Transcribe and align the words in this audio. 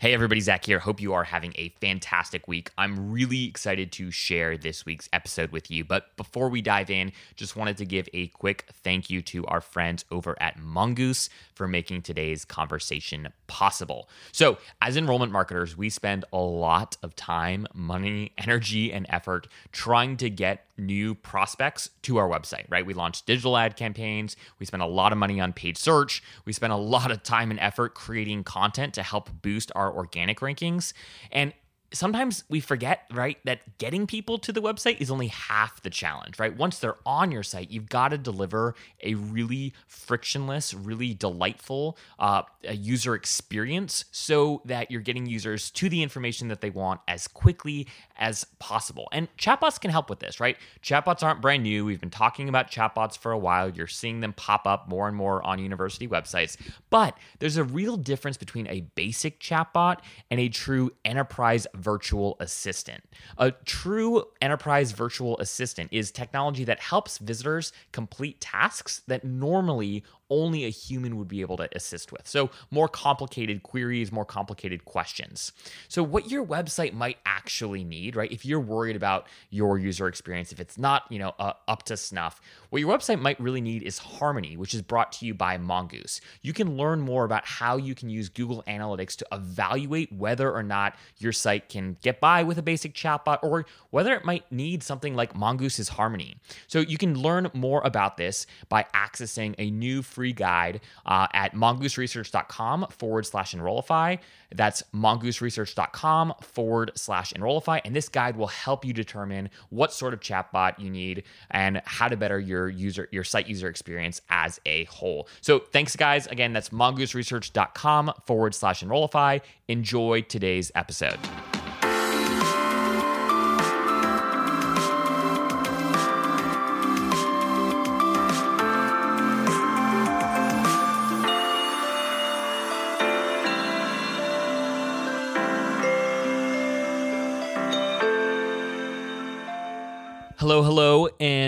Hey, 0.00 0.14
everybody, 0.14 0.40
Zach 0.40 0.64
here. 0.64 0.78
Hope 0.78 1.02
you 1.02 1.12
are 1.12 1.24
having 1.24 1.52
a 1.56 1.68
fantastic 1.78 2.48
week. 2.48 2.70
I'm 2.78 3.12
really 3.12 3.44
excited 3.44 3.92
to 3.92 4.10
share 4.10 4.56
this 4.56 4.86
week's 4.86 5.10
episode 5.12 5.52
with 5.52 5.70
you. 5.70 5.84
But 5.84 6.16
before 6.16 6.48
we 6.48 6.62
dive 6.62 6.88
in, 6.88 7.12
just 7.36 7.54
wanted 7.54 7.76
to 7.76 7.84
give 7.84 8.08
a 8.14 8.28
quick 8.28 8.64
thank 8.82 9.10
you 9.10 9.20
to 9.20 9.44
our 9.44 9.60
friends 9.60 10.06
over 10.10 10.40
at 10.40 10.58
Mongoose 10.58 11.28
for 11.52 11.68
making 11.68 12.00
today's 12.00 12.46
conversation 12.46 13.28
possible. 13.46 14.08
So, 14.32 14.56
as 14.80 14.96
enrollment 14.96 15.32
marketers, 15.32 15.76
we 15.76 15.90
spend 15.90 16.24
a 16.32 16.38
lot 16.38 16.96
of 17.02 17.14
time, 17.14 17.66
money, 17.74 18.32
energy, 18.38 18.94
and 18.94 19.04
effort 19.10 19.48
trying 19.70 20.16
to 20.16 20.30
get 20.30 20.64
new 20.80 21.14
prospects 21.14 21.90
to 22.02 22.16
our 22.16 22.28
website, 22.28 22.64
right? 22.68 22.84
We 22.84 22.94
launched 22.94 23.26
digital 23.26 23.56
ad 23.56 23.76
campaigns. 23.76 24.36
We 24.58 24.66
spent 24.66 24.82
a 24.82 24.86
lot 24.86 25.12
of 25.12 25.18
money 25.18 25.40
on 25.40 25.52
paid 25.52 25.76
search. 25.76 26.22
We 26.44 26.52
spent 26.52 26.72
a 26.72 26.76
lot 26.76 27.10
of 27.10 27.22
time 27.22 27.50
and 27.50 27.60
effort 27.60 27.94
creating 27.94 28.44
content 28.44 28.94
to 28.94 29.02
help 29.02 29.30
boost 29.42 29.70
our 29.74 29.94
organic 29.94 30.40
rankings. 30.40 30.92
And 31.30 31.52
sometimes 31.92 32.44
we 32.48 32.60
forget, 32.60 33.04
right, 33.12 33.38
that 33.44 33.78
getting 33.78 34.06
people 34.06 34.38
to 34.38 34.52
the 34.52 34.62
website 34.62 35.00
is 35.00 35.10
only 35.10 35.28
half 35.28 35.82
the 35.82 35.90
challenge, 35.90 36.38
right? 36.38 36.56
Once 36.56 36.78
they're 36.78 36.96
on 37.04 37.32
your 37.32 37.42
site, 37.42 37.70
you've 37.70 37.88
got 37.88 38.08
to 38.08 38.18
deliver 38.18 38.74
a 39.02 39.14
really 39.14 39.72
frictionless, 39.86 40.72
really 40.72 41.14
delightful 41.14 41.96
uh, 42.18 42.42
user 42.70 43.14
experience 43.14 44.04
so 44.10 44.62
that 44.64 44.90
you're 44.90 45.00
getting 45.00 45.26
users 45.26 45.70
to 45.70 45.88
the 45.88 46.02
information 46.02 46.48
that 46.48 46.60
they 46.60 46.70
want 46.70 47.00
as 47.08 47.26
quickly 47.26 47.86
as 48.16 48.44
possible. 48.58 49.08
And 49.12 49.28
chatbots 49.36 49.80
can 49.80 49.90
help 49.90 50.10
with 50.10 50.20
this, 50.20 50.38
right? 50.40 50.56
Chatbots 50.82 51.22
aren't 51.22 51.40
brand 51.40 51.62
new. 51.62 51.84
We've 51.84 52.00
been 52.00 52.10
talking 52.10 52.48
about 52.48 52.70
chatbots 52.70 53.18
for 53.18 53.32
a 53.32 53.38
while. 53.38 53.70
You're 53.70 53.86
seeing 53.86 54.20
them 54.20 54.32
pop 54.34 54.66
up 54.66 54.88
more 54.88 55.08
and 55.08 55.16
more 55.16 55.44
on 55.44 55.58
university 55.58 56.06
websites. 56.06 56.56
But 56.90 57.16
there's 57.38 57.56
a 57.56 57.64
real 57.64 57.96
difference 57.96 58.36
between 58.36 58.66
a 58.68 58.82
basic 58.94 59.40
chatbot 59.40 59.98
and 60.30 60.38
a 60.38 60.48
true 60.48 60.92
enterprise 61.04 61.66
virtual 61.80 62.36
assistant. 62.40 63.02
A 63.38 63.50
true 63.50 64.24
enterprise 64.40 64.92
virtual 64.92 65.38
assistant 65.38 65.88
is 65.92 66.10
technology 66.10 66.64
that 66.64 66.80
helps 66.80 67.18
visitors 67.18 67.72
complete 67.92 68.40
tasks 68.40 69.02
that 69.06 69.24
normally 69.24 70.04
only 70.30 70.64
a 70.64 70.70
human 70.70 71.16
would 71.16 71.28
be 71.28 71.40
able 71.40 71.56
to 71.58 71.68
assist 71.74 72.12
with. 72.12 72.26
So, 72.26 72.50
more 72.70 72.88
complicated 72.88 73.62
queries, 73.62 74.12
more 74.12 74.24
complicated 74.24 74.84
questions. 74.84 75.52
So, 75.88 76.02
what 76.02 76.30
your 76.30 76.44
website 76.46 76.92
might 76.92 77.18
actually 77.26 77.84
need, 77.84 78.16
right? 78.16 78.30
If 78.30 78.46
you're 78.46 78.60
worried 78.60 78.96
about 78.96 79.26
your 79.50 79.78
user 79.78 80.06
experience, 80.06 80.52
if 80.52 80.60
it's 80.60 80.78
not, 80.78 81.04
you 81.10 81.18
know, 81.18 81.34
uh, 81.38 81.54
up 81.68 81.82
to 81.84 81.96
snuff, 81.96 82.40
what 82.70 82.80
your 82.80 82.96
website 82.96 83.20
might 83.20 83.40
really 83.40 83.60
need 83.60 83.82
is 83.82 83.98
Harmony, 83.98 84.56
which 84.56 84.74
is 84.74 84.82
brought 84.82 85.12
to 85.12 85.26
you 85.26 85.34
by 85.34 85.58
Mongoose. 85.58 86.20
You 86.42 86.52
can 86.52 86.76
learn 86.76 87.00
more 87.00 87.24
about 87.24 87.44
how 87.44 87.76
you 87.76 87.94
can 87.94 88.08
use 88.08 88.28
Google 88.28 88.62
Analytics 88.68 89.16
to 89.16 89.26
evaluate 89.32 90.12
whether 90.12 90.52
or 90.52 90.62
not 90.62 90.94
your 91.18 91.32
site 91.32 91.68
can 91.68 91.96
get 92.02 92.20
by 92.20 92.44
with 92.44 92.58
a 92.58 92.62
basic 92.62 92.94
chatbot 92.94 93.38
or 93.42 93.66
whether 93.90 94.14
it 94.14 94.24
might 94.24 94.50
need 94.52 94.82
something 94.82 95.14
like 95.14 95.34
Mongoose's 95.34 95.88
Harmony. 95.88 96.36
So, 96.66 96.80
you 96.80 96.98
can 96.98 97.18
learn 97.18 97.50
more 97.52 97.82
about 97.84 98.16
this 98.16 98.46
by 98.68 98.86
accessing 98.94 99.54
a 99.58 99.70
new 99.70 100.02
free 100.02 100.19
free 100.20 100.34
guide 100.34 100.82
uh, 101.06 101.26
at 101.32 101.54
mongooseresearch.com 101.54 102.88
forward 102.90 103.24
slash 103.24 103.54
enrollify. 103.54 104.16
That's 104.54 104.82
mongooseresearch.com 104.94 106.34
forward 106.42 106.90
slash 106.94 107.32
enrollify. 107.32 107.80
And 107.86 107.96
this 107.96 108.10
guide 108.10 108.36
will 108.36 108.48
help 108.48 108.84
you 108.84 108.92
determine 108.92 109.48
what 109.70 109.94
sort 109.94 110.12
of 110.12 110.20
chatbot 110.20 110.78
you 110.78 110.90
need 110.90 111.22
and 111.50 111.80
how 111.86 112.08
to 112.08 112.18
better 112.18 112.38
your 112.38 112.68
user, 112.68 113.08
your 113.10 113.24
site 113.24 113.48
user 113.48 113.68
experience 113.68 114.20
as 114.28 114.60
a 114.66 114.84
whole. 114.84 115.26
So 115.40 115.60
thanks, 115.60 115.96
guys. 115.96 116.26
Again, 116.26 116.52
that's 116.52 116.68
mongooseresearch.com 116.68 118.12
forward 118.26 118.54
slash 118.54 118.82
enrollify. 118.82 119.38
Enjoy 119.68 120.20
today's 120.20 120.70
episode. 120.74 121.18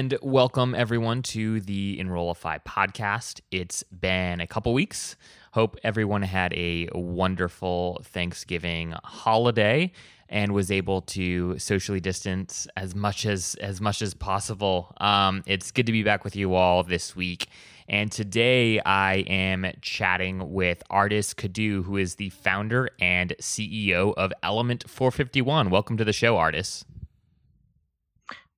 And 0.03 0.19
welcome 0.21 0.75
everyone 0.75 1.23
to 1.23 1.61
the 1.61 2.01
Enrollify 2.01 2.59
podcast. 2.67 3.41
It's 3.53 3.85
been 3.85 4.41
a 4.41 4.49
couple 4.49 4.75
weeks. 4.75 5.15
Hope 5.53 5.77
everyone 5.85 6.23
had 6.23 6.53
a 6.55 6.89
wonderful 6.93 8.03
Thanksgiving 8.07 8.97
holiday 9.05 9.93
and 10.29 10.55
was 10.55 10.73
able 10.73 11.03
to 11.03 11.57
socially 11.61 12.01
distance 12.01 12.67
as 12.77 12.97
much 12.97 13.27
as 13.27 13.55
as 13.61 13.81
much 13.81 14.03
as 14.03 14.13
possible. 14.13 14.93
Um, 14.97 15.45
it's 15.47 15.71
good 15.71 15.87
to 15.87 15.93
be 15.93 16.03
back 16.03 16.25
with 16.25 16.35
you 16.35 16.57
all 16.57 16.83
this 16.83 17.15
week. 17.15 17.47
And 17.89 18.11
today 18.11 18.81
I 18.81 19.19
am 19.29 19.71
chatting 19.83 20.53
with 20.53 20.83
Ardis 20.91 21.33
Kadiu, 21.33 21.85
who 21.85 21.97
is 21.97 22.17
the 22.17 22.31
founder 22.31 22.89
and 23.01 23.37
CEO 23.41 24.15
of 24.17 24.33
Element 24.43 24.91
451. 24.91 25.71
Welcome 25.71 25.97
to 25.97 26.05
the 26.05 26.13
show, 26.13 26.35
Ardis. 26.35 26.83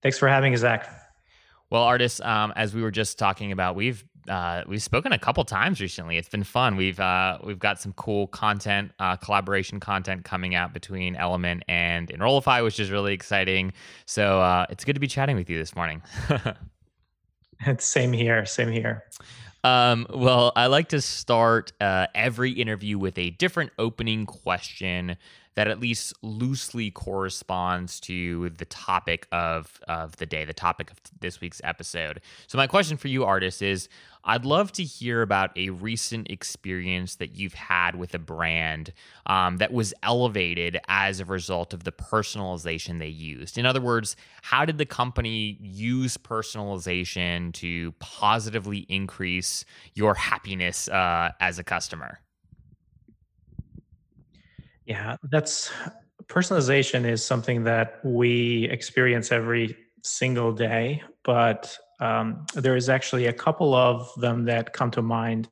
Thanks 0.03 0.17
for 0.17 0.27
having 0.27 0.55
us, 0.55 0.61
Zach. 0.61 1.04
Well, 1.75 1.87
Ardis, 1.87 2.25
um, 2.25 2.53
as 2.55 2.73
we 2.73 2.83
were 2.83 2.93
just 2.93 3.19
talking 3.19 3.51
about, 3.51 3.75
we've 3.75 4.05
uh, 4.29 4.63
we've 4.69 4.81
spoken 4.81 5.13
a 5.13 5.19
couple 5.19 5.43
times 5.45 5.81
recently. 5.81 6.17
It's 6.19 6.29
been 6.29 6.45
fun. 6.45 6.77
We've 6.77 7.01
uh, 7.01 7.39
we've 7.43 7.59
got 7.59 7.81
some 7.81 7.93
cool 7.95 8.29
content, 8.29 8.93
uh, 9.01 9.17
collaboration 9.17 9.81
content 9.81 10.25
coming 10.25 10.55
out 10.55 10.73
between 10.73 11.17
Element 11.17 11.65
and 11.67 12.13
Enrollify, 12.13 12.61
which 12.61 12.79
is 12.79 12.93
really 12.93 13.13
exciting. 13.13 13.73
So 14.07 14.41
uh, 14.41 14.67
it's 14.71 14.85
good 14.85 14.93
to 14.93 15.01
be 15.01 15.09
chatting 15.09 15.35
with 15.35 15.51
you 15.51 15.59
this 15.59 15.75
morning. 15.75 16.01
it's 17.67 17.85
same 17.85 18.13
here. 18.13 18.47
Same 18.47 18.71
here. 18.71 19.03
Um, 19.65 20.07
well, 20.11 20.53
I 20.55 20.67
like 20.67 20.91
to 20.91 21.01
start 21.01 21.73
uh, 21.81 22.07
every 22.15 22.53
interview 22.53 23.01
with 23.01 23.19
a 23.19 23.31
different 23.31 23.73
opening 23.81 24.27
question 24.27 25.17
that 25.55 25.69
at 25.69 25.81
least 25.81 26.13
loosely 26.23 26.91
corresponds 26.91 28.01
to 28.01 28.51
the 28.51 28.65
topic 28.65 29.27
of 29.33 29.81
of 29.89 30.17
the 30.17 30.27
day, 30.27 30.45
the 30.45 30.53
topic 30.53 30.91
of 30.91 30.99
this 31.21 31.41
week's 31.41 31.61
episode. 31.65 32.21
So 32.47 32.59
my 32.59 32.67
question 32.67 32.97
for 32.97 33.09
you, 33.09 33.21
Ardis, 33.21 33.63
is 33.63 33.89
I'd 34.27 34.47
love 34.47 34.73
to 34.73 34.83
hear 34.83 35.21
about 35.21 35.51
a 35.57 35.71
recent 35.71 36.31
experience 36.31 37.17
that 37.17 37.37
you've 37.37 37.55
had 37.55 37.95
with 37.95 38.15
a 38.15 38.19
brand 38.19 38.93
um, 39.27 39.59
that 39.59 39.73
was 39.73 39.93
elevated 40.03 40.79
as 40.89 41.21
a 41.21 41.27
result 41.27 41.75
of 41.75 41.85
the 41.85 41.93
personalization 41.93 42.99
they 42.99 43.09
used. 43.09 43.59
In 43.59 43.67
other 43.67 43.83
words, 43.83 44.17
how 44.43 44.65
did 44.65 44.79
the 44.79 44.87
company 44.87 45.59
use 45.61 46.17
personalization 46.17 47.53
to 47.55 47.93
positively 47.99 48.87
increase 48.89 49.67
your 49.93 50.15
happiness 50.15 50.89
uh, 50.89 51.31
as 51.41 51.59
a 51.59 51.65
customer? 51.65 52.21
Yeah, 54.87 55.17
that's 55.31 55.71
personalization 56.27 57.05
is 57.05 57.25
something 57.25 57.65
that 57.65 58.01
we 58.05 58.69
experience 58.71 59.33
every 59.33 59.77
single 60.03 60.53
day, 60.53 61.03
but 61.25 61.77
um, 62.01 62.45
there 62.55 62.77
is 62.77 62.89
actually 62.89 63.27
a 63.27 63.33
couple 63.33 63.75
of 63.75 64.11
them 64.21 64.45
that 64.45 64.73
come 64.73 64.91
to 64.91 65.03
mind. 65.03 65.49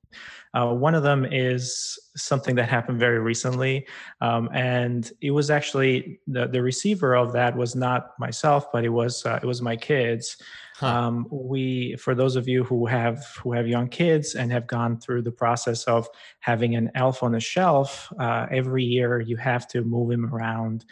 Uh, 0.55 0.75
one 0.75 0.95
of 0.95 1.03
them 1.03 1.25
is 1.25 1.99
something 2.17 2.55
that 2.57 2.69
happened 2.69 2.99
very 2.99 3.21
recently, 3.21 3.87
um, 4.21 4.51
and 4.53 5.13
it 5.23 5.31
was 5.31 5.51
actually 5.51 6.21
the, 6.27 6.47
the 6.47 6.61
receiver 6.61 7.15
of 7.15 7.33
that 7.33 7.57
was 7.57 7.75
not 7.75 8.19
myself, 8.19 8.71
but 8.71 8.85
it 8.85 8.91
was 8.91 9.25
uh, 9.25 9.39
it 9.43 9.47
was 9.47 9.63
my 9.63 9.77
kids. 9.77 10.37
Um, 10.83 11.27
we, 11.31 11.97
for 11.97 12.15
those 12.15 12.37
of 12.37 12.49
you 12.49 12.65
who 12.65 12.87
have 12.87 13.25
who 13.43 13.53
have 13.53 13.69
young 13.69 13.89
kids 13.89 14.35
and 14.35 14.51
have 14.53 14.67
gone 14.67 14.99
through 14.99 15.23
the 15.23 15.33
process 15.33 15.85
of 15.85 16.09
having 16.41 16.75
an 16.75 16.91
elf 16.95 17.23
on 17.23 17.35
a 17.35 17.41
shelf, 17.41 18.13
uh, 18.19 18.47
every 18.51 18.85
year 18.85 19.21
you 19.21 19.37
have 19.37 19.69
to 19.69 19.83
move 19.83 20.11
him 20.11 20.27
around 20.27 20.85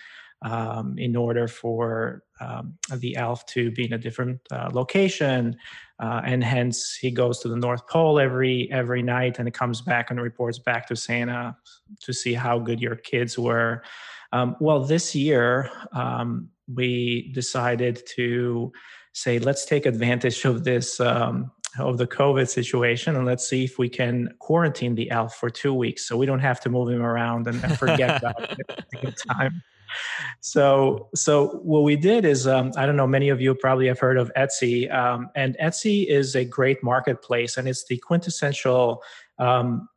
um, 0.43 0.97
in 0.99 1.17
order 1.17 1.47
for 1.47 2.23
um, 2.41 2.75
the 2.97 3.17
elf 3.17 3.45
to 3.47 3.71
be 3.73 3.85
in 3.85 3.93
a 3.93 3.99
different 3.99 4.41
uh, 4.51 4.71
location, 4.73 5.57
uh, 5.99 6.23
and 6.25 6.43
hence 6.43 6.97
he 6.97 7.11
goes 7.11 7.41
to 7.41 7.49
the 7.49 7.57
North 7.57 7.87
Pole 7.87 8.19
every 8.19 8.71
every 8.73 9.03
night, 9.03 9.39
and 9.39 9.53
comes 9.53 9.81
back 9.83 10.11
and 10.11 10.21
reports 10.21 10.59
back 10.59 10.87
to 10.89 10.97
Santa 10.97 11.57
to 12.01 12.13
see 12.13 12.33
how 12.33 12.59
good 12.59 12.81
your 12.81 12.97
kids 12.97 13.39
were. 13.39 13.83
Um, 14.33 14.57
well, 14.61 14.85
this 14.85 15.15
year 15.15 15.71
um, 15.93 16.49
we 16.73 17.33
decided 17.33 18.03
to 18.15 18.73
say 19.13 19.39
let's 19.39 19.65
take 19.65 19.87
advantage 19.87 20.45
of 20.45 20.65
this 20.65 21.01
um, 21.01 21.51
of 21.79 21.99
the 21.99 22.07
COVID 22.07 22.49
situation 22.49 23.17
and 23.17 23.25
let's 23.25 23.49
see 23.49 23.65
if 23.65 23.79
we 23.79 23.89
can 23.89 24.35
quarantine 24.39 24.95
the 24.95 25.11
elf 25.11 25.37
for 25.37 25.51
two 25.51 25.73
weeks 25.73 26.07
so 26.09 26.17
we 26.17 26.27
don't 26.27 26.41
have 26.41 26.61
to 26.61 26.69
move 26.69 26.89
him 26.89 27.03
around 27.03 27.47
and, 27.47 27.63
and 27.63 27.79
forget 27.79 28.19
about 28.19 28.59
it 28.59 29.15
time 29.29 29.63
so 30.41 31.09
so 31.15 31.49
what 31.63 31.83
we 31.83 31.97
did 31.97 32.25
is 32.25 32.47
um, 32.47 32.71
i 32.77 32.87
don't 32.87 32.97
know 32.97 33.09
many 33.09 33.29
of 33.29 33.41
you 33.41 33.55
probably 33.55 33.89
have 33.89 33.99
heard 33.99 34.17
of 34.17 34.31
etsy 34.37 34.93
um, 34.95 35.29
and 35.35 35.57
etsy 35.61 36.07
is 36.07 36.37
a 36.37 36.45
great 36.45 36.83
marketplace 36.83 37.57
and 37.57 37.69
it's 37.69 37.85
the 37.87 37.97
quintessential 37.99 39.03
um, 39.39 39.89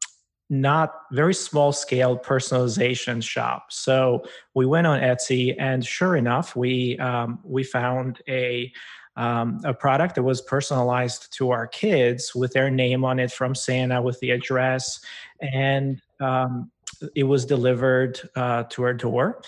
not 0.50 0.94
very 1.12 1.34
small 1.34 1.72
scale 1.72 2.18
personalization 2.18 3.24
shop. 3.24 3.68
So 3.72 4.24
we 4.54 4.66
went 4.66 4.86
on 4.86 5.00
Etsy, 5.00 5.56
and 5.58 5.84
sure 5.84 6.16
enough, 6.16 6.56
we 6.56 6.98
um, 7.00 7.40
we 7.44 7.64
found 7.64 8.22
a 8.28 8.72
um, 9.16 9.62
a 9.64 9.74
product 9.74 10.16
that 10.16 10.24
was 10.24 10.42
personalized 10.42 11.32
to 11.38 11.52
our 11.52 11.68
kids 11.68 12.34
with 12.34 12.54
their 12.54 12.70
name 12.70 13.06
on 13.06 13.20
it 13.20 13.32
from 13.32 13.54
Santa 13.54 14.02
with 14.02 14.20
the 14.20 14.32
address, 14.32 15.00
and 15.42 16.02
um, 16.20 16.72
it 17.16 17.24
was 17.24 17.46
delivered 17.46 18.20
uh, 18.36 18.64
to 18.70 18.84
our 18.84 18.94
door. 18.94 19.42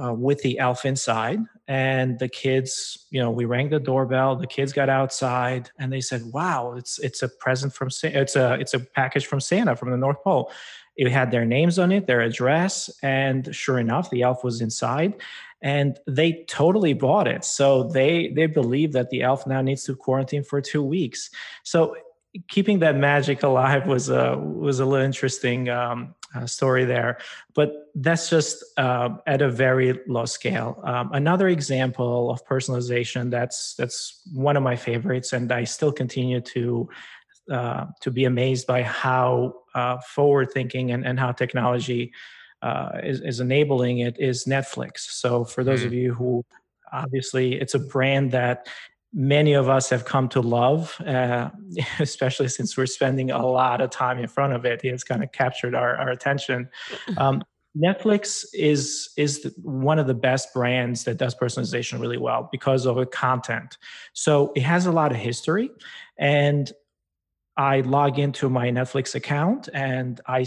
Uh, 0.00 0.12
with 0.12 0.40
the 0.42 0.56
elf 0.60 0.84
inside. 0.84 1.40
And 1.66 2.16
the 2.20 2.28
kids 2.28 3.08
you 3.10 3.20
know 3.20 3.32
we 3.32 3.44
rang 3.44 3.70
the 3.70 3.80
doorbell 3.80 4.36
the 4.36 4.46
kids 4.46 4.72
got 4.72 4.88
outside 4.88 5.68
and 5.80 5.92
they 5.92 6.00
said 6.00 6.22
wow 6.26 6.74
it's 6.76 7.00
it's 7.00 7.24
a 7.24 7.28
present 7.28 7.74
from 7.74 7.88
it's 8.04 8.36
a 8.36 8.54
it's 8.54 8.72
a 8.72 8.78
package 8.78 9.26
from 9.26 9.40
santa 9.40 9.74
from 9.74 9.90
the 9.90 9.96
north 9.96 10.22
pole. 10.22 10.52
It 10.96 11.10
had 11.10 11.32
their 11.32 11.44
names 11.44 11.76
on 11.80 11.90
it 11.90 12.06
their 12.06 12.20
address 12.20 12.88
and 13.02 13.52
sure 13.52 13.80
enough 13.80 14.10
the 14.10 14.22
elf 14.22 14.44
was 14.44 14.60
inside 14.60 15.14
and 15.62 15.98
they 16.06 16.44
totally 16.48 16.92
bought 16.92 17.28
it 17.28 17.44
so 17.44 17.84
they 17.84 18.28
they 18.34 18.46
believe 18.46 18.92
that 18.92 19.10
the 19.10 19.22
elf 19.22 19.46
now 19.46 19.60
needs 19.60 19.84
to 19.84 19.94
quarantine 19.94 20.42
for 20.42 20.60
two 20.60 20.82
weeks 20.82 21.30
so 21.62 21.94
keeping 22.48 22.78
that 22.78 22.96
magic 22.96 23.42
alive 23.42 23.86
was 23.86 24.08
a 24.08 24.36
was 24.38 24.80
a 24.80 24.84
little 24.84 25.04
interesting 25.04 25.68
um, 25.68 26.14
uh, 26.34 26.46
story 26.46 26.84
there. 26.84 27.18
But 27.54 27.72
that's 27.94 28.30
just 28.30 28.62
uh, 28.76 29.10
at 29.26 29.42
a 29.42 29.50
very 29.50 29.98
low 30.06 30.26
scale. 30.26 30.80
Um, 30.84 31.10
another 31.12 31.48
example 31.48 32.30
of 32.30 32.44
personalization 32.46 33.30
that's 33.30 33.74
that's 33.74 34.22
one 34.32 34.56
of 34.56 34.62
my 34.62 34.76
favorites, 34.76 35.32
and 35.32 35.50
I 35.50 35.64
still 35.64 35.92
continue 35.92 36.40
to 36.40 36.88
uh, 37.50 37.86
to 38.00 38.10
be 38.10 38.24
amazed 38.24 38.66
by 38.66 38.82
how 38.82 39.54
uh, 39.74 39.98
forward 39.98 40.52
thinking 40.52 40.92
and, 40.92 41.04
and 41.04 41.18
how 41.18 41.32
technology 41.32 42.12
uh, 42.62 42.98
is, 43.02 43.20
is 43.20 43.40
enabling 43.40 43.98
it 43.98 44.18
is 44.18 44.44
Netflix. 44.44 44.98
So 44.98 45.44
for 45.44 45.64
those 45.64 45.82
mm. 45.82 45.86
of 45.86 45.92
you 45.92 46.14
who 46.14 46.44
obviously 46.92 47.54
it's 47.54 47.74
a 47.74 47.78
brand 47.78 48.32
that 48.32 48.68
many 49.12 49.54
of 49.54 49.68
us 49.68 49.90
have 49.90 50.04
come 50.04 50.28
to 50.28 50.40
love, 50.40 51.00
uh, 51.00 51.50
especially 51.98 52.48
since 52.48 52.76
we're 52.76 52.86
spending 52.86 53.30
a 53.30 53.46
lot 53.46 53.80
of 53.80 53.90
time 53.90 54.18
in 54.18 54.28
front 54.28 54.52
of 54.52 54.64
it. 54.64 54.80
It's 54.84 55.04
kind 55.04 55.22
of 55.22 55.32
captured 55.32 55.74
our, 55.74 55.96
our 55.96 56.10
attention. 56.10 56.68
Um, 57.16 57.42
Netflix 57.76 58.44
is 58.52 59.10
is 59.16 59.54
one 59.62 60.00
of 60.00 60.08
the 60.08 60.14
best 60.14 60.52
brands 60.52 61.04
that 61.04 61.18
does 61.18 61.36
personalization 61.36 62.00
really 62.00 62.18
well 62.18 62.48
because 62.50 62.84
of 62.84 62.96
the 62.96 63.06
content. 63.06 63.78
So 64.12 64.52
it 64.56 64.62
has 64.62 64.86
a 64.86 64.92
lot 64.92 65.12
of 65.12 65.18
history, 65.18 65.70
and 66.18 66.72
I 67.60 67.82
log 67.82 68.18
into 68.18 68.48
my 68.48 68.70
Netflix 68.70 69.14
account, 69.14 69.68
and 69.74 70.18
I 70.26 70.46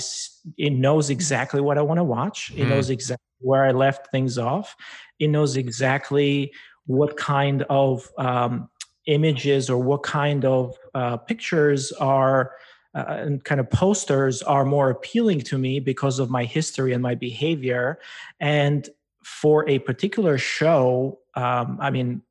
it 0.57 0.71
knows 0.73 1.11
exactly 1.11 1.61
what 1.61 1.77
I 1.77 1.83
want 1.83 1.99
to 1.99 2.03
watch. 2.03 2.51
It 2.55 2.65
mm. 2.65 2.69
knows 2.69 2.89
exactly 2.89 3.37
where 3.37 3.65
I 3.65 3.71
left 3.71 4.09
things 4.09 4.39
off. 4.39 4.75
It 5.19 5.27
knows 5.27 5.55
exactly 5.55 6.51
what 6.87 7.15
kind 7.15 7.61
of 7.69 8.09
um, 8.17 8.67
images 9.05 9.69
or 9.69 9.77
what 9.77 10.01
kind 10.01 10.43
of 10.43 10.75
uh, 10.95 11.17
pictures 11.17 11.91
are 11.91 12.53
uh, 12.95 13.05
and 13.07 13.43
kind 13.43 13.61
of 13.61 13.69
posters 13.69 14.41
are 14.41 14.65
more 14.65 14.89
appealing 14.89 15.41
to 15.41 15.59
me 15.59 15.79
because 15.79 16.17
of 16.17 16.31
my 16.31 16.45
history 16.45 16.93
and 16.93 17.03
my 17.03 17.13
behavior 17.13 17.99
and 18.39 18.89
for 19.23 19.67
a 19.69 19.79
particular 19.79 20.37
show 20.37 21.17
um, 21.35 21.77
i 21.81 21.89
mean 21.89 22.21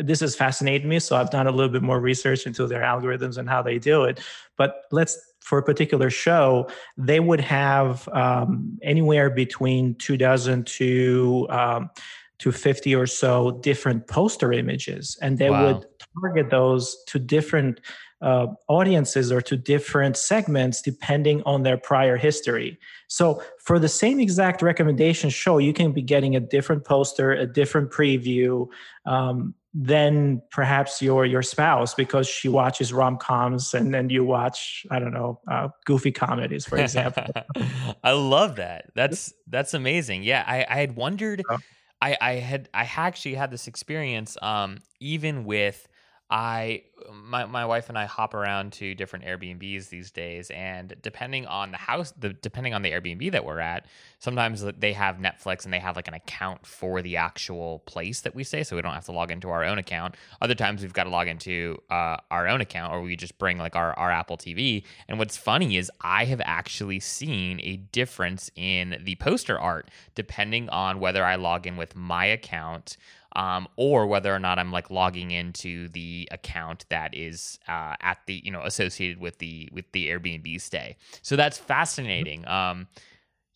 this 0.00 0.20
has 0.20 0.34
fascinated 0.34 0.86
me 0.86 0.98
so 0.98 1.16
i've 1.16 1.30
done 1.30 1.46
a 1.46 1.50
little 1.50 1.72
bit 1.72 1.82
more 1.82 2.00
research 2.00 2.46
into 2.46 2.66
their 2.66 2.82
algorithms 2.82 3.38
and 3.38 3.48
how 3.48 3.62
they 3.62 3.78
do 3.78 4.04
it 4.04 4.20
but 4.56 4.82
let's 4.90 5.18
for 5.40 5.58
a 5.58 5.62
particular 5.62 6.10
show 6.10 6.66
they 6.96 7.20
would 7.20 7.40
have 7.40 8.08
um, 8.08 8.78
anywhere 8.82 9.28
between 9.28 9.94
two 9.96 10.16
dozen 10.16 10.64
to 10.64 11.46
um, 11.50 11.90
to 12.38 12.50
50 12.50 12.94
or 12.94 13.06
so 13.06 13.52
different 13.62 14.06
poster 14.06 14.52
images 14.52 15.18
and 15.22 15.38
they 15.38 15.50
wow. 15.50 15.66
would 15.66 15.86
target 16.22 16.50
those 16.50 17.02
to 17.06 17.18
different 17.18 17.80
uh, 18.24 18.46
audiences 18.68 19.30
or 19.30 19.42
to 19.42 19.54
different 19.54 20.16
segments 20.16 20.80
depending 20.80 21.42
on 21.44 21.62
their 21.62 21.76
prior 21.76 22.16
history. 22.16 22.78
So 23.06 23.42
for 23.60 23.78
the 23.78 23.88
same 23.88 24.18
exact 24.18 24.62
recommendation 24.62 25.28
show 25.28 25.58
you 25.58 25.74
can 25.74 25.92
be 25.92 26.00
getting 26.00 26.34
a 26.34 26.40
different 26.40 26.86
poster 26.86 27.32
a 27.32 27.46
different 27.46 27.90
preview 27.90 28.66
um, 29.04 29.54
than 29.74 30.40
perhaps 30.50 31.02
your 31.02 31.26
your 31.26 31.42
spouse 31.42 31.94
because 31.94 32.26
she 32.26 32.48
watches 32.48 32.94
rom-coms 32.94 33.74
and 33.74 33.92
then 33.92 34.08
you 34.08 34.24
watch 34.24 34.86
i 34.90 34.98
don't 34.98 35.12
know 35.12 35.38
uh, 35.50 35.68
goofy 35.84 36.10
comedies 36.10 36.64
for 36.64 36.78
example. 36.78 37.26
I 38.02 38.12
love 38.12 38.56
that. 38.56 38.90
That's 38.94 39.34
that's 39.48 39.74
amazing. 39.74 40.22
Yeah 40.22 40.44
i 40.46 40.64
i 40.68 40.76
had 40.76 40.96
wondered 40.96 41.42
oh. 41.50 41.58
I, 42.00 42.16
I 42.20 42.32
had 42.34 42.68
I 42.74 42.88
actually 42.96 43.34
had 43.34 43.50
this 43.50 43.66
experience 43.66 44.36
um, 44.42 44.78
even 45.00 45.44
with 45.44 45.88
I 46.34 46.82
my 47.12 47.44
my 47.44 47.64
wife 47.64 47.88
and 47.88 47.96
I 47.96 48.06
hop 48.06 48.34
around 48.34 48.72
to 48.74 48.92
different 48.96 49.24
Airbnbs 49.24 49.88
these 49.88 50.10
days, 50.10 50.50
and 50.50 50.92
depending 51.00 51.46
on 51.46 51.70
the 51.70 51.76
house, 51.76 52.12
the 52.18 52.30
depending 52.30 52.74
on 52.74 52.82
the 52.82 52.90
Airbnb 52.90 53.30
that 53.30 53.44
we're 53.44 53.60
at, 53.60 53.86
sometimes 54.18 54.64
they 54.78 54.92
have 54.94 55.18
Netflix 55.18 55.64
and 55.64 55.72
they 55.72 55.78
have 55.78 55.94
like 55.94 56.08
an 56.08 56.14
account 56.14 56.66
for 56.66 57.02
the 57.02 57.16
actual 57.16 57.80
place 57.80 58.22
that 58.22 58.34
we 58.34 58.42
stay, 58.42 58.64
so 58.64 58.74
we 58.74 58.82
don't 58.82 58.94
have 58.94 59.04
to 59.04 59.12
log 59.12 59.30
into 59.30 59.48
our 59.48 59.62
own 59.62 59.78
account. 59.78 60.16
Other 60.42 60.56
times 60.56 60.82
we've 60.82 60.92
got 60.92 61.04
to 61.04 61.10
log 61.10 61.28
into 61.28 61.80
uh, 61.88 62.16
our 62.32 62.48
own 62.48 62.60
account, 62.60 62.92
or 62.92 63.00
we 63.00 63.14
just 63.14 63.38
bring 63.38 63.56
like 63.56 63.76
our 63.76 63.96
our 63.96 64.10
Apple 64.10 64.36
TV. 64.36 64.82
And 65.06 65.20
what's 65.20 65.36
funny 65.36 65.76
is 65.76 65.88
I 66.00 66.24
have 66.24 66.42
actually 66.44 66.98
seen 66.98 67.60
a 67.62 67.76
difference 67.76 68.50
in 68.56 69.00
the 69.04 69.14
poster 69.16 69.56
art 69.56 69.88
depending 70.16 70.68
on 70.70 70.98
whether 70.98 71.24
I 71.24 71.36
log 71.36 71.68
in 71.68 71.76
with 71.76 71.94
my 71.94 72.24
account 72.24 72.96
um, 73.34 73.68
or 73.76 74.06
whether 74.06 74.34
or 74.34 74.38
not 74.38 74.58
I'm 74.58 74.70
like 74.70 74.90
logging 74.90 75.30
into 75.30 75.88
the 75.88 76.28
account 76.30 76.86
that 76.90 77.14
is 77.14 77.58
uh, 77.68 77.94
at 78.00 78.18
the 78.26 78.40
you 78.44 78.50
know 78.50 78.62
associated 78.62 79.18
with 79.18 79.38
the 79.38 79.68
with 79.72 79.90
the 79.92 80.08
Airbnb 80.08 80.60
stay. 80.60 80.96
So 81.22 81.36
that's 81.36 81.58
fascinating. 81.58 82.46
Um, 82.48 82.88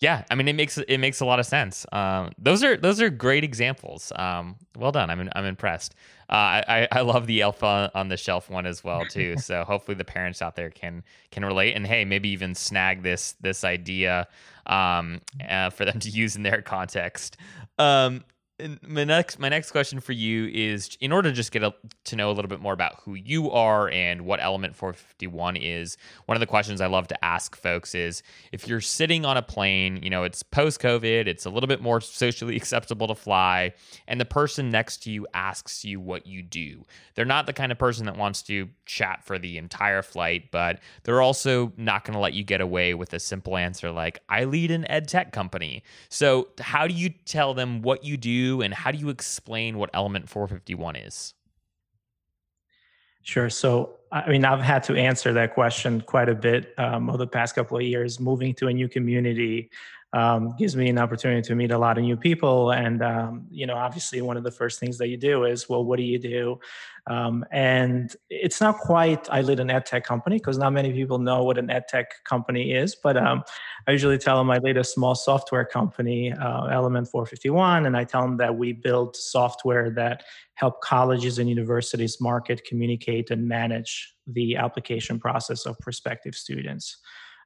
yeah, 0.00 0.25
I 0.30 0.36
mean 0.36 0.46
it 0.46 0.54
makes 0.54 0.78
it 0.78 0.98
makes 0.98 1.20
a 1.20 1.25
lot 1.25 1.40
of 1.40 1.46
sense. 1.46 1.84
Um, 1.90 2.30
those 2.38 2.62
are 2.62 2.76
those 2.76 3.00
are 3.00 3.10
great 3.10 3.42
examples. 3.42 4.12
Um, 4.14 4.56
well 4.76 4.92
done. 4.92 5.10
I'm 5.10 5.28
I'm 5.34 5.44
impressed. 5.44 5.94
Uh, 6.31 6.62
I 6.69 6.88
I 6.92 7.00
love 7.00 7.26
the 7.26 7.40
elf 7.40 7.64
on 7.64 8.08
the 8.08 8.16
shelf 8.16 8.48
one 8.48 8.64
as 8.64 8.84
well 8.84 9.04
too. 9.06 9.36
so 9.38 9.64
hopefully 9.64 9.96
the 9.96 10.04
parents 10.04 10.40
out 10.40 10.54
there 10.54 10.70
can 10.70 11.02
can 11.32 11.44
relate 11.44 11.74
and 11.74 11.84
hey 11.84 12.04
maybe 12.04 12.28
even 12.28 12.54
snag 12.54 13.02
this 13.02 13.32
this 13.40 13.64
idea 13.64 14.28
um, 14.66 15.20
uh, 15.48 15.70
for 15.70 15.84
them 15.84 15.98
to 16.00 16.10
use 16.10 16.36
in 16.36 16.44
their 16.44 16.62
context. 16.62 17.36
My 18.82 19.05
next 19.05 19.38
my 19.38 19.48
next 19.48 19.70
question 19.70 20.00
for 20.00 20.12
you 20.12 20.48
is 20.53 20.96
in 21.00 21.12
order 21.12 21.31
to 21.31 21.34
just 21.34 21.53
get 21.53 21.62
a, 21.62 21.72
to 22.05 22.17
know 22.17 22.29
a 22.29 22.32
little 22.32 22.48
bit 22.48 22.58
more 22.60 22.72
about 22.72 22.96
who 23.05 23.15
you 23.15 23.53
are 23.53 23.88
and 23.88 24.22
what 24.22 24.43
element 24.43 24.74
451 24.74 25.56
is 25.56 25.96
one 26.27 26.34
of 26.34 26.41
the 26.41 26.46
questions 26.46 26.81
i 26.81 26.86
love 26.86 27.06
to 27.08 27.24
ask 27.24 27.55
folks 27.55 27.94
is 27.94 28.22
if 28.50 28.67
you're 28.67 28.81
sitting 28.81 29.24
on 29.24 29.36
a 29.36 29.43
plane 29.43 30.00
you 30.03 30.10
know 30.10 30.24
it's 30.24 30.43
post 30.43 30.81
covid 30.81 31.29
it's 31.29 31.46
a 31.46 31.50
little 31.50 31.69
bit 31.69 31.81
more 31.81 32.00
socially 32.00 32.56
acceptable 32.60 33.06
to 33.06 33.15
fly 33.15 33.72
and 34.08 34.20
the 34.20 34.24
person 34.24 34.70
next 34.70 35.05
to 35.05 35.12
you 35.12 35.27
asks 35.34 35.84
you 35.84 36.00
what 36.00 36.27
you 36.27 36.43
do. 36.43 36.84
They're 37.15 37.24
not 37.24 37.46
the 37.46 37.53
kind 37.53 37.70
of 37.70 37.79
person 37.79 38.06
that 38.06 38.17
wants 38.17 38.43
to 38.43 38.69
chat 38.86 39.22
for 39.24 39.38
the 39.38 39.56
entire 39.56 40.03
flight 40.03 40.50
but 40.50 40.81
they're 41.05 41.22
also 41.22 41.72
not 41.77 42.05
going 42.05 42.15
to 42.15 42.20
let 42.20 42.32
you 42.32 42.43
get 42.43 42.60
away 42.60 42.94
with 42.94 43.12
a 43.12 43.20
simple 43.20 43.56
answer 43.56 43.93
like 43.93 44.19
i 44.29 44.44
lead 44.44 44.72
an 44.72 44.91
ed 44.91 45.06
tech 45.06 45.32
company. 45.32 45.84
So 46.08 46.48
how 46.58 46.88
do 46.88 46.94
you 46.94 47.10
tell 47.10 47.55
them 47.55 47.82
what 47.82 48.03
you 48.03 48.17
do 48.17 48.47
and 48.62 48.72
how 48.72 48.90
do 48.90 48.98
you 48.98 49.08
explain 49.08 49.78
what 49.78 49.90
element 49.94 50.28
451 50.28 50.96
is? 50.96 51.34
Sure. 53.22 53.50
So, 53.50 53.96
I 54.10 54.28
mean, 54.31 54.44
I've 54.44 54.62
had 54.62 54.82
to 54.84 54.96
answer 54.96 55.34
that 55.34 55.52
question 55.52 56.00
quite 56.00 56.31
a 56.31 56.34
bit 56.34 56.72
um, 56.78 57.10
over 57.10 57.19
the 57.19 57.26
past 57.26 57.55
couple 57.55 57.76
of 57.76 57.82
years. 57.82 58.19
Moving 58.19 58.55
to 58.55 58.69
a 58.69 58.72
new 58.72 58.88
community 58.88 59.70
um, 60.12 60.55
gives 60.56 60.74
me 60.74 60.88
an 60.88 60.98
opportunity 60.98 61.43
to 61.43 61.55
meet 61.55 61.70
a 61.70 61.79
lot 61.79 61.98
of 61.98 62.05
new 62.05 62.17
people. 62.17 62.72
And, 62.72 63.03
um, 63.03 63.46
you 63.50 63.67
know, 63.67 63.77
obviously, 63.77 64.22
one 64.22 64.36
of 64.38 64.43
the 64.43 64.50
first 64.50 64.81
things 64.81 64.96
that 64.98 65.08
you 65.08 65.19
do 65.19 65.44
is, 65.44 65.69
well, 65.69 65.84
what 65.84 65.98
do 65.98 66.03
you 66.03 66.19
do? 66.19 66.58
Um, 67.08 67.44
and 67.50 68.15
it's 68.31 68.60
not 68.60 68.79
quite, 68.79 69.29
I 69.31 69.43
lead 69.43 69.60
an 69.60 69.70
ed 69.70 69.86
tech 69.86 70.05
company 70.05 70.36
because 70.36 70.58
not 70.58 70.72
many 70.72 70.93
people 70.93 71.19
know 71.19 71.43
what 71.43 71.58
an 71.58 71.70
ed 71.70 71.88
tech 71.88 72.24
company 72.24 72.72
is. 72.72 72.94
But 72.94 73.17
um, 73.19 73.43
I 73.86 73.93
usually 73.93 74.19
tell 74.19 74.38
them 74.38 74.50
I 74.50 74.58
lead 74.58 74.79
a 74.79 74.84
small 74.84 75.15
software 75.15 75.65
company, 75.65 76.32
uh, 76.32 76.67
Element 76.67 77.08
451, 77.08 77.86
and 77.86 77.96
I 77.96 78.05
tell 78.05 78.22
them 78.22 78.38
that 78.38 78.56
we 78.56 78.72
build 78.72 79.15
software 79.15 79.91
that 79.91 80.24
help 80.55 80.81
colleges 80.81 81.38
and 81.38 81.48
universities 81.48 82.19
market, 82.20 82.65
communicate, 82.65 83.31
and 83.31 83.46
manage 83.46 84.15
the 84.27 84.56
application 84.56 85.19
process 85.19 85.67
of 85.67 85.79
prospective 85.79 86.34
students. 86.34 86.98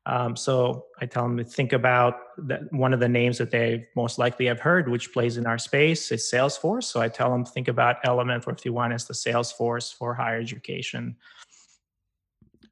Um, 0.04 0.36
so 0.36 0.86
I 1.00 1.06
tell 1.06 1.22
them 1.22 1.36
to 1.36 1.44
think 1.44 1.72
about 1.72 2.16
that 2.48 2.72
one 2.72 2.92
of 2.92 2.98
the 2.98 3.08
names 3.08 3.38
that 3.38 3.50
they 3.50 3.86
most 3.94 4.18
likely 4.18 4.46
have 4.46 4.58
heard, 4.58 4.88
which 4.88 5.12
plays 5.12 5.36
in 5.36 5.46
our 5.46 5.58
space, 5.58 6.10
is 6.10 6.28
Salesforce. 6.32 6.84
So 6.84 7.00
I 7.00 7.08
tell 7.08 7.30
them 7.30 7.44
think 7.44 7.68
about 7.68 7.96
Element 8.04 8.44
51 8.44 8.92
as 8.92 9.04
the 9.04 9.14
Salesforce 9.14 9.94
for 9.94 10.14
higher 10.14 10.40
education. 10.40 11.16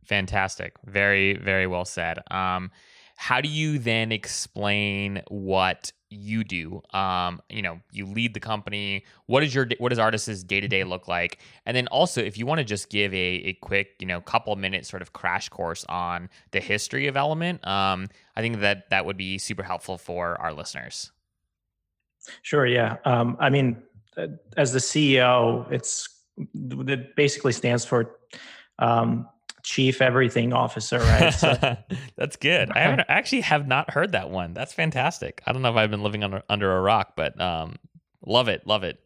Fantastic. 0.07 0.75
Very, 0.87 1.35
very 1.35 1.69
well 1.69 1.85
said. 1.85 2.19
Um, 2.33 2.73
how 3.21 3.39
do 3.39 3.51
you 3.51 3.79
then 3.79 4.13
explain 4.13 5.21
what 5.29 5.93
you 6.09 6.43
do? 6.43 6.81
Um 6.95 7.43
you 7.51 7.61
know 7.61 7.79
you 7.93 8.07
lead 8.07 8.33
the 8.33 8.41
company. 8.41 9.05
What 9.27 9.43
is 9.45 9.55
your 9.55 9.69
what 9.77 9.91
does 9.91 9.99
Ardis's 9.99 10.43
day-to-day 10.43 10.85
look 10.85 11.07
like? 11.07 11.39
And 11.67 11.77
then 11.77 11.87
also 11.89 12.23
if 12.23 12.39
you 12.39 12.47
want 12.47 12.61
to 12.61 12.65
just 12.65 12.89
give 12.89 13.13
a, 13.13 13.17
a 13.17 13.53
quick 13.61 13.89
you 13.99 14.07
know 14.07 14.23
couple 14.23 14.57
minute 14.57 14.87
sort 14.87 15.03
of 15.03 15.13
crash 15.13 15.51
course 15.51 15.85
on 15.87 16.31
the 16.53 16.61
history 16.61 17.09
of 17.09 17.17
element 17.17 17.65
um 17.67 18.09
i 18.37 18.41
think 18.41 18.61
that 18.61 18.89
that 18.89 19.05
would 19.05 19.19
be 19.19 19.37
super 19.37 19.63
helpful 19.63 19.99
for 19.99 20.41
our 20.41 20.55
listeners. 20.55 21.13
Sure 22.41 22.65
yeah. 22.67 22.97
Um 23.05 23.37
i 23.39 23.51
mean 23.51 23.83
uh, 24.17 24.29
as 24.57 24.73
the 24.73 24.79
ceo 24.79 25.71
it's 25.71 26.09
it 26.55 27.15
basically 27.17 27.53
stands 27.53 27.85
for 27.85 28.17
um 28.79 29.29
chief 29.63 30.01
everything 30.03 30.53
officer, 30.53 30.99
right? 31.01 31.31
So, 31.31 31.77
That's 32.17 32.37
good. 32.37 32.71
I 32.71 32.81
haven't 32.81 33.07
actually 33.09 33.43
have 33.43 33.67
not 33.67 33.91
heard 33.91 34.13
that 34.13 34.31
one. 34.31 34.55
That's 34.55 34.73
fantastic. 34.73 35.43
I 35.47 35.53
don't 35.53 35.63
know 35.63 35.71
if 35.71 35.77
I've 35.77 35.91
been 35.91 36.03
living 36.03 36.25
under 36.25 36.43
under 36.49 36.77
a 36.77 36.81
rock, 36.81 37.15
but 37.17 37.41
um, 37.41 37.77
love 38.25 38.49
it, 38.49 38.67
love 38.67 38.85
it. 38.85 39.01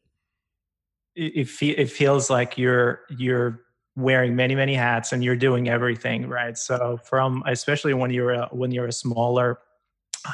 It, 1.16 1.48
it, 1.48 1.62
it 1.62 1.90
feels 1.90 2.30
like 2.30 2.58
you're 2.58 3.00
you're 3.08 3.64
wearing 3.96 4.34
many 4.34 4.54
many 4.54 4.74
hats 4.74 5.12
and 5.12 5.22
you're 5.22 5.36
doing 5.36 5.68
everything 5.68 6.28
right 6.28 6.58
so 6.58 6.98
from 7.04 7.44
especially 7.46 7.94
when 7.94 8.10
you're 8.10 8.32
a, 8.32 8.48
when 8.50 8.72
you're 8.72 8.88
a 8.88 8.92
smaller 8.92 9.60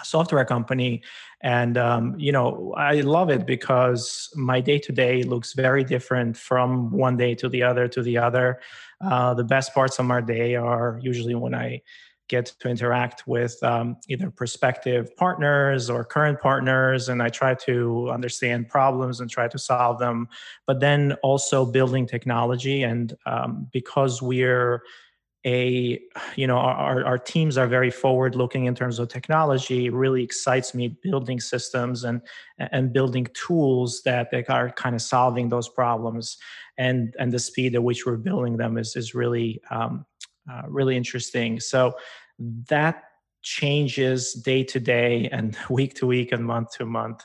software 0.02 0.44
company 0.44 1.02
and 1.42 1.76
um, 1.76 2.14
you 2.18 2.32
know 2.32 2.72
i 2.78 3.00
love 3.00 3.28
it 3.28 3.44
because 3.46 4.30
my 4.34 4.60
day 4.60 4.78
to 4.78 4.92
day 4.92 5.22
looks 5.22 5.52
very 5.52 5.84
different 5.84 6.36
from 6.36 6.90
one 6.90 7.16
day 7.16 7.34
to 7.34 7.48
the 7.48 7.62
other 7.62 7.86
to 7.86 8.02
the 8.02 8.16
other 8.16 8.58
uh, 9.00 9.34
the 9.34 9.44
best 9.44 9.74
parts 9.74 9.98
of 9.98 10.06
my 10.06 10.20
day 10.20 10.54
are 10.54 10.98
usually 11.02 11.34
when 11.34 11.54
I 11.54 11.82
get 12.28 12.46
to 12.60 12.68
interact 12.68 13.26
with 13.26 13.60
um, 13.64 13.96
either 14.08 14.30
prospective 14.30 15.14
partners 15.16 15.90
or 15.90 16.04
current 16.04 16.40
partners, 16.40 17.08
and 17.08 17.20
I 17.20 17.28
try 17.28 17.54
to 17.66 18.08
understand 18.10 18.68
problems 18.68 19.20
and 19.20 19.28
try 19.28 19.48
to 19.48 19.58
solve 19.58 19.98
them. 19.98 20.28
But 20.66 20.78
then 20.78 21.14
also 21.24 21.66
building 21.66 22.06
technology, 22.06 22.84
and 22.84 23.16
um, 23.26 23.68
because 23.72 24.22
we're 24.22 24.82
a 25.46 25.98
you 26.36 26.46
know 26.46 26.58
our, 26.58 27.02
our 27.04 27.18
teams 27.18 27.56
are 27.56 27.66
very 27.66 27.90
forward 27.90 28.34
looking 28.34 28.66
in 28.66 28.74
terms 28.74 28.98
of 28.98 29.08
technology 29.08 29.86
it 29.86 29.92
really 29.94 30.22
excites 30.22 30.74
me 30.74 30.88
building 31.02 31.40
systems 31.40 32.04
and 32.04 32.20
and 32.58 32.92
building 32.92 33.26
tools 33.32 34.02
that, 34.04 34.30
that 34.30 34.50
are 34.50 34.68
kind 34.72 34.94
of 34.94 35.00
solving 35.00 35.48
those 35.48 35.66
problems 35.66 36.36
and 36.76 37.14
and 37.18 37.32
the 37.32 37.38
speed 37.38 37.74
at 37.74 37.82
which 37.82 38.04
we're 38.04 38.18
building 38.18 38.58
them 38.58 38.76
is 38.76 38.96
is 38.96 39.14
really 39.14 39.62
um, 39.70 40.04
uh, 40.50 40.62
really 40.68 40.96
interesting. 40.96 41.60
So 41.60 41.94
that 42.68 43.04
changes 43.42 44.32
day 44.32 44.64
to 44.64 44.80
day 44.80 45.28
and 45.30 45.56
week 45.70 45.94
to 45.94 46.06
week 46.06 46.32
and 46.32 46.44
month 46.44 46.72
to 46.78 46.86
month. 46.86 47.22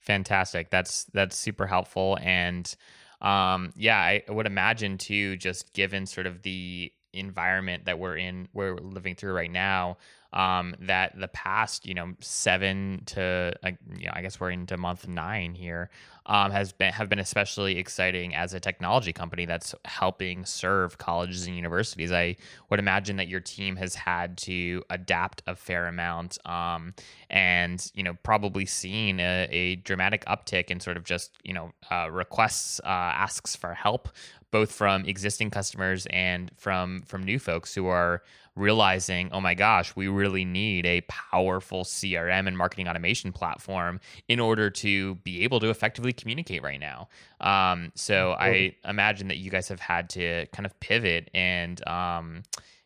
Fantastic. 0.00 0.70
That's 0.70 1.04
that's 1.12 1.36
super 1.36 1.66
helpful 1.66 2.16
and 2.22 2.74
um 3.20 3.72
yeah, 3.76 3.98
I 3.98 4.22
would 4.28 4.46
imagine 4.46 4.98
too 4.98 5.36
just 5.36 5.72
given 5.72 6.06
sort 6.06 6.26
of 6.26 6.42
the 6.42 6.92
environment 7.12 7.86
that 7.86 7.98
we're 7.98 8.16
in 8.16 8.48
we're 8.52 8.76
living 8.76 9.14
through 9.14 9.32
right 9.32 9.50
now 9.50 9.96
um, 10.32 10.74
that 10.80 11.18
the 11.18 11.28
past, 11.28 11.86
you 11.86 11.94
know, 11.94 12.12
seven 12.20 13.02
to, 13.06 13.54
uh, 13.62 13.70
you 13.96 14.06
know, 14.06 14.12
I 14.14 14.22
guess 14.22 14.38
we're 14.38 14.50
into 14.50 14.76
month 14.76 15.08
nine 15.08 15.54
here, 15.54 15.90
um, 16.28 16.50
has 16.50 16.72
been 16.72 16.92
have 16.92 17.08
been 17.08 17.18
especially 17.18 17.78
exciting 17.78 18.34
as 18.34 18.54
a 18.54 18.60
technology 18.60 19.12
company 19.12 19.46
that's 19.46 19.74
helping 19.86 20.44
serve 20.44 20.98
colleges 20.98 21.46
and 21.46 21.56
universities. 21.56 22.12
I 22.12 22.36
would 22.70 22.78
imagine 22.78 23.16
that 23.16 23.28
your 23.28 23.40
team 23.40 23.76
has 23.76 23.94
had 23.94 24.36
to 24.38 24.82
adapt 24.90 25.42
a 25.46 25.56
fair 25.56 25.86
amount, 25.86 26.38
um, 26.46 26.94
and 27.30 27.90
you 27.94 28.02
know, 28.02 28.14
probably 28.22 28.66
seen 28.66 29.20
a, 29.20 29.48
a, 29.50 29.76
dramatic 29.76 30.24
uptick 30.26 30.70
in 30.70 30.80
sort 30.80 30.96
of 30.96 31.04
just 31.04 31.32
you 31.42 31.54
know 31.54 31.72
uh, 31.90 32.08
requests, 32.10 32.80
uh, 32.84 32.88
asks 32.88 33.56
for 33.56 33.74
help 33.74 34.08
both 34.50 34.72
from 34.72 35.04
existing 35.04 35.50
customers 35.50 36.06
and 36.06 36.50
from 36.56 37.02
from 37.02 37.22
new 37.22 37.38
folks 37.38 37.74
who 37.74 37.86
are 37.86 38.22
realizing, 38.58 39.30
oh 39.32 39.40
my 39.40 39.54
gosh, 39.54 39.94
we 39.94 40.08
really 40.08 40.44
need 40.44 40.84
a 40.84 41.00
powerful 41.02 41.84
CRM 41.84 42.46
and 42.46 42.58
marketing 42.58 42.88
automation 42.88 43.32
platform 43.32 44.00
in 44.26 44.40
order 44.40 44.68
to 44.68 45.14
be 45.16 45.44
able 45.44 45.60
to 45.60 45.70
effectively 45.70 46.12
communicate 46.18 46.62
right 46.62 46.80
now. 46.80 47.08
Um, 47.40 47.92
so 47.94 48.32
I 48.32 48.76
imagine 48.84 49.28
that 49.28 49.38
you 49.38 49.50
guys 49.50 49.68
have 49.68 49.80
had 49.80 50.10
to 50.10 50.46
kind 50.52 50.66
of 50.66 50.78
pivot 50.80 51.30
and 51.34 51.86
um, 51.86 52.42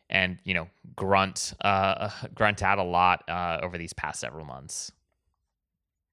and 0.09 0.37
you 0.43 0.53
know 0.53 0.67
grunt 0.95 1.53
uh, 1.61 2.09
grunt 2.35 2.63
out 2.63 2.79
a 2.79 2.83
lot 2.83 3.23
uh, 3.27 3.59
over 3.61 3.77
these 3.77 3.93
past 3.93 4.19
several 4.19 4.45
months. 4.45 4.91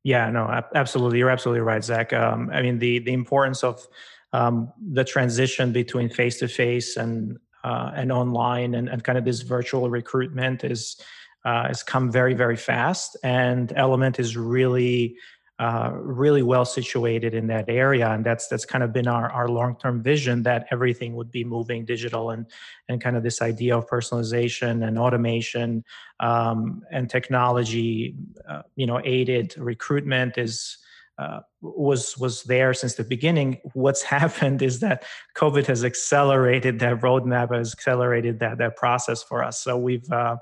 Yeah, 0.03 0.31
no, 0.31 0.62
absolutely. 0.75 1.19
You're 1.19 1.31
absolutely 1.31 1.61
right, 1.61 1.85
Zach. 1.85 2.12
Um, 2.12 2.50
I 2.53 2.62
mean, 2.62 2.79
the 2.79 3.00
the 3.00 3.12
importance 3.12 3.62
of 3.62 3.87
um, 4.33 4.73
the 4.93 5.05
transition 5.05 5.73
between 5.73 6.09
face 6.09 6.39
to 6.39 6.49
face 6.49 6.97
and 6.97 7.39
uh, 7.65 7.93
and 7.95 8.11
online 8.11 8.75
and, 8.75 8.89
and 8.89 9.05
kind 9.05 9.19
of 9.19 9.25
this 9.25 9.43
virtual 9.43 9.91
recruitment 9.91 10.65
is 10.65 10.97
uh, 11.45 11.67
has 11.69 11.83
come 11.83 12.11
very 12.11 12.35
very 12.35 12.57
fast 12.57 13.17
and 13.23 13.73
element 13.77 14.19
is 14.19 14.37
really 14.37 15.17
uh, 15.61 15.93
really 15.95 16.43
well 16.43 16.64
situated 16.64 17.35
in 17.35 17.47
that 17.47 17.67
area 17.69 18.09
and 18.09 18.25
that's 18.25 18.49
that's 18.49 18.64
kind 18.64 18.83
of 18.83 18.95
been 18.95 19.07
our, 19.07 19.31
our 19.31 19.47
long-term 19.47 20.02
vision 20.02 20.43
that 20.43 20.67
everything 20.71 21.14
would 21.14 21.31
be 21.31 21.45
moving 21.45 21.85
digital 21.85 22.31
and 22.31 22.47
and 22.88 23.02
kind 23.02 23.14
of 23.14 23.23
this 23.23 23.43
idea 23.43 23.76
of 23.76 23.87
personalization 23.87 24.88
and 24.88 24.99
automation 24.99 25.85
um, 26.21 26.81
and 26.90 27.11
technology 27.11 28.14
uh, 28.49 28.62
you 28.75 28.87
know 28.87 29.02
aided 29.05 29.55
recruitment 29.59 30.38
is 30.38 30.79
uh, 31.19 31.40
was 31.61 32.17
was 32.17 32.45
there 32.45 32.73
since 32.73 32.95
the 32.95 33.05
beginning. 33.05 33.61
What's 33.75 34.02
happened 34.17 34.62
is 34.62 34.81
that 34.81 35.05
COVID 35.37 35.67
has 35.67 35.85
accelerated 35.85 36.79
that 36.79 37.00
roadmap, 37.00 37.55
has 37.55 37.75
accelerated 37.75 38.40
that 38.40 38.57
that 38.57 38.76
process 38.76 39.23
for 39.23 39.45
us. 39.45 39.61
So 39.61 39.76
we've 39.76 40.11
uh, 40.11 40.37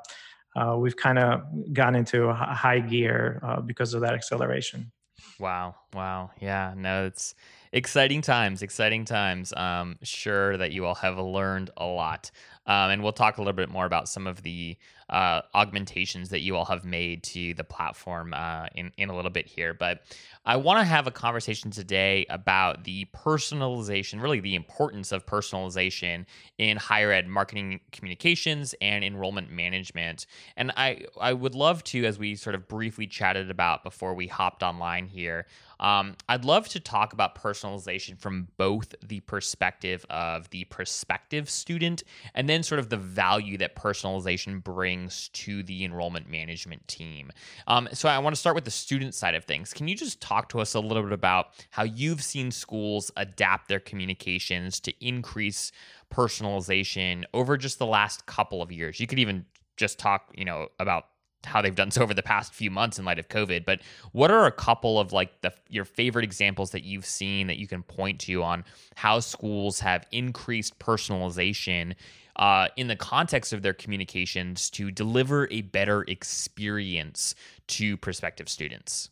uh, 0.55 0.77
we've 0.79 0.97
kind 0.97 1.19
of 1.19 1.43
gone 1.73 1.97
into 1.97 2.33
high 2.33 2.79
gear 2.79 3.41
uh, 3.43 3.61
because 3.61 3.93
of 3.95 4.03
that 4.03 4.15
acceleration. 4.15 4.93
Wow! 5.39 5.77
Wow! 5.95 6.31
Yeah. 6.41 6.75
No, 6.77 7.07
it's 7.07 7.35
exciting 7.73 8.23
times. 8.23 8.63
Exciting 8.63 9.05
times. 9.05 9.53
Um, 9.57 9.97
sure 10.03 10.57
that 10.57 10.73
you 10.73 10.85
all 10.85 10.97
have 10.97 11.17
learned 11.19 11.71
a 11.77 11.87
lot. 11.87 12.31
Um, 12.67 12.91
and 12.91 13.03
we'll 13.03 13.13
talk 13.13 13.39
a 13.39 13.41
little 13.41 13.53
bit 13.53 13.69
more 13.69 13.87
about 13.87 14.09
some 14.09 14.27
of 14.27 14.43
the 14.43 14.77
uh, 15.11 15.43
augmentations 15.55 16.29
that 16.31 16.41
you 16.41 16.57
all 16.57 16.65
have 16.65 16.85
made 16.85 17.23
to 17.23 17.55
the 17.55 17.65
platform 17.65 18.35
uh, 18.35 18.67
in, 18.75 18.93
in 18.97 19.09
a 19.09 19.17
little 19.17 19.31
bit 19.31 19.47
here. 19.47 19.75
But 19.75 20.03
I 20.45 20.57
want 20.57 20.81
to 20.81 20.85
have 20.85 21.07
a 21.07 21.11
conversation 21.11 21.71
today 21.71 22.27
about 22.31 22.85
the 22.85 23.07
personalization, 23.15 24.23
really 24.23 24.41
the 24.41 24.55
importance 24.55 25.13
of 25.13 25.27
personalization 25.27 26.27
in 26.59 26.77
higher 26.77 27.13
ed 27.13 27.27
marketing 27.29 27.81
communications 27.93 28.75
and 28.81 29.05
enrollment 29.05 29.51
management. 29.51 30.27
And 30.57 30.73
I, 30.77 31.05
I 31.21 31.33
would 31.33 31.55
love 31.55 31.85
to, 31.85 32.05
as 32.05 32.19
we 32.19 32.35
sort 32.35 32.55
of 32.55 32.69
briefly 32.69 33.07
chatted 33.07 33.51
about 33.51 33.85
before 33.85 34.15
we 34.15 34.27
hopped 34.27 34.63
online 34.63 35.07
here, 35.07 35.47
um, 35.81 36.17
I'd 36.29 36.45
love 36.45 36.69
to 36.71 36.81
talk 36.81 37.13
about 37.13 37.41
personalization 37.41 38.19
from 38.19 38.49
both 38.57 38.95
the 39.07 39.21
perspective 39.21 40.05
of 40.11 40.51
the 40.51 40.65
prospective 40.65 41.49
student 41.49 42.03
and 42.35 42.49
then 42.49 42.63
sort 42.63 42.81
of 42.81 42.89
the 42.89 42.97
value 42.97 43.59
that 43.59 43.77
personalization 43.77 44.63
brings 44.63 44.98
to 45.07 45.63
the 45.63 45.85
enrollment 45.85 46.29
management 46.29 46.87
team. 46.89 47.31
Um, 47.67 47.89
so 47.93 48.09
I 48.09 48.19
want 48.19 48.35
to 48.35 48.41
start 48.41 48.55
with 48.55 48.65
the 48.65 48.71
student 48.71 49.15
side 49.15 49.35
of 49.35 49.45
things. 49.45 49.73
Can 49.73 49.87
you 49.87 49.95
just 49.95 50.21
talk 50.21 50.49
to 50.51 50.61
us 50.61 50.75
a 50.75 50.81
little 50.81 51.03
bit 51.03 51.13
about 51.13 51.49
how 51.71 51.85
you've 51.85 52.23
seen 52.23 52.51
schools 52.51 53.11
adapt 53.17 53.69
their 53.69 53.81
communications 53.81 54.81
to 54.81 55.07
increase 55.07 55.71
personalization 56.13 57.25
over 57.33 57.57
just 57.57 57.79
the 57.79 57.87
last 57.87 58.27
couple 58.27 58.61
of 58.63 58.73
years? 58.73 58.99
You 58.99 59.07
could 59.07 59.19
even 59.19 59.47
just 59.77 59.99
talk, 59.99 60.33
you 60.35 60.45
know, 60.45 60.69
about 60.81 61.05
how 61.45 61.63
they've 61.63 61.75
done 61.75 61.91
so 61.91 62.03
over 62.03 62.15
the 62.15 62.23
past 62.23 62.53
few 62.53 62.71
months 62.71 62.99
in 62.99 63.05
light 63.05 63.19
of 63.19 63.29
COVID. 63.29 63.65
But 63.65 63.81
what 64.13 64.31
are 64.31 64.47
a 64.47 64.53
couple 64.53 64.99
of 64.99 65.13
like 65.13 65.41
the 65.41 65.53
your 65.69 65.85
favorite 65.85 66.25
examples 66.25 66.71
that 66.73 66.85
you've 66.85 67.07
seen 67.07 67.47
that 67.47 67.59
you 67.59 67.69
can 67.69 67.83
point 67.83 68.21
to 68.21 68.43
on 68.43 68.65
how 68.97 69.21
schools 69.21 69.81
have 69.81 70.05
increased 70.11 70.79
personalization 70.79 71.95
uh, 72.39 72.69
in 72.77 72.87
the 72.87 72.97
context 72.97 73.53
of 73.53 73.63
their 73.63 73.75
communications 73.75 74.71
to 74.71 74.91
deliver 74.91 75.49
a 75.51 75.63
better 75.63 76.03
experience 76.03 77.35
to 77.67 77.97
prospective 77.97 78.49
students? 78.49 79.11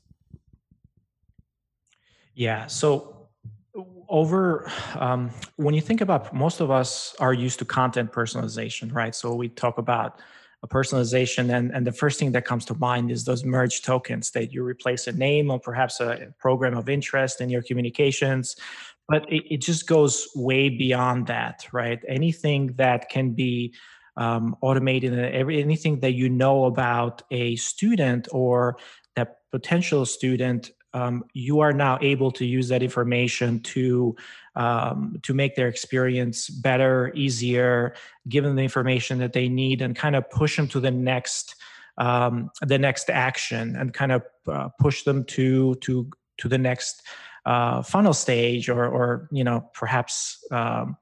Yeah. 2.35 2.66
So 2.66 3.28
over 4.09 4.71
um, 4.95 5.30
when 5.56 5.75
you 5.75 5.80
think 5.80 6.00
about 6.00 6.33
most 6.33 6.61
of 6.61 6.71
us 6.71 7.14
are 7.18 7.33
used 7.33 7.59
to 7.59 7.64
content 7.64 8.12
personalization, 8.12 8.95
right? 8.95 9.14
So 9.14 9.35
we 9.35 9.49
talk 9.49 9.78
about 9.78 10.21
a 10.62 10.68
personalization 10.68 11.54
and, 11.54 11.71
and 11.73 11.87
the 11.87 11.92
first 11.92 12.18
thing 12.18 12.33
that 12.33 12.45
comes 12.45 12.64
to 12.66 12.75
mind 12.75 13.11
is 13.11 13.25
those 13.25 13.45
merge 13.45 13.83
tokens 13.83 14.30
that 14.30 14.52
you 14.52 14.62
replace 14.62 15.06
a 15.06 15.12
name 15.12 15.50
or 15.50 15.59
perhaps 15.59 16.00
a 16.00 16.33
program 16.38 16.76
of 16.76 16.88
interest 16.88 17.40
in 17.40 17.50
your 17.50 17.62
communications 17.62 18.56
but 19.08 19.30
it, 19.32 19.44
it 19.54 19.58
just 19.58 19.86
goes 19.86 20.28
way 20.34 20.68
beyond 20.68 21.26
that 21.28 21.66
right? 21.72 22.00
Anything 22.08 22.75
that 22.76 23.08
can 23.08 23.32
be 23.32 23.75
um, 24.16 24.56
automated 24.62 25.18
every 25.18 25.60
anything 25.60 26.00
that 26.00 26.12
you 26.12 26.28
know 26.28 26.64
about 26.64 27.22
a 27.30 27.56
student 27.56 28.28
or 28.32 28.78
that 29.14 29.38
potential 29.50 30.06
student 30.06 30.70
um, 30.96 31.25
you 31.34 31.60
are 31.60 31.75
now 31.75 31.98
able 32.00 32.30
to 32.30 32.46
use 32.46 32.68
that 32.68 32.82
information 32.82 33.60
to 33.60 34.16
um, 34.54 35.18
to 35.25 35.34
make 35.34 35.54
their 35.54 35.68
experience 35.68 36.48
better, 36.48 37.12
easier, 37.14 37.94
give 38.30 38.44
them 38.44 38.56
the 38.56 38.62
information 38.62 39.18
that 39.18 39.34
they 39.34 39.46
need, 39.46 39.82
and 39.82 39.94
kind 39.94 40.16
of 40.16 40.28
push 40.30 40.56
them 40.56 40.66
to 40.68 40.80
the 40.80 40.90
next 40.90 41.54
um, 41.98 42.50
the 42.62 42.78
next 42.78 43.10
action, 43.10 43.76
and 43.76 43.92
kind 43.92 44.10
of 44.10 44.22
uh, 44.48 44.70
push 44.80 45.02
them 45.02 45.25
to 45.25 45.75
to 45.82 46.08
to 46.38 46.48
the 46.48 46.56
next 46.56 47.02
uh, 47.46 47.80
funnel 47.80 48.12
stage, 48.12 48.68
or 48.68 48.86
or 48.86 49.28
you 49.30 49.44
know 49.44 49.70
perhaps 49.72 50.44
um, 50.50 50.96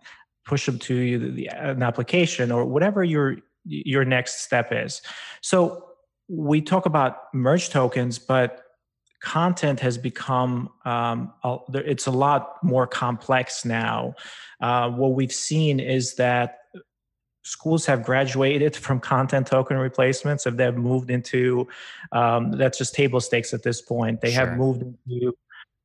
push 0.45 0.67
them 0.67 0.79
to 0.79 1.33
the, 1.33 1.49
an 1.49 1.83
application 1.83 2.53
or 2.53 2.65
whatever 2.65 3.03
your 3.03 3.39
your 3.65 4.05
next 4.05 4.43
step 4.43 4.69
is. 4.71 5.03
So 5.41 5.89
we 6.29 6.61
talk 6.61 6.87
about 6.87 7.35
merge 7.35 7.71
tokens, 7.71 8.19
but 8.19 8.63
content 9.23 9.81
has 9.81 9.97
become 9.97 10.71
um, 10.85 11.33
a, 11.43 11.57
it's 11.73 12.07
a 12.07 12.11
lot 12.11 12.63
more 12.63 12.87
complex 12.87 13.65
now. 13.65 14.15
Uh, 14.61 14.91
what 14.91 15.15
we've 15.15 15.33
seen 15.33 15.81
is 15.81 16.15
that 16.17 16.59
schools 17.43 17.87
have 17.87 18.03
graduated 18.03 18.77
from 18.77 19.01
content 19.01 19.47
token 19.47 19.77
replacements 19.77 20.47
if 20.47 20.57
they've 20.57 20.77
moved 20.77 21.11
into 21.11 21.67
um, 22.13 22.53
that's 22.53 22.79
just 22.79 22.95
table 22.95 23.21
stakes 23.21 23.53
at 23.53 23.63
this 23.63 23.83
point 23.83 24.23
they 24.23 24.33
sure. 24.33 24.47
have 24.47 24.57
moved 24.57 24.83
into 24.83 25.35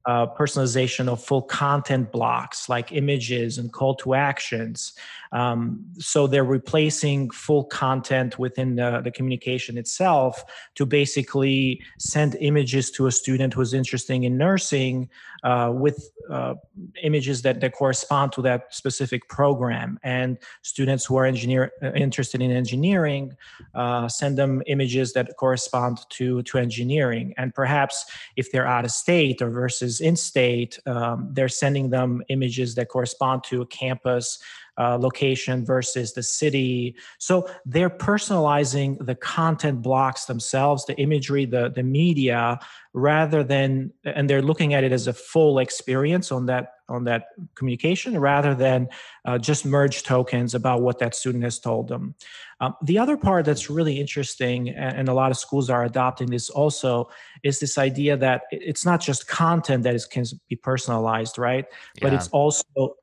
uh, 0.10 0.26
personalization 0.26 1.08
of 1.08 1.24
full 1.24 1.44
content 1.44 2.12
blocks 2.12 2.68
like 2.68 2.92
images 2.92 3.60
and 3.60 3.72
call 3.72 3.94
to 3.94 4.16
actions. 4.16 4.94
Um, 5.32 5.86
so 6.00 6.26
they're 6.26 6.44
replacing 6.44 7.30
full 7.30 7.66
content 7.66 8.40
within 8.40 8.76
the, 8.76 9.02
the, 9.04 9.12
communication 9.12 9.78
itself 9.78 10.44
to 10.76 10.86
basically 10.86 11.82
send 12.00 12.36
images 12.40 12.90
to 12.92 13.06
a 13.06 13.12
student 13.12 13.54
who's 13.54 13.74
interested 13.74 14.24
in 14.24 14.38
nursing 14.38 15.10
uh, 15.44 15.72
with 15.74 16.10
uh, 16.32 16.56
images 17.04 17.44
that, 17.44 17.60
that 17.62 17.74
correspond 17.74 18.32
to 18.32 18.42
that 18.42 18.74
specific 18.74 19.28
program. 19.30 20.00
And 20.04 20.38
students 20.64 21.06
who 21.06 21.18
are 21.18 21.26
engineer 21.26 21.72
uh, 21.84 21.92
interested 21.94 22.42
in 22.42 22.52
engineering 22.52 23.36
uh, 23.76 24.08
send 24.08 24.38
them 24.38 24.64
images 24.66 25.14
that 25.14 25.36
correspond 25.38 26.00
to, 26.10 26.42
to 26.44 26.58
engineering. 26.58 27.34
And 27.38 27.54
perhaps 27.54 28.06
if 28.36 28.52
they're 28.52 28.68
out 28.68 28.86
of 28.86 28.92
state 28.92 29.42
or 29.42 29.50
versus 29.50 30.02
in 30.02 30.16
state, 30.16 30.80
um, 30.88 31.30
they're 31.34 31.50
sending 31.50 31.90
them 31.90 32.24
images 32.30 32.76
that 32.76 32.90
correspond 32.90 33.44
to 33.46 33.62
a 33.62 33.66
campus 33.66 34.40
uh, 34.80 34.98
location 34.98 35.66
versus 35.66 36.14
the 36.14 36.24
city. 36.24 36.96
So 37.18 37.50
they're 37.66 37.90
personalizing 37.90 39.06
the 39.06 39.16
content 39.16 39.82
blocks 39.82 40.26
themselves, 40.26 40.86
the 40.86 40.98
imagery, 40.98 41.46
the, 41.46 41.70
the 41.70 41.84
media, 41.84 42.60
rather 42.94 43.44
than, 43.44 43.92
and 44.06 44.30
they're 44.30 44.42
looking 44.42 44.74
at 44.74 44.84
it 44.84 44.92
as 44.92 45.08
a 45.08 45.14
full 45.14 45.60
experience 45.60 46.32
on 46.32 46.46
that 46.48 46.74
on 46.90 47.04
that 47.04 47.28
communication 47.56 48.18
rather 48.20 48.56
than 48.56 48.88
uh, 49.26 49.38
just 49.38 49.64
merge 49.64 50.02
tokens 50.04 50.56
about 50.56 50.82
what 50.82 50.98
that 50.98 51.14
student 51.14 51.44
has 51.44 51.60
told 51.60 51.88
them. 51.88 52.16
Um, 52.62 52.74
the 52.84 52.98
other 52.98 53.16
part 53.16 53.46
that's 53.46 53.70
really 53.70 54.00
interesting, 54.00 54.70
and, 54.70 54.98
and, 54.98 55.08
a 55.08 55.14
lot 55.14 55.32
of 55.32 55.38
schools 55.38 55.70
are 55.70 55.86
adopting 55.86 56.30
this 56.30 56.50
also, 56.50 57.10
is 57.44 57.60
this 57.60 57.78
idea 57.78 58.18
that 58.18 58.42
it's 58.52 58.86
not 58.86 59.00
just 59.00 59.28
content 59.28 59.84
that 59.84 59.96
is 59.96 60.06
can 60.06 60.26
be 60.50 60.56
personalized, 60.56 61.38
right? 61.38 61.66
Yeah. 61.96 62.02
But 62.02 62.14
it's 62.14 62.28
also 62.30 62.96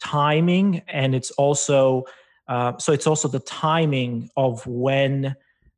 timing 0.00 0.82
and 0.88 1.14
it's 1.14 1.30
also 1.32 2.04
uh, 2.46 2.76
so 2.78 2.92
it's 2.92 3.06
also 3.06 3.26
the 3.26 3.40
timing 3.40 4.28
of 4.36 4.66
when 4.66 5.34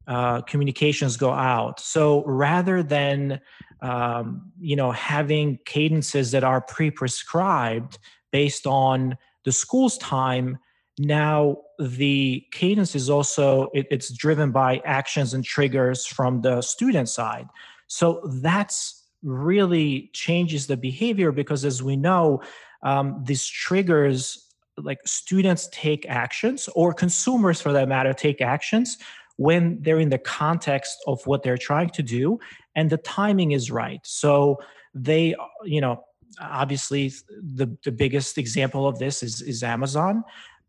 uh, 0.09 0.41
communications 0.43 1.17
go 1.17 1.31
out. 1.31 1.79
So 1.79 2.25
rather 2.25 2.83
than 2.83 3.41
um, 3.83 4.51
you 4.59 4.77
know 4.77 4.91
having 4.91 5.59
cadences 5.65 6.31
that 6.31 6.45
are 6.45 6.61
pre-prescribed 6.61 7.99
based 8.33 8.67
on 8.67 9.17
the 9.45 9.53
school's 9.53 9.99
time 9.99 10.59
now 10.99 11.59
the 11.79 12.45
cadence 12.53 12.95
is 12.95 13.11
also 13.11 13.69
it, 13.75 13.87
it's 13.91 14.13
driven 14.13 14.51
by 14.51 14.81
actions 14.85 15.35
and 15.35 15.45
triggers 15.45 16.07
from 16.07 16.41
the 16.41 16.63
student 16.63 17.09
side. 17.09 17.49
So 17.87 18.23
that's 18.41 19.05
really 19.23 20.11
changes 20.13 20.67
the 20.67 20.77
behavior 20.77 21.33
because 21.33 21.65
as 21.65 21.83
we 21.83 21.97
know 21.97 22.41
um, 22.83 23.23
these 23.25 23.47
triggers 23.47 24.47
like 24.79 24.99
students 25.07 25.69
take 25.73 26.07
actions 26.09 26.69
or 26.75 26.93
consumers 26.93 27.61
for 27.61 27.73
that 27.73 27.89
matter 27.89 28.13
take 28.13 28.41
actions 28.41 28.99
when 29.37 29.81
they're 29.83 30.01
in 30.01 30.09
the 30.09 30.19
context 30.19 30.97
of 31.07 31.27
what 31.27 31.43
they're 31.43 31.59
trying 31.59 31.91
to 31.91 32.03
do 32.03 32.39
and 32.75 32.91
the 32.91 32.97
timing 32.99 33.53
is 33.53 33.71
right. 33.71 34.01
So 34.05 34.61
they 34.95 35.35
you 35.65 35.81
know 35.81 36.05
obviously 36.41 37.13
the, 37.31 37.77
the 37.85 37.93
biggest 37.93 38.39
example 38.39 38.87
of 38.87 38.99
this 38.99 39.23
is, 39.23 39.41
is 39.43 39.63
amazon. 39.63 40.25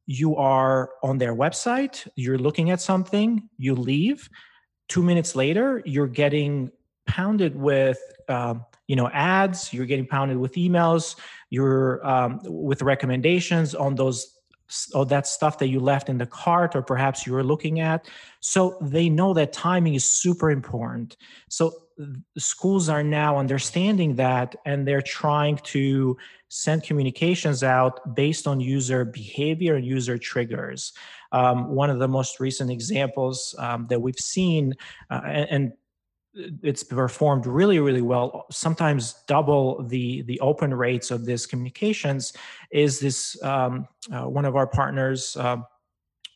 You 0.05 0.37
are 0.37 0.91
on 1.03 1.17
their 1.17 1.35
website 1.35 2.07
you're 2.15 2.37
looking 2.37 2.69
at 2.71 2.81
something 2.81 3.49
you 3.57 3.75
leave. 3.75 4.29
Two 4.87 5.03
minutes 5.03 5.35
later 5.35 5.81
you're 5.85 6.07
getting 6.07 6.71
pounded 7.07 7.55
with 7.55 7.99
um, 8.29 8.65
you 8.87 8.95
know 8.95 9.09
ads 9.09 9.73
you're 9.73 9.85
getting 9.85 10.05
pounded 10.05 10.37
with 10.37 10.53
emails 10.53 11.15
you're 11.49 12.05
um, 12.05 12.39
with 12.43 12.81
recommendations 12.81 13.73
on 13.73 13.95
those 13.95 14.37
all 14.93 15.05
that 15.05 15.27
stuff 15.27 15.57
that 15.59 15.69
you 15.69 15.79
left 15.79 16.09
in 16.09 16.17
the 16.17 16.25
cart 16.25 16.75
or 16.75 16.81
perhaps 16.81 17.25
you 17.25 17.33
were 17.33 17.43
looking 17.43 17.79
at. 17.79 18.09
So 18.41 18.77
they 18.81 19.09
know 19.09 19.33
that 19.33 19.53
timing 19.53 19.95
is 19.95 20.03
super 20.03 20.51
important. 20.51 21.15
So 21.49 21.71
schools 22.37 22.89
are 22.89 23.03
now 23.03 23.37
understanding 23.37 24.15
that 24.15 24.55
and 24.65 24.87
they're 24.87 25.01
trying 25.01 25.57
to 25.57 26.17
send 26.49 26.83
communications 26.83 27.63
out 27.63 28.15
based 28.15 28.47
on 28.47 28.59
user 28.59 29.05
behavior 29.05 29.75
and 29.75 29.85
user 29.85 30.17
triggers. 30.17 30.93
Um, 31.31 31.69
one 31.69 31.89
of 31.89 31.99
the 31.99 32.07
most 32.07 32.39
recent 32.39 32.71
examples 32.71 33.55
um, 33.57 33.87
that 33.89 34.01
we've 34.01 34.19
seen 34.19 34.73
uh, 35.09 35.21
and, 35.25 35.49
and 35.49 35.73
it's 36.61 36.83
performed 36.83 37.45
really 37.45 37.79
really 37.79 38.01
well. 38.01 38.45
Sometimes 38.51 39.23
double 39.27 39.83
the 39.83 40.21
the 40.23 40.39
open 40.39 40.73
rates 40.73 41.11
of 41.11 41.25
these 41.25 41.45
communications 41.45 42.33
is 42.71 42.99
this 42.99 43.41
um, 43.43 43.87
uh, 44.11 44.23
one 44.23 44.45
of 44.45 44.55
our 44.55 44.67
partners 44.67 45.35
uh, 45.37 45.57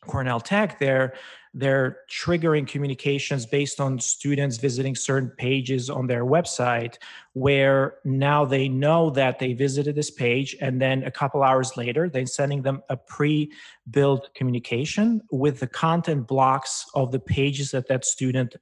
cornell 0.06 0.40
tech 0.40 0.78
they're 0.78 1.14
they're 1.54 1.98
triggering 2.10 2.66
communications 2.66 3.44
based 3.44 3.78
on 3.78 3.98
students 4.00 4.56
visiting 4.56 4.96
certain 4.96 5.30
pages 5.36 5.90
on 5.90 6.06
their 6.06 6.24
website 6.24 6.96
where 7.34 7.96
now 8.04 8.44
they 8.44 8.68
know 8.68 9.10
that 9.10 9.38
they 9.38 9.52
visited 9.52 9.94
this 9.94 10.10
page 10.10 10.56
and 10.60 10.80
then 10.80 11.04
a 11.04 11.10
couple 11.10 11.42
hours 11.42 11.76
later 11.76 12.08
they're 12.08 12.26
sending 12.26 12.62
them 12.62 12.82
a 12.88 12.96
pre-built 12.96 14.30
communication 14.34 15.20
with 15.30 15.60
the 15.60 15.66
content 15.66 16.26
blocks 16.26 16.86
of 16.94 17.12
the 17.12 17.20
pages 17.20 17.70
that 17.70 17.86
that 17.86 18.04
student 18.04 18.56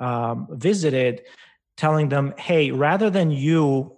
um, 0.00 0.46
visited 0.50 1.22
telling 1.76 2.08
them, 2.08 2.34
hey, 2.38 2.70
rather 2.70 3.10
than 3.10 3.30
you 3.30 3.96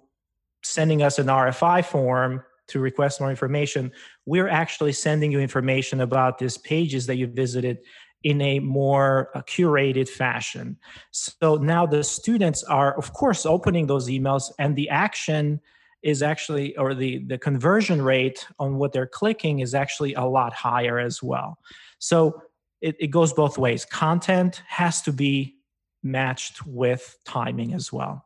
sending 0.63 1.01
us 1.01 1.19
an 1.19 1.27
RFI 1.27 1.85
form 1.85 2.43
to 2.67 2.79
request 2.79 3.19
more 3.19 3.29
information, 3.29 3.91
we're 4.25 4.47
actually 4.47 4.91
sending 4.91 5.31
you 5.31 5.39
information 5.39 6.01
about 6.01 6.37
these 6.37 6.57
pages 6.57 7.05
that 7.07 7.15
you 7.15 7.27
visited 7.27 7.79
in 8.23 8.41
a 8.41 8.59
more 8.59 9.29
uh, 9.33 9.41
curated 9.43 10.09
fashion. 10.09 10.77
So 11.11 11.55
now 11.55 11.85
the 11.85 12.03
students 12.03 12.63
are, 12.63 12.97
of 12.97 13.13
course, 13.13 13.45
opening 13.45 13.87
those 13.87 14.09
emails, 14.09 14.51
and 14.59 14.75
the 14.75 14.89
action 14.89 15.61
is 16.01 16.21
actually, 16.21 16.75
or 16.77 16.93
the, 16.93 17.19
the 17.19 17.37
conversion 17.37 18.01
rate 18.01 18.45
on 18.57 18.77
what 18.77 18.91
they're 18.91 19.07
clicking 19.07 19.59
is 19.59 19.73
actually 19.73 20.13
a 20.13 20.23
lot 20.23 20.53
higher 20.53 20.99
as 20.99 21.23
well. 21.23 21.57
So 21.99 22.41
it, 22.81 22.95
it 22.99 23.07
goes 23.07 23.33
both 23.33 23.57
ways. 23.57 23.85
Content 23.85 24.61
has 24.67 25.01
to 25.03 25.13
be 25.13 25.58
matched 26.03 26.65
with 26.65 27.17
timing 27.25 27.73
as 27.73 27.91
well. 27.91 28.25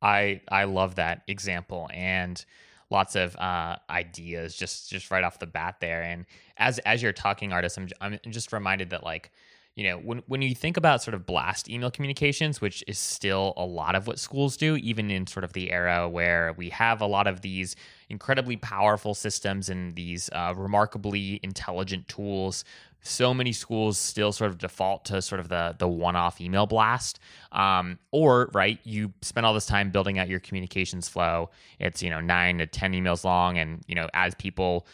I 0.00 0.40
I 0.50 0.64
love 0.64 0.96
that 0.96 1.22
example 1.28 1.88
and 1.92 2.44
lots 2.90 3.16
of 3.16 3.34
uh, 3.36 3.76
ideas 3.90 4.54
just 4.54 4.90
just 4.90 5.10
right 5.10 5.24
off 5.24 5.38
the 5.38 5.46
bat 5.46 5.76
there. 5.80 6.02
And 6.02 6.26
as 6.58 6.78
as 6.80 7.02
you're 7.02 7.12
talking, 7.12 7.50
Ardis, 7.50 7.78
I'm 7.78 7.88
I'm 8.00 8.18
just 8.30 8.52
reminded 8.52 8.90
that 8.90 9.02
like 9.02 9.32
you 9.74 9.84
know 9.84 9.96
when 9.96 10.22
when 10.26 10.42
you 10.42 10.54
think 10.54 10.76
about 10.76 11.02
sort 11.02 11.14
of 11.14 11.24
blast 11.24 11.68
email 11.70 11.90
communications, 11.90 12.60
which 12.60 12.84
is 12.86 12.98
still 12.98 13.54
a 13.56 13.64
lot 13.64 13.94
of 13.94 14.06
what 14.06 14.18
schools 14.18 14.56
do, 14.56 14.76
even 14.76 15.10
in 15.10 15.26
sort 15.26 15.42
of 15.44 15.54
the 15.54 15.72
era 15.72 16.08
where 16.08 16.52
we 16.56 16.68
have 16.68 17.00
a 17.00 17.06
lot 17.06 17.26
of 17.26 17.40
these 17.40 17.74
incredibly 18.10 18.56
powerful 18.56 19.14
systems 19.14 19.68
and 19.68 19.96
these 19.96 20.28
uh, 20.32 20.52
remarkably 20.56 21.40
intelligent 21.42 22.06
tools 22.08 22.64
so 23.02 23.34
many 23.34 23.52
schools 23.52 23.98
still 23.98 24.32
sort 24.32 24.50
of 24.50 24.58
default 24.58 25.04
to 25.06 25.20
sort 25.20 25.40
of 25.40 25.48
the 25.48 25.74
the 25.78 25.88
one-off 25.88 26.40
email 26.40 26.66
blast. 26.66 27.18
Um, 27.50 27.98
or 28.12 28.48
right 28.52 28.78
you 28.84 29.12
spend 29.20 29.44
all 29.44 29.54
this 29.54 29.66
time 29.66 29.90
building 29.90 30.18
out 30.18 30.28
your 30.28 30.40
communications 30.40 31.08
flow. 31.08 31.50
It's 31.78 32.02
you 32.02 32.10
know 32.10 32.20
nine 32.20 32.58
to 32.58 32.66
ten 32.66 32.92
emails 32.92 33.24
long. 33.24 33.58
And 33.58 33.82
you 33.86 33.94
know 33.94 34.08
as 34.14 34.34
people 34.36 34.86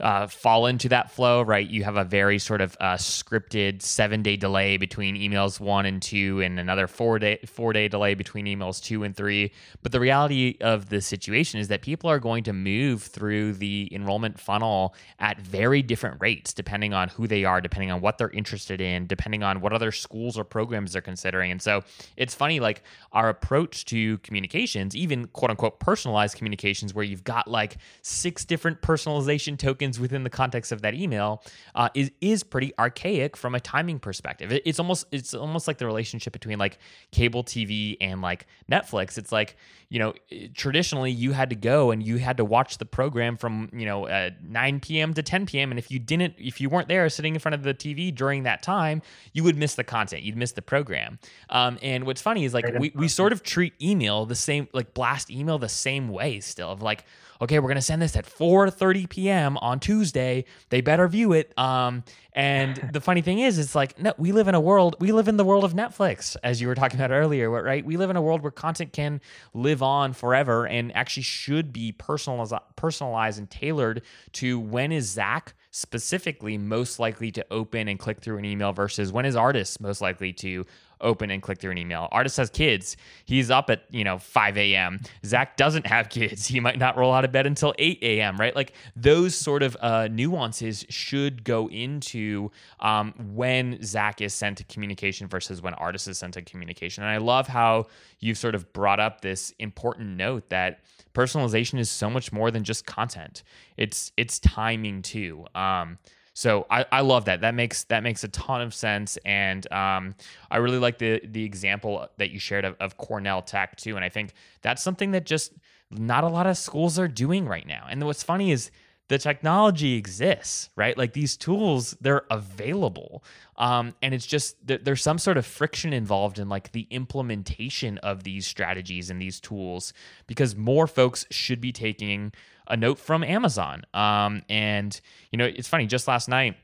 uh, 0.00 0.26
fall 0.26 0.66
into 0.66 0.88
that 0.88 1.10
flow, 1.10 1.42
right? 1.42 1.68
You 1.68 1.84
have 1.84 1.96
a 1.96 2.04
very 2.04 2.38
sort 2.38 2.60
of 2.60 2.76
uh, 2.80 2.94
scripted 2.94 3.82
seven 3.82 4.22
day 4.22 4.36
delay 4.36 4.76
between 4.76 5.16
emails 5.16 5.60
one 5.60 5.86
and 5.86 6.00
two, 6.00 6.40
and 6.40 6.58
another 6.58 6.86
four 6.86 7.18
day 7.18 7.38
four 7.46 7.72
day 7.72 7.88
delay 7.88 8.14
between 8.14 8.46
emails 8.46 8.82
two 8.82 9.04
and 9.04 9.16
three. 9.16 9.52
But 9.82 9.92
the 9.92 10.00
reality 10.00 10.56
of 10.60 10.88
the 10.88 11.00
situation 11.00 11.60
is 11.60 11.68
that 11.68 11.82
people 11.82 12.10
are 12.10 12.18
going 12.18 12.44
to 12.44 12.52
move 12.52 13.02
through 13.02 13.54
the 13.54 13.88
enrollment 13.92 14.38
funnel 14.38 14.94
at 15.18 15.40
very 15.40 15.82
different 15.82 16.20
rates, 16.20 16.52
depending 16.52 16.94
on 16.94 17.08
who 17.08 17.26
they 17.26 17.44
are, 17.44 17.60
depending 17.60 17.90
on 17.90 18.00
what 18.00 18.18
they're 18.18 18.30
interested 18.30 18.80
in, 18.80 19.06
depending 19.06 19.42
on 19.42 19.60
what 19.60 19.72
other 19.72 19.92
schools 19.92 20.38
or 20.38 20.44
programs 20.44 20.92
they're 20.92 21.02
considering. 21.02 21.50
And 21.50 21.60
so 21.60 21.82
it's 22.16 22.34
funny, 22.34 22.60
like 22.60 22.82
our 23.12 23.28
approach 23.28 23.84
to 23.86 24.18
communications, 24.18 24.94
even 24.96 25.26
quote 25.28 25.50
unquote 25.50 25.80
personalized 25.80 26.36
communications, 26.36 26.94
where 26.94 27.04
you've 27.04 27.24
got 27.24 27.48
like 27.48 27.76
six 28.02 28.44
different 28.44 28.80
personalization 28.82 29.58
tokens 29.58 29.89
within 29.98 30.22
the 30.22 30.30
context 30.30 30.72
of 30.72 30.82
that 30.82 30.94
email 30.94 31.42
uh, 31.74 31.88
is 31.94 32.10
is 32.20 32.42
pretty 32.42 32.72
archaic 32.78 33.36
from 33.36 33.54
a 33.54 33.60
timing 33.60 33.98
perspective. 33.98 34.52
It, 34.52 34.62
it's 34.64 34.78
almost 34.78 35.06
it's 35.10 35.34
almost 35.34 35.66
like 35.66 35.78
the 35.78 35.86
relationship 35.86 36.32
between 36.32 36.58
like 36.58 36.78
cable 37.10 37.42
TV 37.42 37.96
and 38.00 38.20
like 38.20 38.46
Netflix. 38.70 39.18
It's 39.18 39.32
like 39.32 39.56
you 39.88 39.98
know 39.98 40.14
traditionally 40.54 41.10
you 41.10 41.32
had 41.32 41.50
to 41.50 41.56
go 41.56 41.90
and 41.90 42.02
you 42.02 42.18
had 42.18 42.36
to 42.36 42.44
watch 42.44 42.78
the 42.78 42.84
program 42.84 43.36
from 43.36 43.70
you 43.72 43.86
know 43.86 44.06
uh, 44.06 44.30
9 44.42 44.80
p.m. 44.80 45.14
to 45.14 45.22
10 45.22 45.46
p.m. 45.46 45.70
and 45.70 45.78
if 45.78 45.90
you 45.90 45.98
didn't 45.98 46.34
if 46.38 46.60
you 46.60 46.68
weren't 46.68 46.88
there 46.88 47.08
sitting 47.08 47.34
in 47.34 47.40
front 47.40 47.54
of 47.54 47.62
the 47.62 47.74
TV 47.74 48.14
during 48.14 48.44
that 48.44 48.62
time, 48.62 49.02
you 49.32 49.42
would 49.42 49.56
miss 49.56 49.74
the 49.74 49.84
content. 49.84 50.22
You'd 50.22 50.36
miss 50.36 50.52
the 50.52 50.62
program. 50.62 51.18
Um, 51.48 51.78
and 51.82 52.04
what's 52.04 52.22
funny 52.22 52.44
is 52.44 52.54
like 52.54 52.66
we, 52.78 52.92
we 52.94 53.08
sort 53.08 53.32
of 53.32 53.42
treat 53.42 53.72
email 53.80 54.26
the 54.26 54.34
same 54.34 54.68
like 54.72 54.94
blast 54.94 55.30
email 55.30 55.58
the 55.58 55.68
same 55.68 56.08
way 56.08 56.40
still 56.40 56.70
of 56.70 56.82
like 56.82 57.04
okay, 57.40 57.58
we're 57.58 57.68
gonna 57.68 57.82
send 57.82 58.02
this 58.02 58.16
at 58.16 58.26
4:30 58.26 59.08
p.m. 59.08 59.56
on 59.58 59.80
Tuesday. 59.80 60.44
They 60.68 60.80
better 60.80 61.08
view 61.08 61.32
it. 61.32 61.56
Um, 61.58 62.04
and 62.32 62.76
the 62.92 63.00
funny 63.00 63.22
thing 63.22 63.38
is, 63.38 63.58
it's 63.58 63.74
like 63.74 63.98
no, 63.98 64.12
we 64.18 64.32
live 64.32 64.48
in 64.48 64.54
a 64.54 64.60
world. 64.60 64.96
We 65.00 65.12
live 65.12 65.28
in 65.28 65.36
the 65.36 65.44
world 65.44 65.64
of 65.64 65.72
Netflix, 65.72 66.36
as 66.42 66.60
you 66.60 66.68
were 66.68 66.74
talking 66.74 66.98
about 66.98 67.10
earlier, 67.10 67.50
right? 67.50 67.84
We 67.84 67.96
live 67.96 68.10
in 68.10 68.16
a 68.16 68.22
world 68.22 68.42
where 68.42 68.50
content 68.50 68.92
can 68.92 69.20
live 69.54 69.82
on 69.82 70.12
forever 70.12 70.66
and 70.66 70.94
actually 70.94 71.22
should 71.24 71.72
be 71.72 71.92
personalized, 71.92 72.54
personalized 72.76 73.38
and 73.38 73.50
tailored 73.50 74.02
to 74.32 74.58
when 74.58 74.92
is 74.92 75.10
Zach 75.10 75.54
specifically 75.70 76.58
most 76.58 76.98
likely 76.98 77.30
to 77.30 77.46
open 77.50 77.86
and 77.88 77.98
click 77.98 78.20
through 78.20 78.38
an 78.38 78.44
email 78.44 78.72
versus 78.72 79.12
when 79.12 79.24
is 79.24 79.36
Ardis 79.36 79.80
most 79.80 80.00
likely 80.00 80.32
to 80.32 80.66
open 81.00 81.30
and 81.30 81.42
click 81.42 81.58
through 81.58 81.72
an 81.72 81.78
email. 81.78 82.08
Ardis 82.12 82.36
has 82.36 82.50
kids. 82.50 82.96
He's 83.24 83.50
up 83.50 83.70
at, 83.70 83.84
you 83.90 84.04
know, 84.04 84.18
5 84.18 84.58
a.m. 84.58 85.00
Zach 85.24 85.56
doesn't 85.56 85.86
have 85.86 86.08
kids. 86.10 86.46
He 86.46 86.60
might 86.60 86.78
not 86.78 86.96
roll 86.96 87.12
out 87.12 87.24
of 87.24 87.32
bed 87.32 87.46
until 87.46 87.74
8 87.78 87.98
a.m., 88.02 88.36
right? 88.36 88.54
Like 88.54 88.72
those 88.96 89.34
sort 89.34 89.62
of 89.62 89.76
uh, 89.80 90.08
nuances 90.08 90.84
should 90.88 91.44
go 91.44 91.68
into 91.68 92.50
um, 92.80 93.14
when 93.34 93.82
Zach 93.82 94.20
is 94.20 94.34
sent 94.34 94.58
to 94.58 94.64
communication 94.64 95.28
versus 95.28 95.62
when 95.62 95.74
Ardis 95.74 96.08
is 96.08 96.18
sent 96.18 96.34
to 96.34 96.42
communication. 96.42 97.02
And 97.02 97.10
I 97.10 97.18
love 97.18 97.48
how 97.48 97.86
you've 98.18 98.38
sort 98.38 98.54
of 98.54 98.72
brought 98.72 99.00
up 99.00 99.20
this 99.20 99.52
important 99.58 100.16
note 100.16 100.48
that 100.50 100.80
personalization 101.14 101.78
is 101.78 101.90
so 101.90 102.08
much 102.08 102.32
more 102.32 102.50
than 102.50 102.64
just 102.64 102.86
content. 102.86 103.42
It's 103.76 104.12
it's 104.16 104.38
timing 104.38 105.02
too. 105.02 105.46
Um, 105.54 105.98
so 106.40 106.64
I, 106.70 106.86
I 106.90 107.00
love 107.02 107.26
that. 107.26 107.42
That 107.42 107.54
makes 107.54 107.84
that 107.84 108.02
makes 108.02 108.24
a 108.24 108.28
ton 108.28 108.62
of 108.62 108.72
sense, 108.72 109.18
and 109.26 109.70
um, 109.70 110.14
I 110.50 110.56
really 110.56 110.78
like 110.78 110.96
the 110.96 111.20
the 111.22 111.44
example 111.44 112.08
that 112.16 112.30
you 112.30 112.38
shared 112.38 112.64
of, 112.64 112.76
of 112.80 112.96
Cornell 112.96 113.42
Tech 113.42 113.76
too. 113.76 113.96
And 113.96 114.02
I 114.02 114.08
think 114.08 114.32
that's 114.62 114.82
something 114.82 115.10
that 115.10 115.26
just 115.26 115.52
not 115.90 116.24
a 116.24 116.28
lot 116.28 116.46
of 116.46 116.56
schools 116.56 116.98
are 116.98 117.08
doing 117.08 117.46
right 117.46 117.66
now. 117.66 117.86
And 117.90 118.02
what's 118.06 118.22
funny 118.22 118.52
is 118.52 118.70
the 119.08 119.18
technology 119.18 119.96
exists, 119.96 120.70
right? 120.76 120.96
Like 120.96 121.12
these 121.12 121.36
tools, 121.36 121.94
they're 122.00 122.24
available. 122.30 123.22
Um, 123.58 123.94
and 124.00 124.14
it's 124.14 124.24
just 124.24 124.56
there's 124.66 125.02
some 125.02 125.18
sort 125.18 125.36
of 125.36 125.44
friction 125.44 125.92
involved 125.92 126.38
in 126.38 126.48
like 126.48 126.72
the 126.72 126.86
implementation 126.88 127.98
of 127.98 128.24
these 128.24 128.46
strategies 128.46 129.10
and 129.10 129.20
these 129.20 129.40
tools 129.40 129.92
because 130.26 130.56
more 130.56 130.86
folks 130.86 131.26
should 131.30 131.60
be 131.60 131.70
taking 131.70 132.32
a 132.70 132.76
note 132.76 132.98
from 132.98 133.22
Amazon. 133.22 133.84
Um, 133.92 134.42
and, 134.48 134.98
you 135.30 135.36
know, 135.36 135.44
it's 135.44 135.68
funny, 135.68 135.86
just 135.86 136.08
last 136.08 136.28
night, 136.28 136.56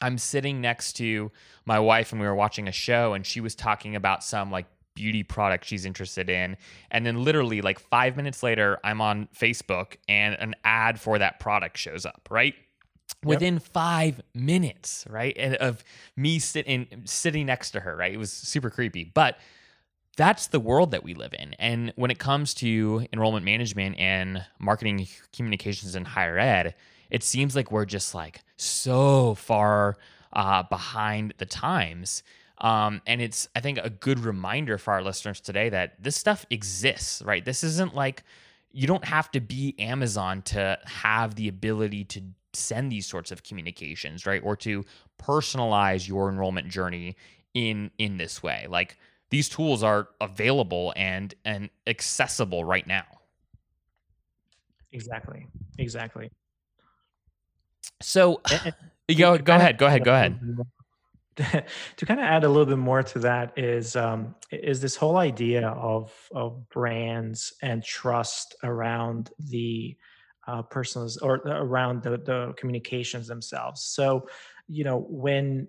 I'm 0.00 0.18
sitting 0.18 0.60
next 0.60 0.94
to 0.94 1.30
my 1.64 1.78
wife 1.78 2.12
and 2.12 2.20
we 2.20 2.26
were 2.26 2.34
watching 2.34 2.68
a 2.68 2.72
show 2.72 3.14
and 3.14 3.24
she 3.24 3.40
was 3.40 3.54
talking 3.54 3.96
about 3.96 4.22
some 4.22 4.50
like 4.50 4.66
beauty 4.94 5.22
product 5.22 5.64
she's 5.64 5.84
interested 5.84 6.28
in. 6.28 6.56
And 6.90 7.06
then 7.06 7.24
literally 7.24 7.62
like 7.62 7.78
five 7.78 8.16
minutes 8.16 8.42
later, 8.42 8.78
I'm 8.84 9.00
on 9.00 9.28
Facebook 9.38 9.96
and 10.08 10.36
an 10.38 10.54
ad 10.64 11.00
for 11.00 11.18
that 11.18 11.40
product 11.40 11.78
shows 11.78 12.04
up, 12.04 12.28
right? 12.30 12.54
Yep. 13.22 13.28
Within 13.28 13.58
five 13.58 14.20
minutes, 14.34 15.06
right? 15.08 15.36
And 15.38 15.56
of 15.56 15.84
me 16.16 16.38
sitting 16.38 17.02
sitting 17.04 17.46
next 17.46 17.72
to 17.72 17.80
her, 17.80 17.96
right? 17.96 18.12
It 18.12 18.18
was 18.18 18.32
super 18.32 18.70
creepy. 18.70 19.04
But 19.14 19.38
that's 20.16 20.48
the 20.48 20.60
world 20.60 20.90
that 20.92 21.04
we 21.04 21.14
live 21.14 21.34
in. 21.38 21.54
And 21.54 21.92
when 21.96 22.10
it 22.10 22.18
comes 22.18 22.54
to 22.54 23.06
enrollment 23.12 23.44
management 23.44 23.98
and 23.98 24.44
marketing 24.58 25.08
communications 25.32 25.96
in 25.96 26.04
higher 26.04 26.38
ed, 26.38 26.74
it 27.10 27.22
seems 27.22 27.54
like 27.54 27.70
we're 27.70 27.84
just 27.84 28.14
like 28.14 28.40
so 28.56 29.34
far 29.34 29.96
uh, 30.32 30.62
behind 30.64 31.34
the 31.38 31.46
times. 31.46 32.22
Um, 32.58 33.02
and 33.06 33.20
it's, 33.20 33.48
I 33.54 33.60
think, 33.60 33.78
a 33.82 33.90
good 33.90 34.20
reminder 34.20 34.78
for 34.78 34.92
our 34.92 35.02
listeners 35.02 35.40
today 35.40 35.68
that 35.70 36.02
this 36.02 36.16
stuff 36.16 36.46
exists, 36.50 37.22
right? 37.22 37.44
This 37.44 37.64
isn't 37.64 37.94
like 37.94 38.22
you 38.72 38.86
don't 38.86 39.04
have 39.04 39.30
to 39.32 39.40
be 39.40 39.74
Amazon 39.78 40.42
to 40.42 40.78
have 40.84 41.34
the 41.36 41.48
ability 41.48 42.04
to 42.04 42.22
send 42.52 42.90
these 42.90 43.06
sorts 43.06 43.30
of 43.32 43.42
communications, 43.42 44.26
right? 44.26 44.40
Or 44.44 44.56
to 44.56 44.84
personalize 45.22 46.08
your 46.08 46.28
enrollment 46.28 46.68
journey 46.68 47.16
in 47.54 47.90
in 47.98 48.16
this 48.16 48.42
way. 48.42 48.66
Like 48.68 48.96
these 49.34 49.48
tools 49.48 49.82
are 49.82 50.10
available 50.20 50.92
and 50.94 51.34
and 51.44 51.68
accessible 51.88 52.64
right 52.64 52.86
now. 52.86 53.02
Exactly. 54.92 55.48
Exactly. 55.76 56.30
So 58.00 58.40
go 59.18 59.36
go 59.38 59.56
ahead, 59.56 59.76
go 59.76 59.86
ahead, 59.86 60.04
go 60.04 60.14
ahead. 60.14 60.38
to 61.96 62.06
kind 62.06 62.20
of 62.20 62.26
add 62.26 62.44
a 62.44 62.48
little 62.48 62.64
bit 62.64 62.78
more 62.78 63.02
to 63.02 63.18
that 63.18 63.58
is 63.58 63.96
um, 63.96 64.36
is 64.52 64.80
this 64.80 64.94
whole 64.94 65.16
idea 65.16 65.66
of 65.66 66.12
of 66.30 66.68
brands 66.68 67.54
and 67.60 67.82
trust 67.82 68.54
around 68.62 69.30
the 69.40 69.96
uh, 70.46 70.62
personals 70.62 71.16
or 71.16 71.38
around 71.38 72.04
the 72.04 72.18
the 72.18 72.54
communications 72.56 73.26
themselves. 73.26 73.82
So, 73.82 74.28
you 74.68 74.84
know, 74.84 75.00
when 75.08 75.66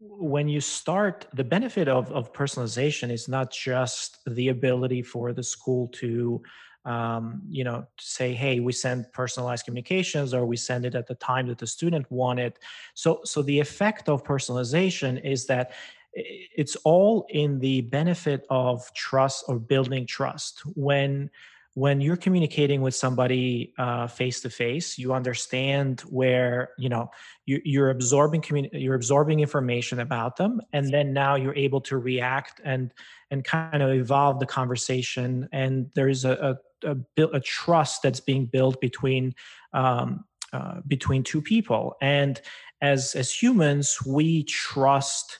when 0.00 0.48
you 0.48 0.60
start 0.60 1.26
the 1.34 1.44
benefit 1.44 1.86
of, 1.86 2.10
of 2.10 2.32
personalization 2.32 3.10
is 3.10 3.28
not 3.28 3.52
just 3.52 4.18
the 4.26 4.48
ability 4.48 5.02
for 5.02 5.32
the 5.32 5.42
school 5.42 5.88
to 5.88 6.42
um, 6.86 7.42
you 7.46 7.62
know 7.62 7.86
to 7.98 8.04
say 8.04 8.32
hey 8.32 8.58
we 8.58 8.72
send 8.72 9.04
personalized 9.12 9.66
communications 9.66 10.32
or 10.32 10.46
we 10.46 10.56
send 10.56 10.86
it 10.86 10.94
at 10.94 11.06
the 11.06 11.14
time 11.16 11.46
that 11.46 11.58
the 11.58 11.66
student 11.66 12.10
wanted 12.10 12.54
so 12.94 13.20
so 13.24 13.42
the 13.42 13.60
effect 13.60 14.08
of 14.08 14.24
personalization 14.24 15.22
is 15.22 15.44
that 15.46 15.72
it's 16.12 16.76
all 16.76 17.26
in 17.30 17.58
the 17.60 17.82
benefit 17.82 18.44
of 18.50 18.92
trust 18.94 19.44
or 19.48 19.58
building 19.58 20.06
trust. 20.06 20.62
When 20.74 21.30
when 21.74 22.00
you're 22.00 22.16
communicating 22.16 22.82
with 22.82 22.94
somebody 22.94 23.72
face 24.10 24.40
to 24.40 24.50
face 24.50 24.98
you 24.98 25.12
understand 25.12 26.00
where 26.02 26.70
you 26.78 26.88
know 26.88 27.10
you, 27.46 27.82
are 27.82 27.90
absorbing 27.90 28.40
communi- 28.40 28.70
you're 28.72 28.94
absorbing 28.94 29.40
information 29.40 30.00
about 30.00 30.36
them 30.36 30.60
and 30.72 30.92
then 30.92 31.12
now 31.12 31.36
you're 31.36 31.54
able 31.54 31.80
to 31.80 31.98
react 31.98 32.60
and 32.64 32.92
and 33.30 33.44
kind 33.44 33.82
of 33.82 33.90
evolve 33.90 34.40
the 34.40 34.46
conversation. 34.46 35.48
And 35.52 35.90
there's 35.94 36.24
a 36.24 36.58
a, 36.84 36.96
a, 37.18 37.26
a 37.28 37.40
trust 37.40 38.02
that's 38.02 38.20
being 38.20 38.46
built 38.46 38.80
between 38.80 39.34
um, 39.72 40.24
uh, 40.52 40.80
between 40.86 41.22
two 41.22 41.40
people. 41.40 41.96
And 42.00 42.40
as 42.82 43.14
as 43.14 43.32
humans 43.32 43.98
we 44.06 44.44
trust 44.44 45.38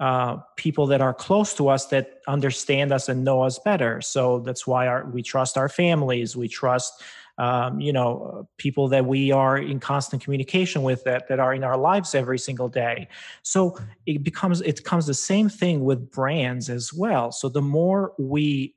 uh, 0.00 0.38
people 0.56 0.86
that 0.86 1.02
are 1.02 1.12
close 1.12 1.52
to 1.52 1.68
us 1.68 1.86
that 1.86 2.22
understand 2.26 2.90
us 2.90 3.10
and 3.10 3.22
know 3.22 3.42
us 3.42 3.58
better. 3.58 4.00
So 4.00 4.40
that's 4.40 4.66
why 4.66 4.86
our, 4.86 5.04
we 5.04 5.22
trust 5.22 5.58
our 5.58 5.68
families. 5.68 6.34
We 6.34 6.48
trust, 6.48 7.02
um, 7.36 7.80
you 7.80 7.92
know, 7.92 8.48
people 8.56 8.88
that 8.88 9.04
we 9.04 9.30
are 9.30 9.58
in 9.58 9.78
constant 9.78 10.24
communication 10.24 10.82
with 10.82 11.04
that 11.04 11.28
that 11.28 11.38
are 11.38 11.52
in 11.52 11.62
our 11.62 11.76
lives 11.76 12.14
every 12.14 12.38
single 12.38 12.68
day. 12.68 13.08
So 13.42 13.78
it 14.06 14.24
becomes 14.24 14.62
it 14.62 14.76
becomes 14.76 15.06
the 15.06 15.12
same 15.12 15.50
thing 15.50 15.84
with 15.84 16.10
brands 16.10 16.70
as 16.70 16.94
well. 16.94 17.30
So 17.30 17.50
the 17.50 17.62
more 17.62 18.14
we 18.18 18.74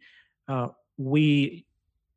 uh, 0.50 0.68
we 0.98 1.66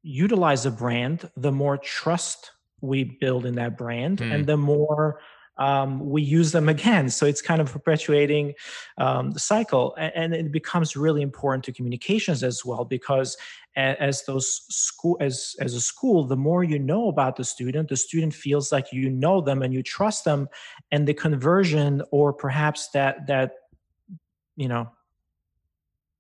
utilize 0.03 0.67
a 0.67 0.71
brand, 0.73 1.31
the 1.37 1.53
more 1.53 1.79
trust 1.79 2.51
we 2.81 3.05
build 3.05 3.47
in 3.47 3.55
that 3.55 3.79
brand, 3.79 4.19
mm. 4.19 4.35
and 4.35 4.47
the 4.47 4.57
more 4.57 5.21
um, 5.59 6.01
we 6.01 6.23
use 6.23 6.53
them 6.53 6.69
again. 6.69 7.09
So 7.09 7.27
it's 7.27 7.41
kind 7.41 7.61
of 7.61 7.73
perpetuating 7.73 8.55
um, 8.99 9.31
the 9.31 9.41
cycle, 9.41 9.95
and, 9.97 10.35
and, 10.35 10.35
it 10.35 10.53
becomes 10.53 10.97
really 10.97 11.23
important 11.23 11.65
to 11.65 11.73
communications 11.73 12.43
as 12.43 12.65
well 12.65 12.85
because 12.85 13.37
as 13.75 14.25
those 14.25 14.63
school 14.69 15.17
as 15.21 15.55
as 15.61 15.75
a 15.75 15.81
school, 15.81 16.25
the 16.25 16.37
more 16.37 16.65
you 16.65 16.79
know 16.79 17.09
about 17.09 17.37
the 17.37 17.45
student, 17.45 17.89
the 17.89 17.97
student 17.97 18.33
feels 18.33 18.73
like 18.73 18.93
you 18.93 19.11
know 19.11 19.41
them 19.41 19.63
and 19.63 19.73
you 19.73 19.83
trust 19.83 20.25
them, 20.25 20.49
and 20.91 21.07
the 21.07 21.15
conversion 21.15 22.03
or 22.11 22.33
perhaps 22.33 22.89
that 22.91 23.27
that 23.27 23.53
you 24.57 24.69
know 24.69 24.89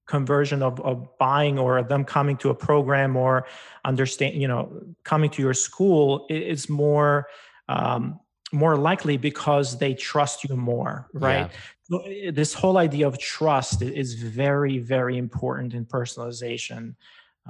conversion 0.07 0.63
of, 0.63 0.81
of 0.81 1.07
buying 1.19 1.59
or 1.59 1.83
them 1.83 2.05
coming 2.05 2.37
to 2.37 2.51
a 2.51 2.55
program 2.55 3.17
or 3.17 3.47
understand 3.85 4.41
you 4.41 4.47
know 4.47 4.81
coming 5.05 5.29
to 5.29 5.43
your 5.43 5.55
school 5.55 6.27
is 6.31 6.69
more 6.69 7.27
um, 7.69 8.21
more 8.57 8.77
likely 8.77 9.17
because 9.17 9.79
they 9.79 9.93
trust 9.95 10.45
you 10.45 10.57
more 10.57 11.09
right 11.13 11.51
yeah. 11.51 11.59
so 11.83 11.99
eh, 12.07 12.31
this 12.33 12.55
whole 12.55 12.79
idea 12.79 13.07
of 13.07 13.19
trust 13.19 13.83
is 13.83 14.15
very 14.15 14.79
very 14.79 15.19
important 15.19 15.75
in 15.75 15.85
personalization 15.85 16.95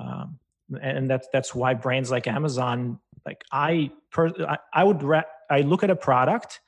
um, 0.01 0.39
and 0.83 1.09
that's 1.09 1.29
that's 1.33 1.55
why 1.55 1.73
brands 1.75 2.11
like 2.11 2.27
amazon 2.27 2.99
like 3.25 3.45
i 3.53 3.91
per, 4.11 4.33
I, 4.55 4.59
I 4.73 4.85
would 4.85 5.03
re- 5.03 5.33
i 5.49 5.61
look 5.61 5.83
at 5.85 5.91
a 5.91 5.97
product 5.97 6.61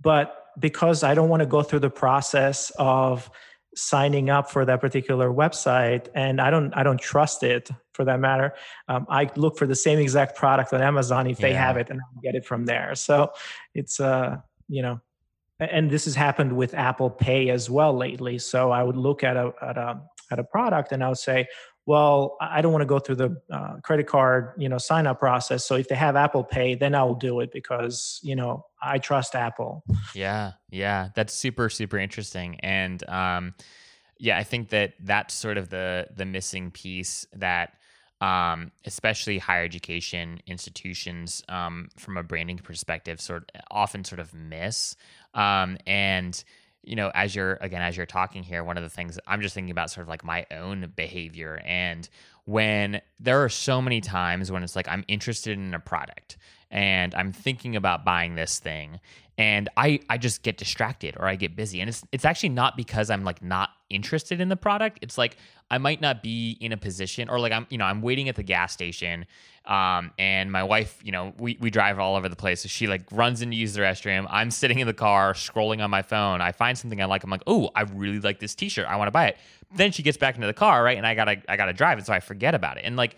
but 0.00 0.46
because 0.58 1.02
i 1.02 1.12
don't 1.14 1.28
want 1.28 1.40
to 1.40 1.50
go 1.56 1.62
through 1.62 1.80
the 1.80 1.90
process 1.90 2.70
of 2.78 3.30
signing 3.74 4.30
up 4.30 4.50
for 4.50 4.64
that 4.64 4.80
particular 4.80 5.30
website 5.30 6.08
and 6.14 6.40
i 6.40 6.50
don't 6.50 6.72
i 6.74 6.82
don't 6.82 7.00
trust 7.00 7.42
it 7.42 7.70
for 7.92 8.04
that 8.04 8.18
matter. 8.18 8.54
Um, 8.88 9.06
i 9.08 9.30
look 9.36 9.58
for 9.58 9.66
the 9.66 9.76
same 9.76 9.98
exact 9.98 10.36
product 10.36 10.72
on 10.72 10.82
amazon 10.82 11.26
if 11.26 11.38
yeah. 11.38 11.48
they 11.48 11.54
have 11.54 11.76
it 11.76 11.90
and 11.90 12.00
i 12.00 12.20
get 12.22 12.34
it 12.34 12.44
from 12.44 12.66
there. 12.66 12.94
So 12.94 13.32
it's 13.74 14.00
uh 14.00 14.38
you 14.68 14.82
know 14.82 15.00
and 15.58 15.90
this 15.90 16.06
has 16.06 16.14
happened 16.14 16.56
with 16.56 16.74
apple 16.74 17.10
pay 17.10 17.50
as 17.50 17.68
well 17.70 17.96
lately. 17.96 18.38
So 18.38 18.70
i 18.70 18.82
would 18.82 18.96
look 18.96 19.22
at 19.22 19.36
a 19.36 19.52
at 19.62 19.78
a 19.78 20.00
at 20.30 20.38
a 20.38 20.44
product 20.44 20.92
and 20.92 21.02
i 21.02 21.08
would 21.08 21.18
say 21.18 21.46
well 21.86 22.36
i 22.40 22.60
don't 22.60 22.72
want 22.72 22.82
to 22.82 22.86
go 22.86 22.98
through 22.98 23.16
the 23.16 23.40
uh, 23.50 23.74
credit 23.82 24.06
card 24.06 24.52
you 24.56 24.68
know 24.68 24.78
sign 24.78 25.06
up 25.06 25.18
process 25.18 25.64
so 25.64 25.74
if 25.76 25.88
they 25.88 25.94
have 25.94 26.16
apple 26.16 26.44
pay 26.44 26.74
then 26.74 26.94
i 26.94 27.02
will 27.02 27.14
do 27.14 27.40
it 27.40 27.50
because 27.52 28.20
you 28.22 28.36
know 28.36 28.64
I 28.82 28.98
trust 28.98 29.34
Apple. 29.34 29.84
Yeah, 30.14 30.52
yeah, 30.70 31.10
that's 31.14 31.34
super 31.34 31.68
super 31.68 31.98
interesting, 31.98 32.58
and 32.60 33.06
um, 33.08 33.54
yeah, 34.18 34.38
I 34.38 34.44
think 34.44 34.70
that 34.70 34.94
that's 35.00 35.34
sort 35.34 35.58
of 35.58 35.68
the 35.68 36.06
the 36.14 36.24
missing 36.24 36.70
piece 36.70 37.26
that 37.34 37.74
um, 38.20 38.72
especially 38.84 39.38
higher 39.38 39.64
education 39.64 40.40
institutions 40.46 41.42
um, 41.48 41.88
from 41.96 42.16
a 42.16 42.22
branding 42.22 42.58
perspective 42.58 43.20
sort 43.20 43.50
often 43.70 44.04
sort 44.04 44.20
of 44.20 44.32
miss 44.34 44.94
um, 45.34 45.78
and 45.86 46.42
you 46.82 46.96
know 46.96 47.10
as 47.14 47.34
you're 47.34 47.58
again 47.60 47.82
as 47.82 47.96
you're 47.96 48.06
talking 48.06 48.42
here 48.42 48.64
one 48.64 48.76
of 48.76 48.82
the 48.82 48.88
things 48.88 49.18
i'm 49.26 49.42
just 49.42 49.54
thinking 49.54 49.70
about 49.70 49.90
sort 49.90 50.02
of 50.02 50.08
like 50.08 50.24
my 50.24 50.46
own 50.50 50.92
behavior. 50.96 51.60
And 51.64 52.08
when 52.44 53.00
there 53.20 53.44
are 53.44 53.48
so 53.48 53.82
many 53.82 54.00
times 54.00 54.50
when 54.50 54.62
it's 54.62 54.74
like 54.74 54.88
i'm 54.88 55.04
interested 55.08 55.58
in 55.58 55.74
a 55.74 55.80
product 55.80 56.36
and 56.70 57.14
I'm 57.14 57.32
thinking 57.32 57.74
about 57.76 58.04
buying 58.04 58.36
this 58.36 58.58
thing 58.60 59.00
and 59.36 59.68
I 59.76 60.00
I 60.08 60.18
just 60.18 60.42
get 60.42 60.58
distracted 60.58 61.16
or 61.18 61.26
I 61.26 61.36
get 61.36 61.56
busy. 61.56 61.80
And 61.80 61.88
it's 61.88 62.04
it's 62.12 62.24
actually 62.24 62.50
not 62.50 62.76
because 62.76 63.10
I'm 63.10 63.24
like 63.24 63.42
not 63.42 63.70
interested 63.90 64.40
in 64.40 64.48
the 64.48 64.56
product 64.56 64.98
it's 65.02 65.18
like 65.18 65.36
I 65.70 65.78
might 65.78 66.00
not 66.00 66.22
be 66.22 66.56
in 66.60 66.72
a 66.72 66.76
position 66.76 67.28
or 67.28 67.38
like 67.38 67.52
I'm 67.52 67.66
you 67.70 67.78
know 67.78 67.84
I'm 67.84 68.02
waiting 68.02 68.28
at 68.28 68.36
the 68.36 68.42
gas 68.42 68.72
station 68.72 69.26
um, 69.66 70.10
and 70.18 70.50
my 70.50 70.62
wife 70.62 70.98
you 71.02 71.12
know 71.12 71.32
we 71.38 71.56
we 71.60 71.70
drive 71.70 71.98
all 71.98 72.16
over 72.16 72.28
the 72.28 72.36
place 72.36 72.62
so 72.62 72.68
she 72.68 72.86
like 72.86 73.02
runs 73.12 73.42
in 73.42 73.50
to 73.50 73.56
use 73.56 73.74
the 73.74 73.82
restroom. 73.82 74.26
I'm 74.30 74.50
sitting 74.50 74.78
in 74.78 74.86
the 74.86 74.94
car 74.94 75.34
scrolling 75.34 75.82
on 75.82 75.90
my 75.90 76.02
phone. 76.02 76.40
I 76.40 76.52
find 76.52 76.76
something 76.76 77.00
I 77.00 77.04
like 77.04 77.24
I'm 77.24 77.30
like 77.30 77.42
oh 77.46 77.70
I 77.74 77.82
really 77.82 78.20
like 78.20 78.40
this 78.40 78.54
t-shirt 78.54 78.86
I 78.86 78.96
want 78.96 79.08
to 79.08 79.12
buy 79.12 79.28
it. 79.28 79.38
Then 79.74 79.92
she 79.92 80.02
gets 80.02 80.16
back 80.16 80.34
into 80.34 80.46
the 80.46 80.54
car 80.54 80.82
right 80.82 80.96
and 80.96 81.06
I 81.06 81.14
got 81.14 81.26
to 81.26 81.42
I 81.48 81.56
got 81.56 81.66
to 81.66 81.72
drive 81.72 81.98
it 81.98 82.06
so 82.06 82.12
I 82.12 82.20
forget 82.20 82.54
about 82.54 82.78
it 82.78 82.84
and 82.84 82.96
like 82.96 83.16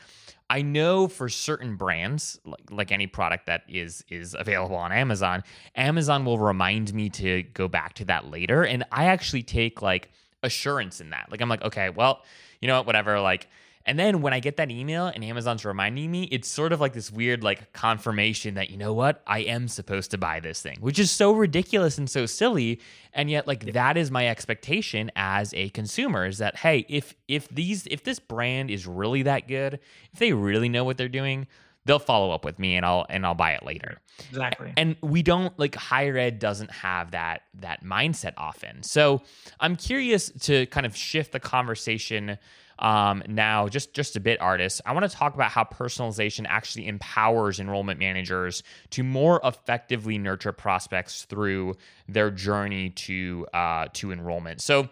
I 0.53 0.61
know 0.61 1.09
for 1.09 1.31
certain 1.31 1.77
brands, 1.77 2.39
like 2.45 2.71
like 2.71 2.93
any 2.93 3.07
product 3.07 3.47
that 3.47 3.63
is 3.69 4.05
is 4.11 4.37
available 4.39 4.77
on 4.77 4.93
Amazon, 4.93 5.45
Amazon 5.75 6.27
will 6.27 6.39
remind 6.39 6.93
me 6.93 7.09
to 7.09 7.43
go 7.55 7.69
back 7.69 7.95
to 7.95 8.05
that 8.05 8.31
later, 8.31 8.63
and 8.63 8.85
I 8.93 9.07
actually 9.07 9.45
take 9.45 9.81
like 9.81 10.11
assurance 10.43 11.01
in 11.01 11.11
that. 11.11 11.29
Like 11.31 11.41
I'm 11.41 11.49
like, 11.49 11.63
okay, 11.63 11.91
well, 11.91 12.23
you 12.61 12.69
know 12.69 12.77
what, 12.79 12.87
whatever. 12.87 13.21
Like 13.21 13.49
and 13.85 13.99
then 13.99 14.23
when 14.23 14.33
I 14.33 14.41
get 14.41 14.57
that 14.59 14.71
email 14.71 15.07
and 15.07 15.25
Amazon's 15.25 15.65
reminding 15.65 16.11
me, 16.11 16.25
it's 16.25 16.49
sort 16.49 16.73
of 16.73 16.81
like 16.81 16.93
this 16.93 17.11
weird 17.11 17.43
like 17.43 17.73
confirmation 17.73 18.55
that 18.55 18.71
you 18.71 18.77
know 18.77 18.93
what, 18.93 19.23
I 19.27 19.41
am 19.41 19.67
supposed 19.69 20.11
to 20.13 20.19
buy 20.19 20.41
this 20.41 20.63
thing, 20.63 20.79
which 20.81 20.99
is 20.99 21.11
so 21.11 21.33
ridiculous 21.33 21.99
and 21.99 22.09
so 22.09 22.27
silly. 22.27 22.81
And 23.13 23.29
yet 23.29 23.47
like 23.47 23.73
that 23.73 23.97
is 23.97 24.11
my 24.11 24.29
expectation 24.29 25.11
as 25.17 25.53
a 25.55 25.71
consumer 25.71 26.27
is 26.27 26.39
that 26.39 26.57
hey, 26.57 26.87
if 26.89 27.15
if 27.27 27.49
these 27.49 27.87
if 27.89 28.05
this 28.05 28.19
brand 28.19 28.71
is 28.71 28.87
really 28.87 29.23
that 29.23 29.49
good, 29.49 29.81
if 30.13 30.19
they 30.19 30.33
really 30.33 30.69
know 30.69 30.85
what 30.85 30.97
they're 30.97 31.09
doing, 31.09 31.47
they'll 31.85 31.99
follow 31.99 32.31
up 32.31 32.45
with 32.45 32.59
me 32.59 32.77
and 32.77 32.87
I'll 32.87 33.07
and 33.09 33.27
I'll 33.27 33.35
buy 33.35 33.53
it 33.53 33.65
later. 33.65 33.99
Exactly. 34.31 34.73
And 34.77 34.97
we 35.03 35.23
don't 35.23 35.57
like 35.59 35.75
higher 35.75 36.17
ed 36.17 36.39
doesn't 36.39 36.71
have 36.71 37.13
that 37.13 37.43
that 37.61 37.85
mindset 37.85 38.35
often. 38.37 38.83
So 38.83 39.23
I'm 39.61 39.77
curious 39.77 40.31
to 40.43 40.67
kind 40.67 40.87
of 40.87 40.97
shift 40.97 41.33
the 41.33 41.41
conversation 41.41 42.39
um, 42.79 43.23
now, 43.29 43.69
just 43.69 43.95
just 43.95 44.17
a 44.17 44.21
bit, 44.21 44.41
Ardis. 44.41 44.81
I 44.85 44.93
want 44.93 45.09
to 45.09 45.17
talk 45.17 45.35
about 45.35 45.51
how 45.51 45.65
personalization 45.65 46.47
actually 46.49 46.89
empowers 46.89 47.61
enrollment 47.61 48.01
managers 48.01 48.63
to 48.91 49.05
more 49.05 49.41
effectively 49.45 50.19
nurture 50.19 50.53
prospects 50.53 51.25
through 51.25 51.77
their 52.09 52.31
journey 52.31 52.91
to 52.91 53.47
uh, 53.55 53.87
to 53.95 54.13
enrollment. 54.13 54.61
So. 54.61 54.89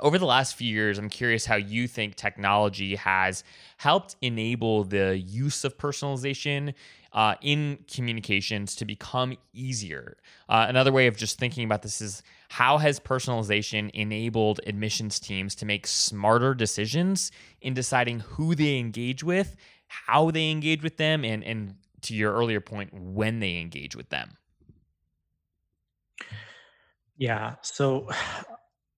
Over 0.00 0.16
the 0.16 0.26
last 0.26 0.56
few 0.56 0.72
years, 0.72 0.96
I'm 0.98 1.10
curious 1.10 1.44
how 1.44 1.56
you 1.56 1.86
think 1.86 2.14
technology 2.14 2.96
has 2.96 3.44
helped 3.76 4.16
enable 4.22 4.84
the 4.84 5.18
use 5.18 5.64
of 5.64 5.76
personalization 5.76 6.72
uh, 7.12 7.34
in 7.42 7.84
communications 7.92 8.74
to 8.76 8.86
become 8.86 9.36
easier. 9.52 10.16
Uh, 10.48 10.64
another 10.68 10.92
way 10.92 11.08
of 11.08 11.16
just 11.16 11.38
thinking 11.38 11.64
about 11.64 11.82
this 11.82 12.00
is 12.00 12.22
how 12.48 12.78
has 12.78 12.98
personalization 12.98 13.90
enabled 13.90 14.60
admissions 14.66 15.20
teams 15.20 15.54
to 15.56 15.66
make 15.66 15.86
smarter 15.86 16.54
decisions 16.54 17.30
in 17.60 17.74
deciding 17.74 18.20
who 18.20 18.54
they 18.54 18.78
engage 18.78 19.22
with, 19.22 19.56
how 19.88 20.30
they 20.30 20.50
engage 20.50 20.82
with 20.82 20.96
them, 20.96 21.22
and, 21.22 21.44
and 21.44 21.74
to 22.00 22.14
your 22.14 22.32
earlier 22.32 22.60
point, 22.60 22.94
when 22.94 23.40
they 23.40 23.58
engage 23.58 23.94
with 23.94 24.08
them? 24.08 24.38
Yeah. 27.18 27.56
So 27.60 28.08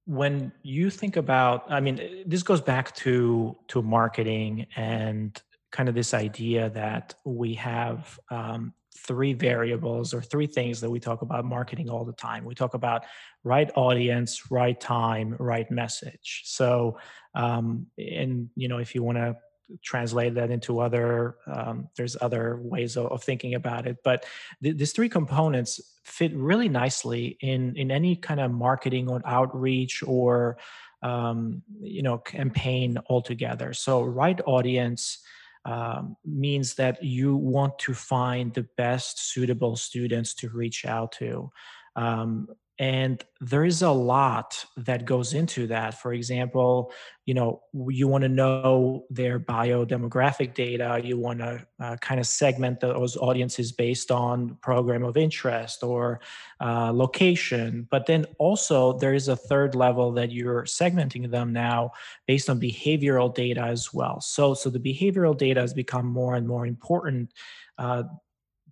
when 0.06 0.52
you 0.62 0.90
think 0.90 1.16
about 1.16 1.64
i 1.70 1.80
mean 1.80 2.22
this 2.26 2.42
goes 2.42 2.60
back 2.60 2.94
to 2.94 3.56
to 3.68 3.80
marketing 3.82 4.66
and 4.76 5.42
kind 5.74 5.88
of 5.88 5.94
this 5.94 6.14
idea 6.14 6.70
that 6.70 7.14
we 7.24 7.52
have 7.54 8.18
um, 8.30 8.72
three 8.96 9.32
variables 9.32 10.14
or 10.14 10.22
three 10.22 10.46
things 10.46 10.80
that 10.80 10.88
we 10.88 11.00
talk 11.00 11.22
about 11.22 11.44
marketing 11.44 11.90
all 11.90 12.04
the 12.04 12.12
time. 12.12 12.44
We 12.44 12.54
talk 12.54 12.74
about 12.74 13.04
right 13.42 13.70
audience, 13.74 14.52
right 14.52 14.80
time, 14.80 15.34
right 15.40 15.68
message. 15.70 16.42
So, 16.44 16.98
um, 17.34 17.86
and 17.98 18.48
you 18.54 18.68
know, 18.68 18.78
if 18.78 18.94
you 18.94 19.02
want 19.02 19.18
to 19.18 19.36
translate 19.83 20.35
that 20.35 20.50
into 20.50 20.81
other, 20.81 21.37
um, 21.46 21.88
there's 21.96 22.16
other 22.20 22.59
ways 22.62 22.96
of, 22.96 23.07
of, 23.07 23.22
thinking 23.22 23.55
about 23.55 23.87
it. 23.87 23.98
But 24.05 24.27
th- 24.62 24.77
these 24.77 24.92
three 24.92 25.09
components 25.09 25.81
fit 26.05 26.35
really 26.35 26.68
nicely 26.68 27.37
in 27.40 27.77
in 27.77 27.90
any 27.90 28.16
kind 28.16 28.40
of 28.40 28.50
marketing 28.50 29.09
or 29.09 29.22
outreach 29.24 30.03
or 30.07 30.59
um, 31.03 31.62
you 31.81 32.03
know 32.03 32.18
campaign 32.18 32.98
altogether. 33.09 33.72
So, 33.72 34.03
right 34.03 34.40
audience 34.46 35.18
um, 35.64 36.16
means 36.24 36.74
that 36.74 37.03
you 37.03 37.37
want 37.37 37.79
to 37.81 37.94
find 37.94 38.53
the 38.53 38.66
best 38.77 39.33
suitable 39.33 39.77
students 39.77 40.35
to 40.35 40.48
reach 40.50 40.85
out 40.85 41.12
to. 41.12 41.50
Um, 41.96 42.48
and 42.78 43.24
there 43.40 43.64
is 43.64 43.82
a 43.82 43.90
lot 43.90 44.64
that 44.76 45.04
goes 45.04 45.34
into 45.34 45.66
that. 45.68 46.00
For 46.00 46.12
example 46.12 46.92
you 47.26 47.32
know 47.32 47.62
you 47.88 48.06
want 48.06 48.22
to 48.22 48.28
know 48.28 49.06
their 49.08 49.40
biodemographic 49.40 50.54
data 50.54 51.00
you 51.02 51.18
want 51.18 51.38
to 51.38 51.66
uh, 51.80 51.96
kind 51.96 52.20
of 52.20 52.26
segment 52.26 52.80
those 52.80 53.16
audiences 53.16 53.72
based 53.72 54.10
on 54.10 54.56
program 54.60 55.02
of 55.04 55.16
interest 55.16 55.82
or 55.82 56.20
uh, 56.60 56.92
location. 56.92 57.87
But 57.90 58.06
then 58.06 58.26
also 58.38 58.98
there 58.98 59.14
is 59.14 59.28
a 59.28 59.37
third 59.37 59.74
level 59.74 60.12
that 60.12 60.32
you're 60.32 60.64
segmenting 60.64 61.30
them 61.30 61.52
now 61.52 61.92
based 62.26 62.50
on 62.50 62.60
behavioral 62.60 63.34
data 63.34 63.62
as 63.62 63.92
well. 63.92 64.20
So 64.20 64.54
so 64.54 64.68
the 64.68 64.78
behavioral 64.78 65.37
data 65.37 65.60
has 65.60 65.72
become 65.72 66.06
more 66.06 66.37
and 66.37 66.46
more 66.46 66.66
important 66.66 67.32
uh, 67.78 68.04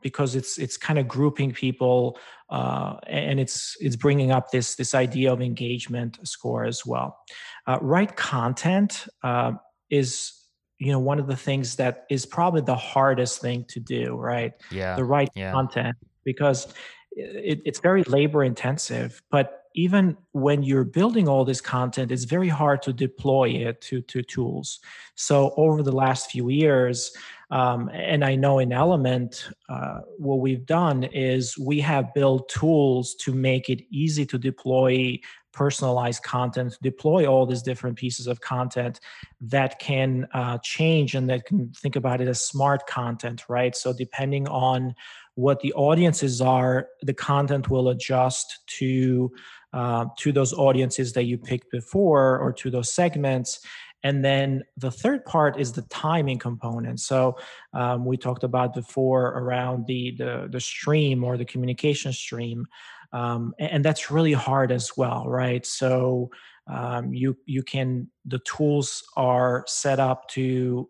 because 0.03 0.35
it's 0.35 0.59
it's 0.59 0.77
kind 0.77 0.99
of 0.99 1.09
grouping 1.09 1.53
people 1.53 2.19
uh, 2.51 2.97
and 3.07 3.41
it's 3.41 3.77
it's 3.81 3.97
bringing 3.97 4.31
up 4.31 4.51
this 4.51 4.75
this 4.75 4.95
idea 4.95 5.33
of 5.33 5.41
engagement 5.41 6.19
score 6.25 6.65
as 6.65 6.85
well. 6.85 7.19
Uh, 7.67 7.79
right 7.81 8.15
content 8.17 9.07
uh, 9.23 9.53
is 9.91 10.33
you 10.79 10.93
know 10.93 10.99
one 10.99 11.19
of 11.19 11.27
the 11.27 11.37
things 11.37 11.77
that 11.77 12.05
is 12.11 12.27
probably 12.27 12.61
the 12.61 12.77
hardest 12.77 13.41
thing 13.41 13.65
to 13.69 13.81
do. 13.81 14.15
Right. 14.15 14.53
Yeah. 14.71 14.97
The 14.97 15.05
right 15.05 15.31
yeah. 15.35 15.53
content 15.53 15.97
because 16.25 16.67
it, 17.13 17.61
it's 17.65 17.81
very 17.81 18.03
labor 18.05 18.43
intensive 18.43 19.23
but 19.31 19.62
even 19.75 20.17
when 20.33 20.63
you're 20.63 20.85
building 20.85 21.29
all 21.29 21.45
this 21.45 21.61
content 21.61 22.11
it's 22.11 22.25
very 22.25 22.49
hard 22.49 22.83
to 22.83 22.93
deploy 22.93 23.49
it 23.49 23.81
to, 23.81 24.01
to 24.03 24.23
tools. 24.23 24.81
So 25.15 25.55
over 25.57 25.83
the 25.83 25.93
last 25.93 26.31
few 26.31 26.49
years 26.49 27.13
um, 27.51 27.91
and 27.93 28.25
i 28.25 28.35
know 28.35 28.59
in 28.59 28.73
element 28.73 29.51
uh, 29.69 30.01
what 30.19 30.41
we've 30.41 30.67
done 30.67 31.05
is 31.05 31.57
we 31.59 31.81
have 31.81 32.13
built 32.15 32.49
tools 32.49 33.15
to 33.17 33.33
make 33.33 33.69
it 33.69 33.83
easy 33.91 34.25
to 34.27 34.39
deploy 34.39 35.19
personalized 35.53 36.23
content 36.23 36.79
deploy 36.81 37.27
all 37.27 37.45
these 37.45 37.63
different 37.63 37.97
pieces 37.97 38.27
of 38.27 38.41
content 38.41 39.01
that 39.41 39.79
can 39.79 40.27
uh, 40.33 40.57
change 40.63 41.15
and 41.15 41.29
that 41.29 41.45
can 41.45 41.69
think 41.73 41.95
about 41.95 42.23
it 42.23 42.29
as 42.29 42.45
smart 42.45 42.87
content 42.87 43.45
right? 43.49 43.77
So 43.77 43.93
depending 43.93 44.49
on 44.49 44.95
what 45.35 45.61
the 45.61 45.73
audiences 45.75 46.41
are, 46.41 46.89
the 47.03 47.15
content 47.15 47.71
will 47.71 47.89
adjust 47.89 48.61
to 48.79 49.31
uh, 49.73 50.07
to 50.19 50.33
those 50.33 50.53
audiences 50.53 51.13
that 51.15 51.25
you 51.25 51.39
picked 51.39 51.71
before 51.71 52.39
or 52.39 52.53
to 52.53 52.71
those 52.71 52.93
segments. 52.93 53.61
And 54.05 54.25
then 54.25 54.63
the 54.77 54.91
third 54.91 55.25
part 55.25 55.59
is 55.61 55.73
the 55.73 55.83
timing 55.83 56.39
component. 56.39 57.01
So 57.01 57.37
um, 57.73 58.05
we 58.05 58.17
talked 58.17 58.45
about 58.45 58.75
before 58.75 59.29
around 59.29 59.87
the, 59.87 60.15
the 60.19 60.49
the 60.51 60.61
stream 60.61 61.23
or 61.23 61.37
the 61.37 61.45
communication 61.45 62.13
stream, 62.13 62.67
um, 63.13 63.55
and, 63.61 63.71
and, 63.71 63.85
that's 63.85 64.11
really 64.11 64.33
hard 64.33 64.73
as 64.73 64.97
well, 64.97 65.29
right? 65.29 65.65
So 65.65 66.31
um, 66.67 67.15
you 67.15 67.37
you 67.47 67.63
can 67.63 68.11
the 68.25 68.41
tools 68.41 69.05
are 69.17 69.65
set 69.69 70.01
up 70.01 70.29
to 70.31 70.89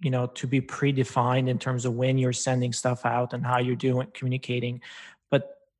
you 0.00 0.10
know 0.10 0.26
to 0.28 0.46
be 0.46 0.60
predefined 0.60 1.48
in 1.48 1.58
terms 1.58 1.84
of 1.84 1.94
when 1.94 2.16
you're 2.16 2.32
sending 2.32 2.72
stuff 2.72 3.04
out 3.04 3.32
and 3.34 3.44
how 3.44 3.58
you're 3.58 3.76
doing 3.76 4.08
communicating 4.14 4.80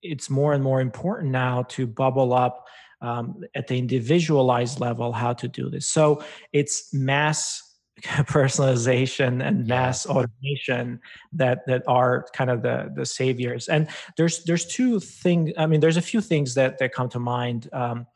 it's 0.02 0.30
more 0.30 0.52
and 0.52 0.62
more 0.62 0.80
important 0.80 1.30
now 1.30 1.62
to 1.64 1.86
bubble 1.86 2.32
up 2.32 2.66
um, 3.00 3.42
at 3.54 3.66
the 3.68 3.78
individualized 3.78 4.80
level 4.80 5.12
how 5.12 5.32
to 5.32 5.48
do 5.48 5.70
this. 5.70 5.88
So 5.88 6.22
it's 6.52 6.92
mass 6.92 7.62
personalization 8.02 9.44
and 9.44 9.66
mass 9.66 10.06
automation 10.06 11.00
that 11.32 11.66
that 11.66 11.82
are 11.88 12.26
kind 12.32 12.50
of 12.50 12.62
the 12.62 12.92
the 12.94 13.04
saviors. 13.04 13.68
And 13.68 13.88
there's 14.16 14.44
there's 14.44 14.66
two 14.66 15.00
things 15.00 15.50
i 15.58 15.66
mean 15.66 15.80
there's 15.80 15.96
a 15.96 16.02
few 16.02 16.20
things 16.20 16.54
that 16.54 16.78
that 16.78 16.92
come 16.92 17.08
to 17.10 17.18
mind. 17.18 17.68
Um, 17.72 18.06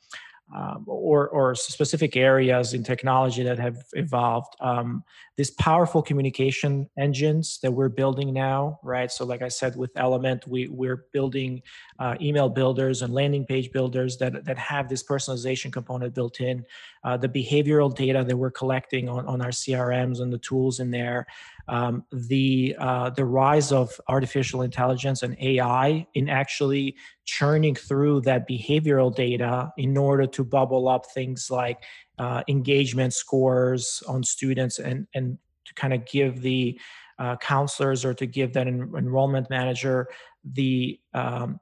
um, 0.54 0.84
or, 0.86 1.28
or 1.28 1.54
specific 1.54 2.16
areas 2.16 2.74
in 2.74 2.84
technology 2.84 3.42
that 3.42 3.58
have 3.58 3.84
evolved. 3.94 4.54
Um, 4.60 5.02
these 5.36 5.50
powerful 5.50 6.02
communication 6.02 6.88
engines 6.98 7.58
that 7.62 7.72
we're 7.72 7.88
building 7.88 8.34
now, 8.34 8.78
right? 8.82 9.10
So, 9.10 9.24
like 9.24 9.40
I 9.40 9.48
said, 9.48 9.76
with 9.76 9.90
Element, 9.96 10.46
we, 10.46 10.68
we're 10.68 11.06
building 11.12 11.62
uh, 11.98 12.16
email 12.20 12.50
builders 12.50 13.00
and 13.00 13.14
landing 13.14 13.46
page 13.46 13.72
builders 13.72 14.18
that, 14.18 14.44
that 14.44 14.58
have 14.58 14.88
this 14.88 15.02
personalization 15.02 15.72
component 15.72 16.14
built 16.14 16.40
in. 16.40 16.66
Uh, 17.02 17.16
the 17.16 17.28
behavioral 17.28 17.94
data 17.94 18.22
that 18.22 18.36
we're 18.36 18.50
collecting 18.50 19.08
on, 19.08 19.26
on 19.26 19.40
our 19.40 19.50
CRMs 19.50 20.20
and 20.20 20.32
the 20.32 20.38
tools 20.38 20.80
in 20.80 20.90
there 20.90 21.26
um, 21.72 22.04
the 22.12 22.76
uh, 22.78 23.08
the 23.08 23.24
rise 23.24 23.72
of 23.72 23.98
artificial 24.06 24.60
intelligence 24.60 25.22
and 25.22 25.34
AI 25.40 26.06
in 26.12 26.28
actually 26.28 26.94
churning 27.24 27.74
through 27.74 28.20
that 28.20 28.46
behavioral 28.46 29.12
data 29.12 29.72
in 29.78 29.96
order 29.96 30.26
to 30.26 30.44
bubble 30.44 30.86
up 30.86 31.06
things 31.06 31.50
like 31.50 31.82
uh, 32.18 32.42
engagement 32.46 33.14
scores 33.14 34.02
on 34.06 34.22
students 34.22 34.78
and 34.78 35.06
and 35.14 35.38
to 35.64 35.72
kind 35.72 35.94
of 35.94 36.04
give 36.04 36.42
the 36.42 36.78
uh, 37.18 37.36
counselors 37.36 38.04
or 38.04 38.12
to 38.12 38.26
give 38.26 38.52
that 38.52 38.66
en- 38.66 38.92
enrollment 38.94 39.48
manager 39.48 40.08
the 40.44 41.00
um, 41.14 41.58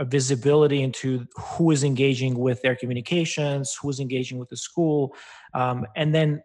visibility 0.00 0.82
into 0.82 1.26
who 1.36 1.70
is 1.70 1.84
engaging 1.84 2.38
with 2.38 2.60
their 2.60 2.76
communications, 2.76 3.74
who 3.80 3.88
is 3.88 3.98
engaging 3.98 4.38
with 4.38 4.50
the 4.50 4.56
school, 4.58 5.14
um, 5.54 5.86
and 5.96 6.14
then 6.14 6.42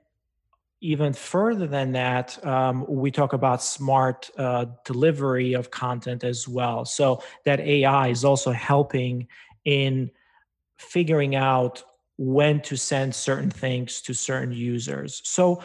even 0.84 1.14
further 1.14 1.66
than 1.66 1.94
that, 1.94 2.46
um, 2.46 2.86
we 2.90 3.10
talk 3.10 3.32
about 3.32 3.64
smart 3.64 4.30
uh, 4.38 4.66
delivery 4.84 5.54
of 5.54 5.72
content 5.72 6.26
as 6.26 6.46
well. 6.46 6.84
So 6.84 7.24
that 7.46 7.62
AI 7.62 8.10
is 8.10 8.26
also 8.26 8.52
helping 8.52 9.28
in 9.64 10.12
figuring 10.78 11.36
out 11.36 11.82
when 12.18 12.62
to 12.64 12.76
send 12.76 13.16
certain 13.16 13.50
things 13.50 14.02
to 14.02 14.14
certain 14.14 14.52
users. 14.52 15.22
So 15.24 15.64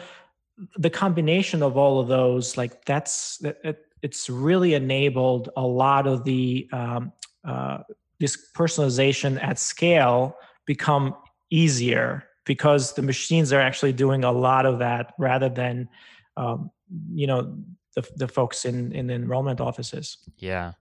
the 0.77 0.89
combination 0.89 1.61
of 1.63 1.75
all 1.75 1.99
of 1.99 2.07
those, 2.07 2.55
like 2.55 2.85
that's 2.85 3.43
it, 3.43 3.85
it's 4.01 4.29
really 4.29 4.73
enabled 4.73 5.49
a 5.57 5.67
lot 5.67 6.07
of 6.07 6.23
the 6.23 6.69
um, 6.71 7.11
uh, 7.43 7.79
this 8.21 8.37
personalization 8.55 9.41
at 9.43 9.59
scale 9.59 10.37
become 10.65 11.13
easier 11.49 12.28
because 12.49 12.93
the 12.93 13.03
machines 13.03 13.53
are 13.53 13.61
actually 13.61 13.93
doing 13.93 14.23
a 14.23 14.31
lot 14.31 14.65
of 14.65 14.79
that 14.79 15.13
rather 15.19 15.49
than 15.49 15.87
um, 16.35 16.71
you 17.13 17.27
know 17.27 17.55
the, 17.93 18.03
the 18.15 18.27
folks 18.27 18.65
in 18.65 18.91
in 18.91 19.05
the 19.05 19.13
enrollment 19.13 19.61
offices. 19.61 20.17
Yeah. 20.39 20.73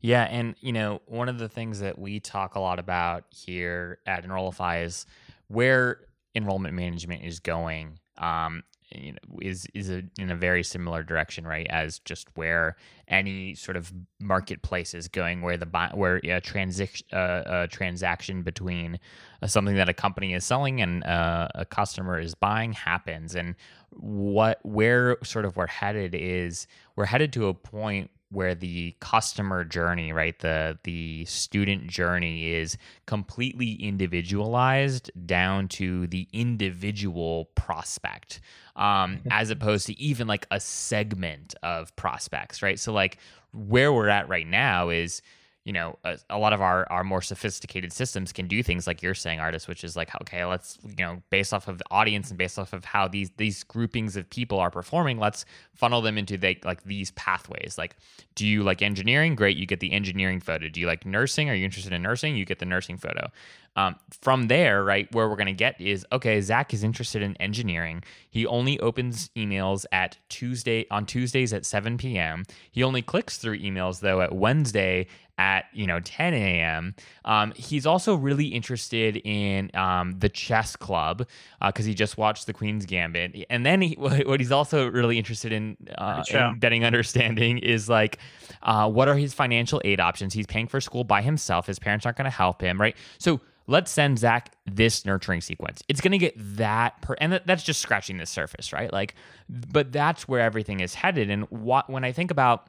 Yeah 0.00 0.22
and 0.22 0.54
you 0.60 0.72
know 0.72 1.02
one 1.04 1.28
of 1.28 1.38
the 1.38 1.48
things 1.48 1.80
that 1.80 1.98
we 1.98 2.20
talk 2.20 2.54
a 2.54 2.60
lot 2.60 2.78
about 2.78 3.24
here 3.28 3.98
at 4.06 4.24
enrollify 4.24 4.80
is 4.80 5.04
where 5.48 6.00
enrollment 6.34 6.74
management 6.74 7.22
is 7.22 7.38
going. 7.38 7.98
Um, 8.16 8.62
you 8.92 9.12
know, 9.12 9.38
is 9.40 9.66
is 9.74 9.90
a, 9.90 10.02
in 10.18 10.30
a 10.30 10.36
very 10.36 10.62
similar 10.62 11.02
direction, 11.02 11.46
right? 11.46 11.66
As 11.70 11.98
just 12.00 12.28
where 12.34 12.76
any 13.08 13.54
sort 13.54 13.76
of 13.76 13.92
marketplace 14.20 14.94
is 14.94 15.08
going, 15.08 15.42
where 15.42 15.56
the 15.56 15.66
where 15.94 16.16
a 16.24 16.40
transition 16.40 17.06
uh, 17.12 17.42
a 17.46 17.68
transaction 17.68 18.42
between 18.42 18.98
uh, 19.42 19.46
something 19.46 19.76
that 19.76 19.88
a 19.88 19.94
company 19.94 20.34
is 20.34 20.44
selling 20.44 20.80
and 20.80 21.04
uh, 21.04 21.48
a 21.54 21.64
customer 21.64 22.18
is 22.18 22.34
buying 22.34 22.72
happens, 22.72 23.34
and 23.34 23.54
what 23.90 24.58
where 24.62 25.16
sort 25.22 25.44
of 25.44 25.56
we're 25.56 25.66
headed 25.66 26.14
is 26.14 26.66
we're 26.96 27.06
headed 27.06 27.32
to 27.34 27.46
a 27.48 27.54
point 27.54 28.10
where 28.30 28.54
the 28.54 28.94
customer 29.00 29.64
journey, 29.64 30.12
right, 30.12 30.38
the 30.38 30.78
the 30.84 31.24
student 31.24 31.88
journey 31.88 32.52
is 32.52 32.76
completely 33.06 33.72
individualized 33.74 35.10
down 35.26 35.68
to 35.68 36.06
the 36.06 36.28
individual 36.32 37.46
prospect, 37.56 38.40
um, 38.76 39.16
mm-hmm. 39.16 39.28
as 39.30 39.50
opposed 39.50 39.86
to 39.86 39.98
even 40.00 40.26
like 40.26 40.46
a 40.50 40.60
segment 40.60 41.54
of 41.62 41.94
prospects, 41.96 42.62
right? 42.62 42.78
So 42.78 42.92
like 42.92 43.18
where 43.52 43.92
we're 43.92 44.08
at 44.08 44.28
right 44.28 44.46
now 44.46 44.90
is 44.90 45.22
you 45.64 45.72
know 45.72 45.98
a, 46.04 46.18
a, 46.30 46.38
lot 46.38 46.52
of 46.52 46.60
our 46.60 46.86
our 46.90 47.04
more 47.04 47.20
sophisticated 47.20 47.92
systems 47.92 48.32
can 48.32 48.46
do 48.46 48.62
things 48.62 48.86
like 48.86 49.02
you're 49.02 49.14
saying 49.14 49.38
Ardis 49.38 49.68
which 49.68 49.84
is 49.84 49.96
like 49.96 50.10
okay 50.22 50.44
let's 50.44 50.78
you 50.84 51.04
know 51.04 51.22
based 51.30 51.52
off 51.52 51.68
of 51.68 51.78
the 51.78 51.84
audience 51.90 52.30
and 52.30 52.38
based 52.38 52.58
off 52.58 52.72
of 52.72 52.84
how 52.84 53.06
these 53.06 53.30
these 53.36 53.62
groupings 53.64 54.16
of 54.16 54.28
people 54.30 54.58
are 54.58 54.70
performing 54.70 55.18
let's 55.18 55.44
funnel 55.80 56.02
them 56.02 56.18
into 56.18 56.36
the, 56.36 56.58
like 56.62 56.84
these 56.84 57.10
pathways. 57.12 57.76
Like 57.78 57.96
do 58.34 58.46
you 58.46 58.62
like 58.62 58.82
engineering? 58.82 59.34
Great 59.34 59.56
you 59.56 59.64
get 59.64 59.80
the 59.80 59.92
engineering 59.92 60.38
photo. 60.38 60.68
Do 60.68 60.78
you 60.78 60.86
like 60.86 61.06
nursing? 61.06 61.48
Are 61.48 61.54
you 61.54 61.64
interested 61.64 61.94
in 61.94 62.02
nursing? 62.02 62.36
You 62.36 62.44
get 62.44 62.58
the 62.58 62.66
nursing 62.66 62.98
photo. 62.98 63.30
Um, 63.76 63.96
from 64.20 64.48
there, 64.48 64.84
right, 64.84 65.12
where 65.14 65.28
we're 65.28 65.36
going 65.36 65.46
to 65.46 65.52
get 65.52 65.80
is 65.80 66.04
okay, 66.12 66.40
Zach 66.42 66.74
is 66.74 66.84
interested 66.84 67.22
in 67.22 67.34
engineering. 67.38 68.02
He 68.28 68.44
only 68.44 68.78
opens 68.80 69.30
emails 69.36 69.86
at 69.90 70.18
Tuesday 70.28 70.86
on 70.90 71.06
Tuesdays 71.06 71.54
at 71.54 71.64
7 71.64 71.96
p.m. 71.96 72.44
He 72.70 72.82
only 72.82 73.00
clicks 73.00 73.38
through 73.38 73.60
emails 73.60 74.00
though 74.00 74.20
at 74.20 74.34
Wednesday 74.34 75.06
at 75.40 75.64
you 75.72 75.86
know 75.86 76.00
10 76.00 76.34
a.m. 76.34 76.94
Um, 77.24 77.52
he's 77.56 77.86
also 77.86 78.14
really 78.14 78.48
interested 78.48 79.16
in 79.24 79.70
um, 79.74 80.18
the 80.18 80.28
chess 80.28 80.76
club 80.76 81.26
because 81.64 81.86
uh, 81.86 81.88
he 81.88 81.94
just 81.94 82.18
watched 82.18 82.46
the 82.46 82.52
Queen's 82.52 82.84
Gambit, 82.84 83.46
and 83.48 83.64
then 83.64 83.80
he, 83.80 83.94
what 83.98 84.38
he's 84.38 84.52
also 84.52 84.88
really 84.88 85.16
interested 85.16 85.50
in, 85.50 85.78
uh, 85.96 86.22
in 86.30 86.58
getting 86.58 86.84
understanding 86.84 87.56
is 87.56 87.88
like 87.88 88.18
uh, 88.62 88.88
what 88.88 89.08
are 89.08 89.16
his 89.16 89.32
financial 89.32 89.80
aid 89.82 89.98
options? 89.98 90.34
He's 90.34 90.46
paying 90.46 90.66
for 90.66 90.80
school 90.80 91.04
by 91.04 91.22
himself. 91.22 91.66
His 91.66 91.78
parents 91.78 92.04
aren't 92.04 92.18
going 92.18 92.26
to 92.26 92.36
help 92.36 92.60
him, 92.60 92.78
right? 92.78 92.94
So 93.16 93.40
let's 93.66 93.90
send 93.90 94.18
Zach 94.18 94.54
this 94.66 95.06
nurturing 95.06 95.40
sequence. 95.40 95.82
It's 95.88 96.02
going 96.02 96.12
to 96.12 96.18
get 96.18 96.34
that, 96.36 97.00
per- 97.00 97.16
and 97.18 97.40
that's 97.46 97.62
just 97.62 97.80
scratching 97.80 98.18
the 98.18 98.26
surface, 98.26 98.74
right? 98.74 98.92
Like, 98.92 99.14
but 99.48 99.90
that's 99.90 100.28
where 100.28 100.40
everything 100.40 100.80
is 100.80 100.92
headed. 100.92 101.30
And 101.30 101.44
what 101.50 101.88
when 101.88 102.04
I 102.04 102.12
think 102.12 102.30
about 102.30 102.68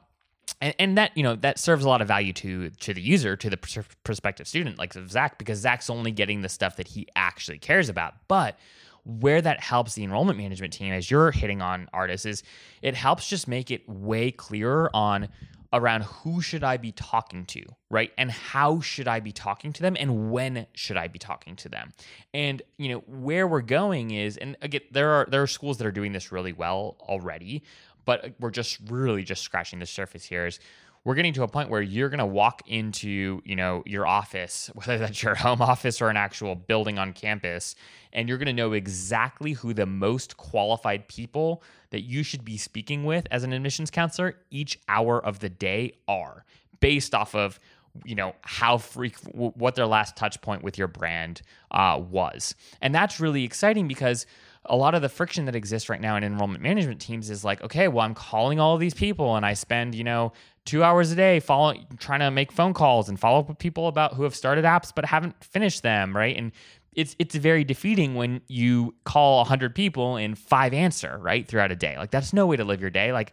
and, 0.60 0.74
and 0.78 0.98
that 0.98 1.16
you 1.16 1.22
know 1.22 1.36
that 1.36 1.58
serves 1.58 1.84
a 1.84 1.88
lot 1.88 2.00
of 2.00 2.08
value 2.08 2.32
to 2.32 2.70
to 2.70 2.94
the 2.94 3.00
user 3.00 3.36
to 3.36 3.50
the 3.50 3.56
pr- 3.56 3.80
prospective 4.04 4.46
student 4.46 4.78
like 4.78 4.92
zach 5.08 5.38
because 5.38 5.58
zach's 5.58 5.90
only 5.90 6.10
getting 6.10 6.42
the 6.42 6.48
stuff 6.48 6.76
that 6.76 6.88
he 6.88 7.06
actually 7.16 7.58
cares 7.58 7.88
about 7.88 8.14
but 8.28 8.58
where 9.04 9.42
that 9.42 9.60
helps 9.60 9.94
the 9.94 10.04
enrollment 10.04 10.38
management 10.38 10.72
team 10.72 10.92
as 10.92 11.10
you're 11.10 11.32
hitting 11.32 11.60
on 11.60 11.88
Ardis 11.92 12.24
is 12.24 12.42
it 12.82 12.94
helps 12.94 13.28
just 13.28 13.48
make 13.48 13.70
it 13.70 13.88
way 13.88 14.30
clearer 14.30 14.90
on 14.94 15.28
around 15.72 16.02
who 16.02 16.42
should 16.42 16.62
I 16.62 16.76
be 16.76 16.92
talking 16.92 17.46
to, 17.46 17.64
right? 17.88 18.12
And 18.18 18.30
how 18.30 18.80
should 18.80 19.08
I 19.08 19.20
be 19.20 19.32
talking 19.32 19.72
to 19.72 19.82
them 19.82 19.96
and 19.98 20.30
when 20.30 20.66
should 20.74 20.98
I 20.98 21.08
be 21.08 21.18
talking 21.18 21.56
to 21.56 21.68
them? 21.68 21.92
And 22.34 22.60
you 22.76 22.90
know, 22.90 22.98
where 23.06 23.48
we're 23.48 23.62
going 23.62 24.10
is 24.10 24.36
and 24.36 24.56
again 24.60 24.82
there 24.90 25.10
are 25.10 25.26
there 25.30 25.42
are 25.42 25.46
schools 25.46 25.78
that 25.78 25.86
are 25.86 25.92
doing 25.92 26.12
this 26.12 26.30
really 26.30 26.52
well 26.52 26.96
already, 27.00 27.62
but 28.04 28.32
we're 28.40 28.50
just 28.50 28.78
really 28.88 29.22
just 29.22 29.42
scratching 29.42 29.78
the 29.78 29.86
surface 29.86 30.24
here 30.24 30.46
is 30.46 30.58
we're 31.04 31.16
getting 31.16 31.32
to 31.32 31.42
a 31.42 31.48
point 31.48 31.68
where 31.68 31.82
you're 31.82 32.08
going 32.08 32.18
to 32.18 32.26
walk 32.26 32.62
into 32.66 33.40
you 33.44 33.56
know 33.56 33.82
your 33.86 34.06
office 34.06 34.70
whether 34.74 34.98
that's 34.98 35.22
your 35.22 35.34
home 35.34 35.62
office 35.62 36.00
or 36.00 36.08
an 36.08 36.16
actual 36.16 36.54
building 36.54 36.98
on 36.98 37.12
campus 37.12 37.74
and 38.12 38.28
you're 38.28 38.38
going 38.38 38.46
to 38.46 38.52
know 38.52 38.72
exactly 38.72 39.52
who 39.52 39.72
the 39.72 39.86
most 39.86 40.36
qualified 40.36 41.08
people 41.08 41.62
that 41.90 42.02
you 42.02 42.22
should 42.22 42.44
be 42.44 42.56
speaking 42.56 43.04
with 43.04 43.26
as 43.30 43.44
an 43.44 43.52
admissions 43.52 43.90
counselor 43.90 44.34
each 44.50 44.78
hour 44.88 45.24
of 45.24 45.38
the 45.40 45.48
day 45.48 45.92
are 46.08 46.44
based 46.80 47.14
off 47.14 47.34
of 47.34 47.58
you 48.04 48.14
know 48.14 48.34
how 48.42 48.78
freak 48.78 49.16
what 49.32 49.74
their 49.74 49.86
last 49.86 50.16
touch 50.16 50.40
point 50.40 50.62
with 50.62 50.78
your 50.78 50.88
brand 50.88 51.42
uh, 51.70 52.00
was. 52.10 52.54
And 52.80 52.94
that's 52.94 53.20
really 53.20 53.44
exciting 53.44 53.88
because 53.88 54.26
a 54.66 54.76
lot 54.76 54.94
of 54.94 55.02
the 55.02 55.08
friction 55.08 55.46
that 55.46 55.56
exists 55.56 55.88
right 55.88 56.00
now 56.00 56.16
in 56.16 56.22
enrollment 56.22 56.62
management 56.62 57.00
teams 57.00 57.30
is 57.30 57.44
like, 57.44 57.62
okay, 57.62 57.88
well, 57.88 58.04
I'm 58.04 58.14
calling 58.14 58.60
all 58.60 58.76
these 58.78 58.94
people 58.94 59.34
and 59.36 59.44
I 59.44 59.54
spend, 59.54 59.94
you 59.94 60.04
know, 60.04 60.32
two 60.64 60.84
hours 60.84 61.10
a 61.10 61.16
day 61.16 61.40
following 61.40 61.86
trying 61.98 62.20
to 62.20 62.30
make 62.30 62.52
phone 62.52 62.72
calls 62.72 63.08
and 63.08 63.18
follow 63.18 63.40
up 63.40 63.48
with 63.48 63.58
people 63.58 63.88
about 63.88 64.14
who 64.14 64.22
have 64.22 64.34
started 64.36 64.64
apps 64.64 64.92
but 64.94 65.04
haven't 65.04 65.42
finished 65.42 65.82
them, 65.82 66.16
right? 66.16 66.36
And 66.36 66.52
it's 66.94 67.16
it's 67.18 67.34
very 67.34 67.64
defeating 67.64 68.14
when 68.14 68.42
you 68.48 68.94
call 69.04 69.38
100 69.38 69.74
people 69.74 70.16
and 70.16 70.38
five 70.38 70.72
answer, 70.72 71.18
right, 71.18 71.46
throughout 71.46 71.72
a 71.72 71.76
day. 71.76 71.96
Like 71.98 72.10
that's 72.10 72.32
no 72.32 72.46
way 72.46 72.56
to 72.56 72.64
live 72.64 72.80
your 72.80 72.90
day. 72.90 73.12
Like 73.12 73.32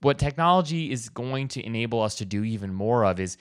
what 0.00 0.18
technology 0.18 0.92
is 0.92 1.08
going 1.08 1.48
to 1.48 1.64
enable 1.64 2.02
us 2.02 2.16
to 2.16 2.24
do 2.24 2.44
even 2.44 2.72
more 2.72 3.04
of 3.04 3.18
is 3.18 3.36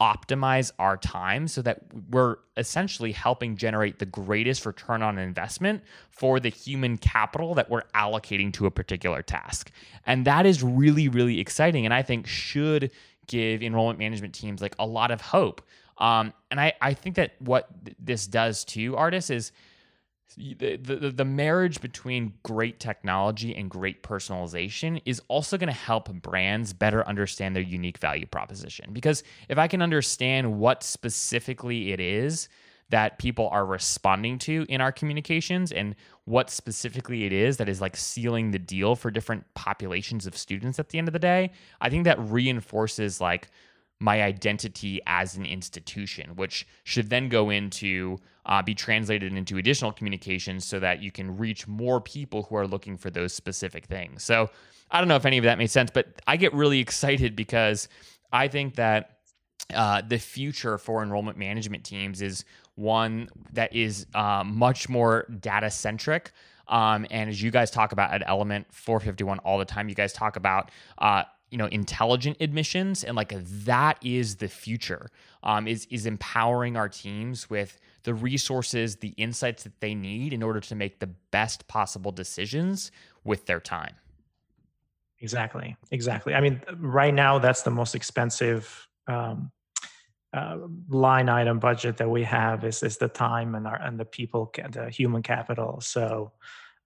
optimize 0.00 0.70
our 0.78 0.96
time 0.96 1.48
so 1.48 1.60
that 1.62 1.80
we're 2.10 2.36
essentially 2.56 3.10
helping 3.10 3.56
generate 3.56 3.98
the 3.98 4.06
greatest 4.06 4.64
return 4.64 5.02
on 5.02 5.18
investment 5.18 5.82
for 6.10 6.38
the 6.38 6.50
human 6.50 6.96
capital 6.96 7.54
that 7.54 7.68
we're 7.68 7.82
allocating 7.94 8.52
to 8.52 8.66
a 8.66 8.70
particular 8.70 9.22
task. 9.22 9.72
And 10.06 10.24
that 10.24 10.46
is 10.46 10.62
really, 10.62 11.08
really 11.08 11.40
exciting. 11.40 11.84
And 11.84 11.92
I 11.92 12.02
think 12.02 12.26
should 12.26 12.92
give 13.26 13.62
enrollment 13.62 13.98
management 13.98 14.34
teams 14.34 14.62
like 14.62 14.76
a 14.78 14.86
lot 14.86 15.10
of 15.10 15.20
hope. 15.20 15.62
Um, 15.98 16.32
and 16.50 16.60
I, 16.60 16.74
I 16.80 16.94
think 16.94 17.16
that 17.16 17.32
what 17.40 17.68
th- 17.84 17.96
this 17.98 18.26
does 18.26 18.64
to 18.66 18.92
Ardis 18.92 19.30
is 19.30 19.50
the, 20.36 20.76
the, 20.76 21.10
the 21.10 21.24
marriage 21.24 21.80
between 21.80 22.34
great 22.42 22.80
technology 22.80 23.54
and 23.54 23.70
great 23.70 24.02
personalization 24.02 25.00
is 25.04 25.22
also 25.28 25.56
going 25.56 25.68
to 25.68 25.72
help 25.72 26.12
brands 26.22 26.72
better 26.72 27.06
understand 27.08 27.56
their 27.56 27.62
unique 27.62 27.98
value 27.98 28.26
proposition. 28.26 28.92
Because 28.92 29.22
if 29.48 29.58
I 29.58 29.68
can 29.68 29.82
understand 29.82 30.58
what 30.58 30.82
specifically 30.82 31.92
it 31.92 32.00
is 32.00 32.48
that 32.90 33.18
people 33.18 33.48
are 33.50 33.66
responding 33.66 34.38
to 34.38 34.64
in 34.68 34.80
our 34.80 34.92
communications 34.92 35.72
and 35.72 35.94
what 36.24 36.50
specifically 36.50 37.24
it 37.24 37.32
is 37.32 37.58
that 37.58 37.68
is 37.68 37.80
like 37.80 37.96
sealing 37.96 38.50
the 38.50 38.58
deal 38.58 38.96
for 38.96 39.10
different 39.10 39.44
populations 39.54 40.26
of 40.26 40.36
students 40.36 40.78
at 40.78 40.88
the 40.88 40.98
end 40.98 41.08
of 41.08 41.12
the 41.12 41.18
day, 41.18 41.50
I 41.80 41.90
think 41.90 42.04
that 42.04 42.18
reinforces 42.18 43.20
like 43.20 43.50
my 44.00 44.22
identity 44.22 45.00
as 45.06 45.36
an 45.36 45.44
institution, 45.44 46.36
which 46.36 46.66
should 46.84 47.10
then 47.10 47.28
go 47.28 47.50
into 47.50 48.18
uh, 48.46 48.62
be 48.62 48.74
translated 48.74 49.34
into 49.34 49.58
additional 49.58 49.92
communications 49.92 50.64
so 50.64 50.80
that 50.80 51.02
you 51.02 51.12
can 51.12 51.36
reach 51.36 51.68
more 51.68 52.00
people 52.00 52.44
who 52.44 52.56
are 52.56 52.66
looking 52.66 52.96
for 52.96 53.10
those 53.10 53.34
specific 53.34 53.84
things. 53.84 54.24
So 54.24 54.48
I 54.90 55.00
don't 55.00 55.08
know 55.08 55.16
if 55.16 55.26
any 55.26 55.36
of 55.36 55.44
that 55.44 55.58
made 55.58 55.70
sense, 55.70 55.90
but 55.92 56.06
I 56.26 56.36
get 56.36 56.54
really 56.54 56.80
excited 56.80 57.36
because 57.36 57.88
I 58.32 58.48
think 58.48 58.76
that 58.76 59.18
uh, 59.74 60.00
the 60.00 60.18
future 60.18 60.78
for 60.78 61.02
enrollment 61.02 61.36
management 61.36 61.84
teams 61.84 62.22
is 62.22 62.44
one 62.74 63.28
that 63.52 63.74
is 63.74 64.06
uh, 64.14 64.42
much 64.44 64.88
more 64.88 65.26
data 65.40 65.70
centric. 65.70 66.32
Um, 66.68 67.06
and 67.10 67.28
as 67.28 67.42
you 67.42 67.50
guys 67.50 67.70
talk 67.70 67.92
about 67.92 68.12
at 68.12 68.22
Element 68.26 68.66
451 68.72 69.40
all 69.40 69.58
the 69.58 69.64
time, 69.64 69.88
you 69.88 69.94
guys 69.94 70.12
talk 70.12 70.36
about 70.36 70.70
uh, 70.98 71.24
you 71.50 71.58
know 71.58 71.66
intelligent 71.66 72.36
admissions 72.40 73.04
and 73.04 73.16
like 73.16 73.32
that 73.64 73.98
is 74.02 74.36
the 74.36 74.48
future 74.48 75.10
um, 75.42 75.66
is 75.66 75.86
is 75.90 76.06
empowering 76.06 76.76
our 76.76 76.88
teams 76.88 77.48
with 77.48 77.78
the 78.02 78.14
resources 78.14 78.96
the 78.96 79.14
insights 79.16 79.62
that 79.64 79.80
they 79.80 79.94
need 79.94 80.32
in 80.32 80.42
order 80.42 80.60
to 80.60 80.74
make 80.74 80.98
the 80.98 81.06
best 81.30 81.66
possible 81.68 82.12
decisions 82.12 82.90
with 83.24 83.46
their 83.46 83.60
time. 83.60 83.94
Exactly. 85.20 85.76
Exactly. 85.90 86.34
I 86.34 86.40
mean 86.40 86.60
right 86.76 87.14
now 87.14 87.38
that's 87.38 87.62
the 87.62 87.70
most 87.70 87.94
expensive 87.94 88.86
um, 89.06 89.50
uh, 90.32 90.58
line 90.88 91.28
item 91.28 91.58
budget 91.58 91.96
that 91.96 92.08
we 92.08 92.22
have 92.22 92.64
is 92.64 92.82
is 92.82 92.98
the 92.98 93.08
time 93.08 93.54
and 93.54 93.66
our 93.66 93.80
and 93.80 93.98
the 93.98 94.04
people 94.04 94.52
the 94.70 94.90
human 94.90 95.22
capital. 95.22 95.80
So 95.80 96.32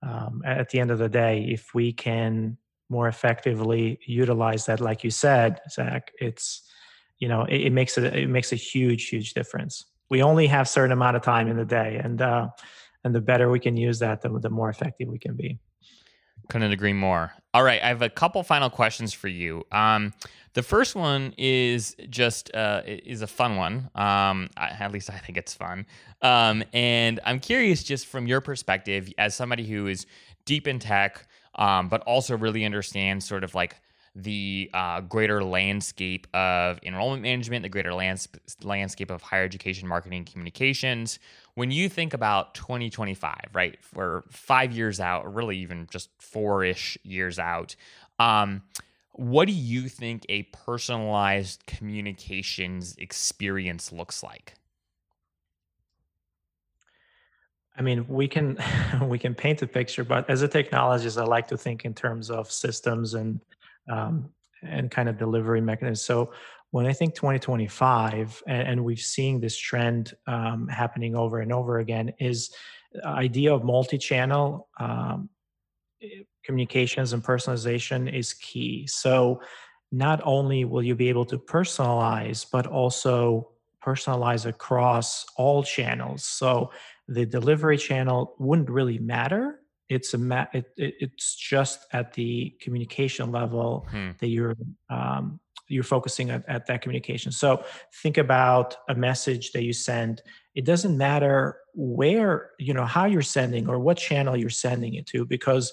um, 0.02 0.42
at 0.44 0.70
the 0.70 0.80
end 0.80 0.90
of 0.90 0.98
the 0.98 1.08
day 1.08 1.46
if 1.48 1.74
we 1.74 1.92
can 1.92 2.56
more 2.92 3.08
effectively 3.08 3.98
utilize 4.06 4.66
that 4.66 4.80
like 4.80 5.02
you 5.02 5.10
said 5.10 5.60
zach 5.70 6.12
it's 6.20 6.62
you 7.18 7.28
know 7.28 7.42
it, 7.44 7.62
it, 7.68 7.72
makes 7.72 7.96
it 7.96 8.04
it 8.14 8.28
makes 8.28 8.52
a 8.52 8.56
huge 8.56 9.08
huge 9.08 9.32
difference 9.32 9.86
we 10.10 10.22
only 10.22 10.46
have 10.46 10.68
certain 10.68 10.92
amount 10.92 11.16
of 11.16 11.22
time 11.22 11.48
in 11.48 11.56
the 11.56 11.64
day 11.64 11.98
and 12.04 12.20
uh 12.20 12.46
and 13.04 13.14
the 13.14 13.20
better 13.20 13.50
we 13.50 13.58
can 13.58 13.76
use 13.76 13.98
that 13.98 14.20
the, 14.20 14.28
the 14.40 14.50
more 14.50 14.68
effective 14.68 15.08
we 15.08 15.18
can 15.18 15.34
be 15.34 15.58
couldn't 16.50 16.72
agree 16.72 16.92
more 16.92 17.32
all 17.54 17.62
right 17.62 17.82
i 17.82 17.88
have 17.88 18.02
a 18.02 18.10
couple 18.10 18.42
final 18.42 18.68
questions 18.68 19.12
for 19.12 19.28
you 19.28 19.64
um 19.72 20.12
the 20.54 20.62
first 20.62 20.94
one 20.94 21.34
is 21.38 21.96
just 22.10 22.54
uh, 22.54 22.82
is 22.84 23.22
a 23.22 23.26
fun 23.26 23.56
one. 23.56 23.90
Um, 23.94 24.50
at 24.56 24.92
least 24.92 25.08
I 25.08 25.16
think 25.16 25.38
it's 25.38 25.54
fun. 25.54 25.86
Um, 26.20 26.62
and 26.72 27.20
I'm 27.24 27.40
curious, 27.40 27.82
just 27.82 28.06
from 28.06 28.26
your 28.26 28.40
perspective, 28.40 29.10
as 29.16 29.34
somebody 29.34 29.66
who 29.66 29.86
is 29.86 30.06
deep 30.44 30.68
in 30.68 30.78
tech, 30.78 31.26
um, 31.54 31.88
but 31.88 32.00
also 32.02 32.36
really 32.36 32.64
understand 32.64 33.22
sort 33.22 33.44
of 33.44 33.54
like 33.54 33.76
the 34.14 34.70
uh, 34.74 35.00
greater 35.00 35.42
landscape 35.42 36.26
of 36.34 36.78
enrollment 36.82 37.22
management, 37.22 37.62
the 37.62 37.68
greater 37.68 37.94
lands- 37.94 38.28
landscape 38.62 39.10
of 39.10 39.22
higher 39.22 39.44
education 39.44 39.88
marketing 39.88 40.24
communications. 40.24 41.18
When 41.54 41.70
you 41.70 41.88
think 41.88 42.12
about 42.12 42.54
2025, 42.54 43.34
right, 43.54 43.78
we're 43.94 44.22
five 44.30 44.72
years 44.72 45.00
out, 45.00 45.24
or 45.24 45.30
really 45.30 45.58
even 45.58 45.86
just 45.90 46.10
four 46.18 46.62
ish 46.64 46.98
years 47.02 47.38
out, 47.38 47.74
um, 48.18 48.62
what 49.12 49.46
do 49.46 49.52
you 49.52 49.88
think 49.88 50.24
a 50.28 50.42
personalized 50.44 51.64
communications 51.66 52.94
experience 52.98 53.92
looks 53.92 54.22
like? 54.22 54.54
I 57.76 57.82
mean, 57.82 58.06
we 58.08 58.28
can 58.28 58.58
we 59.02 59.18
can 59.18 59.34
paint 59.34 59.62
a 59.62 59.66
picture, 59.66 60.04
but 60.04 60.28
as 60.28 60.42
a 60.42 60.48
technologist, 60.48 61.20
I 61.20 61.24
like 61.24 61.48
to 61.48 61.56
think 61.56 61.84
in 61.84 61.94
terms 61.94 62.30
of 62.30 62.50
systems 62.50 63.14
and 63.14 63.40
um, 63.90 64.30
and 64.62 64.90
kind 64.90 65.08
of 65.08 65.18
delivery 65.18 65.60
mechanisms. 65.60 66.04
So 66.04 66.32
when 66.70 66.86
I 66.86 66.92
think 66.92 67.14
2025, 67.14 68.42
and, 68.46 68.68
and 68.68 68.84
we've 68.84 69.00
seen 69.00 69.40
this 69.40 69.56
trend 69.56 70.14
um, 70.26 70.68
happening 70.68 71.14
over 71.14 71.40
and 71.40 71.52
over 71.52 71.80
again, 71.80 72.12
is 72.18 72.54
idea 73.04 73.52
of 73.52 73.64
multi-channel 73.64 74.68
um, 74.78 75.28
communications 76.44 77.12
and 77.12 77.22
personalization 77.22 78.12
is 78.12 78.34
key. 78.34 78.86
So 78.86 79.40
not 79.90 80.20
only 80.24 80.64
will 80.64 80.82
you 80.82 80.94
be 80.94 81.08
able 81.08 81.24
to 81.26 81.38
personalize, 81.38 82.46
but 82.50 82.66
also 82.66 83.50
personalize 83.84 84.46
across 84.46 85.26
all 85.36 85.62
channels. 85.62 86.24
So 86.24 86.70
the 87.08 87.26
delivery 87.26 87.78
channel 87.78 88.34
wouldn't 88.38 88.70
really 88.70 88.98
matter. 88.98 89.60
It's 89.88 90.14
a 90.14 90.18
ma- 90.18 90.46
it, 90.52 90.66
it, 90.76 90.94
it's 91.00 91.34
just 91.34 91.86
at 91.92 92.14
the 92.14 92.54
communication 92.60 93.30
level 93.30 93.86
hmm. 93.90 94.10
that 94.18 94.28
you're 94.28 94.56
um, 94.88 95.40
you're 95.68 95.82
focusing 95.82 96.30
at, 96.30 96.46
at 96.48 96.66
that 96.66 96.82
communication. 96.82 97.32
So 97.32 97.64
think 98.02 98.18
about 98.18 98.76
a 98.88 98.94
message 98.94 99.52
that 99.52 99.62
you 99.62 99.72
send. 99.72 100.22
It 100.54 100.64
doesn't 100.64 100.96
matter 100.96 101.58
where 101.74 102.50
you 102.58 102.74
know 102.74 102.84
how 102.84 103.06
you're 103.06 103.22
sending 103.22 103.68
or 103.68 103.78
what 103.78 103.96
channel 103.96 104.36
you're 104.36 104.50
sending 104.50 104.94
it 104.94 105.06
to 105.06 105.24
because 105.24 105.72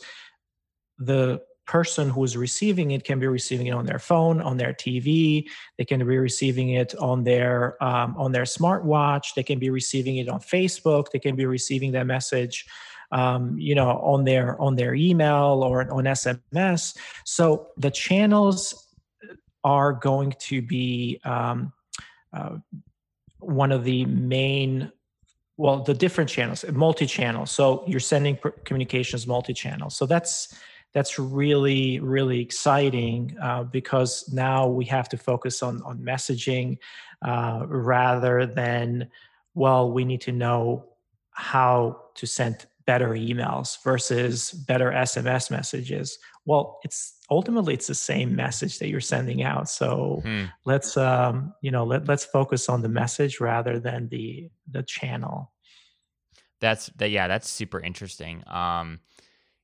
the 0.98 1.42
person 1.70 2.10
who 2.10 2.24
is 2.24 2.36
receiving 2.36 2.90
it 2.92 3.04
can 3.04 3.20
be 3.20 3.28
receiving 3.28 3.68
it 3.68 3.76
on 3.76 3.86
their 3.86 4.00
phone, 4.00 4.42
on 4.42 4.58
their 4.58 4.74
TV. 4.74 5.48
They 5.78 5.86
can 5.86 6.00
be 6.00 6.18
receiving 6.18 6.72
it 6.72 6.96
on 6.96 7.24
their 7.24 7.82
um, 7.82 8.16
on 8.18 8.32
their 8.32 8.44
smartwatch. 8.44 9.36
They 9.36 9.44
can 9.44 9.60
be 9.60 9.70
receiving 9.70 10.18
it 10.18 10.28
on 10.28 10.40
Facebook. 10.40 11.12
They 11.12 11.20
can 11.20 11.36
be 11.36 11.46
receiving 11.46 11.92
that 11.92 12.08
message, 12.08 12.66
um, 13.12 13.56
you 13.60 13.76
know, 13.76 13.92
on 14.00 14.24
their 14.24 14.60
on 14.60 14.78
their 14.78 14.96
email 14.96 15.62
or 15.64 15.82
on 15.94 16.06
SMS. 16.06 16.98
So 17.24 17.68
the 17.78 17.92
channels 17.92 18.88
are 19.64 19.94
going 19.94 20.34
to 20.40 20.64
be 20.64 21.20
um, 21.24 21.72
uh, 22.34 22.58
one 23.38 23.72
of 23.72 23.84
the 23.84 24.06
main 24.06 24.92
well 25.58 25.84
the 25.84 25.94
different 25.94 26.30
channels 26.30 26.64
multi-channel 26.72 27.46
so 27.46 27.84
you're 27.86 28.00
sending 28.00 28.38
communications 28.64 29.28
multi-channel 29.28 29.90
so 29.90 30.06
that's 30.06 30.56
that's 30.94 31.20
really 31.20 32.00
really 32.00 32.40
exciting 32.40 33.36
uh, 33.42 33.64
because 33.64 34.32
now 34.34 34.68
we 34.68 34.86
have 34.86 35.10
to 35.10 35.18
focus 35.18 35.62
on 35.62 35.82
on 35.84 36.00
messaging 36.00 36.78
uh, 37.22 37.64
rather 37.68 38.46
than 38.46 39.10
well 39.54 39.92
we 39.92 40.06
need 40.06 40.22
to 40.22 40.32
know 40.32 40.86
how 41.32 42.02
to 42.16 42.26
send 42.26 42.66
better 42.86 43.10
emails 43.10 43.82
versus 43.84 44.52
better 44.52 44.92
sms 44.92 45.52
messages. 45.52 46.18
Well 46.46 46.80
it's 46.84 47.14
ultimately 47.30 47.76
it's 47.76 47.88
the 47.88 47.94
same 47.94 48.36
message 48.36 48.80
that 48.80 48.90
you're 48.90 49.00
sending 49.00 49.44
out. 49.44 49.70
So 49.70 50.22
hmm. 50.24 50.46
let's 50.66 50.98
um 50.98 51.54
you 51.62 51.70
know 51.70 51.84
let, 51.84 52.08
let's 52.08 52.26
focus 52.26 52.68
on 52.68 52.82
the 52.82 52.90
message 52.90 53.40
rather 53.40 53.80
than 53.80 54.10
the 54.10 54.50
the 54.72 54.82
channel. 54.82 55.52
That's 56.62 56.88
that 56.98 57.12
yeah 57.12 57.28
that's 57.28 57.48
super 57.48 57.80
interesting. 57.80 58.44
Um 58.48 59.02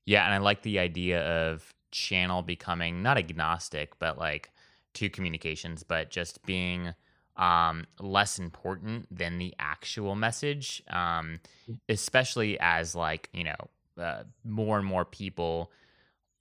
yeah 0.06 0.26
and 0.26 0.34
i 0.34 0.38
like 0.38 0.62
the 0.62 0.80
idea 0.80 1.22
of 1.22 1.74
channel 1.91 2.41
becoming 2.41 3.01
not 3.01 3.18
agnostic 3.18 3.97
but 3.99 4.18
like 4.18 4.49
to 4.93 5.10
communications 5.10 5.84
but 5.84 6.10
just 6.10 6.43
being 6.45 6.93
um 7.38 7.86
less 7.99 8.39
important 8.39 9.06
than 9.16 9.38
the 9.38 9.53
actual 9.60 10.16
message 10.16 10.82
um 10.89 11.39
mm. 11.70 11.78
especially 11.89 12.58
as 12.60 12.95
like 12.95 13.30
you 13.34 13.43
know 13.43 13.56
uh, 13.97 14.24
more 14.43 14.78
and 14.78 14.86
more 14.86 15.06
people 15.06 15.72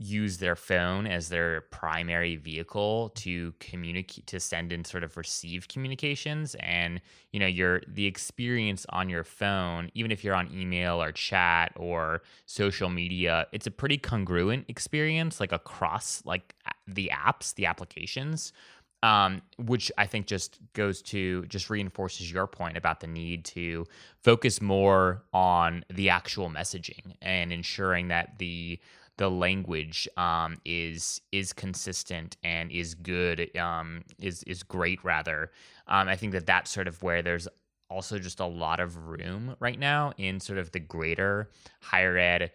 use 0.04 0.38
their 0.38 0.56
phone 0.56 1.06
as 1.06 1.28
their 1.28 1.62
primary 1.62 2.36
vehicle 2.36 3.10
to 3.16 3.54
communicate 3.60 4.26
to 4.26 4.38
send 4.40 4.72
and 4.72 4.86
sort 4.86 5.04
of 5.04 5.16
receive 5.16 5.68
communications. 5.68 6.54
And 6.60 7.00
you 7.34 7.40
know 7.40 7.46
your 7.46 7.82
the 7.88 8.06
experience 8.06 8.86
on 8.90 9.08
your 9.08 9.24
phone 9.24 9.90
even 9.94 10.12
if 10.12 10.22
you're 10.22 10.36
on 10.36 10.48
email 10.54 11.02
or 11.02 11.10
chat 11.10 11.72
or 11.74 12.22
social 12.46 12.88
media 12.88 13.48
it's 13.50 13.66
a 13.66 13.72
pretty 13.72 13.98
congruent 13.98 14.64
experience 14.68 15.40
like 15.40 15.50
across 15.50 16.22
like 16.24 16.54
the 16.86 17.10
apps 17.12 17.52
the 17.56 17.66
applications 17.66 18.52
um, 19.02 19.42
which 19.58 19.92
I 19.98 20.06
think 20.06 20.26
just 20.26 20.58
goes 20.72 21.02
to 21.02 21.44
just 21.46 21.68
reinforces 21.68 22.32
your 22.32 22.46
point 22.46 22.78
about 22.78 23.00
the 23.00 23.06
need 23.06 23.44
to 23.46 23.84
focus 24.22 24.62
more 24.62 25.24
on 25.34 25.84
the 25.92 26.08
actual 26.08 26.48
messaging 26.48 27.16
and 27.20 27.52
ensuring 27.52 28.08
that 28.08 28.38
the 28.38 28.78
the 29.16 29.30
language 29.30 30.08
um, 30.16 30.56
is 30.64 31.20
is 31.32 31.52
consistent 31.52 32.36
and 32.42 32.70
is 32.72 32.94
good 32.94 33.56
um, 33.56 34.02
is 34.20 34.42
is 34.44 34.62
great 34.62 35.02
rather. 35.04 35.50
Um, 35.86 36.08
i 36.08 36.16
think 36.16 36.32
that 36.32 36.46
that's 36.46 36.70
sort 36.70 36.88
of 36.88 37.02
where 37.02 37.22
there's 37.22 37.46
also 37.90 38.18
just 38.18 38.40
a 38.40 38.46
lot 38.46 38.80
of 38.80 38.96
room 39.06 39.56
right 39.60 39.78
now 39.78 40.12
in 40.16 40.40
sort 40.40 40.58
of 40.58 40.72
the 40.72 40.80
greater 40.80 41.50
higher 41.80 42.16
ed 42.16 42.50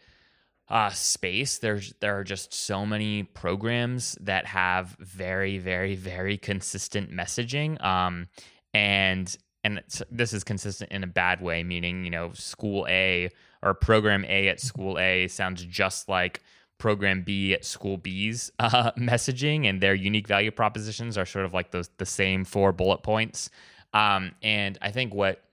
uh, 0.70 0.90
space. 0.90 1.58
There's 1.58 1.94
there 2.00 2.18
are 2.18 2.24
just 2.24 2.54
so 2.54 2.86
many 2.86 3.24
programs 3.24 4.18
that 4.22 4.46
have 4.46 4.96
very 5.00 5.58
very 5.58 5.96
very 5.96 6.38
consistent 6.38 7.12
messaging 7.12 7.84
um, 7.84 8.28
and 8.74 9.36
and 9.64 9.82
this 10.12 10.34
is 10.34 10.44
consistent 10.44 10.92
in 10.92 11.04
a 11.04 11.08
bad 11.08 11.42
way 11.42 11.64
meaning 11.64 12.06
you 12.06 12.12
know 12.12 12.32
school 12.34 12.86
a 12.88 13.30
or 13.62 13.74
program 13.74 14.26
A 14.26 14.48
at 14.48 14.60
school 14.60 14.98
A 15.00 15.28
sounds 15.28 15.64
just 15.64 16.10
like 16.10 16.42
program 16.78 17.24
B 17.24 17.54
at 17.54 17.66
school 17.66 17.98
B's 17.98 18.52
uh, 18.60 18.92
messaging, 18.94 19.66
and 19.66 19.82
their 19.82 19.94
unique 19.94 20.28
value 20.28 20.52
propositions 20.52 21.18
are 21.18 21.26
sort 21.26 21.46
of 21.46 21.54
like 21.54 21.72
those 21.72 21.90
the 21.98 22.06
same 22.06 22.46
four 22.46 22.72
bullet 22.72 23.04
points. 23.04 23.50
Um, 23.94 24.32
and 24.42 24.78
I 24.82 24.92
think 24.92 25.14
what 25.14 25.44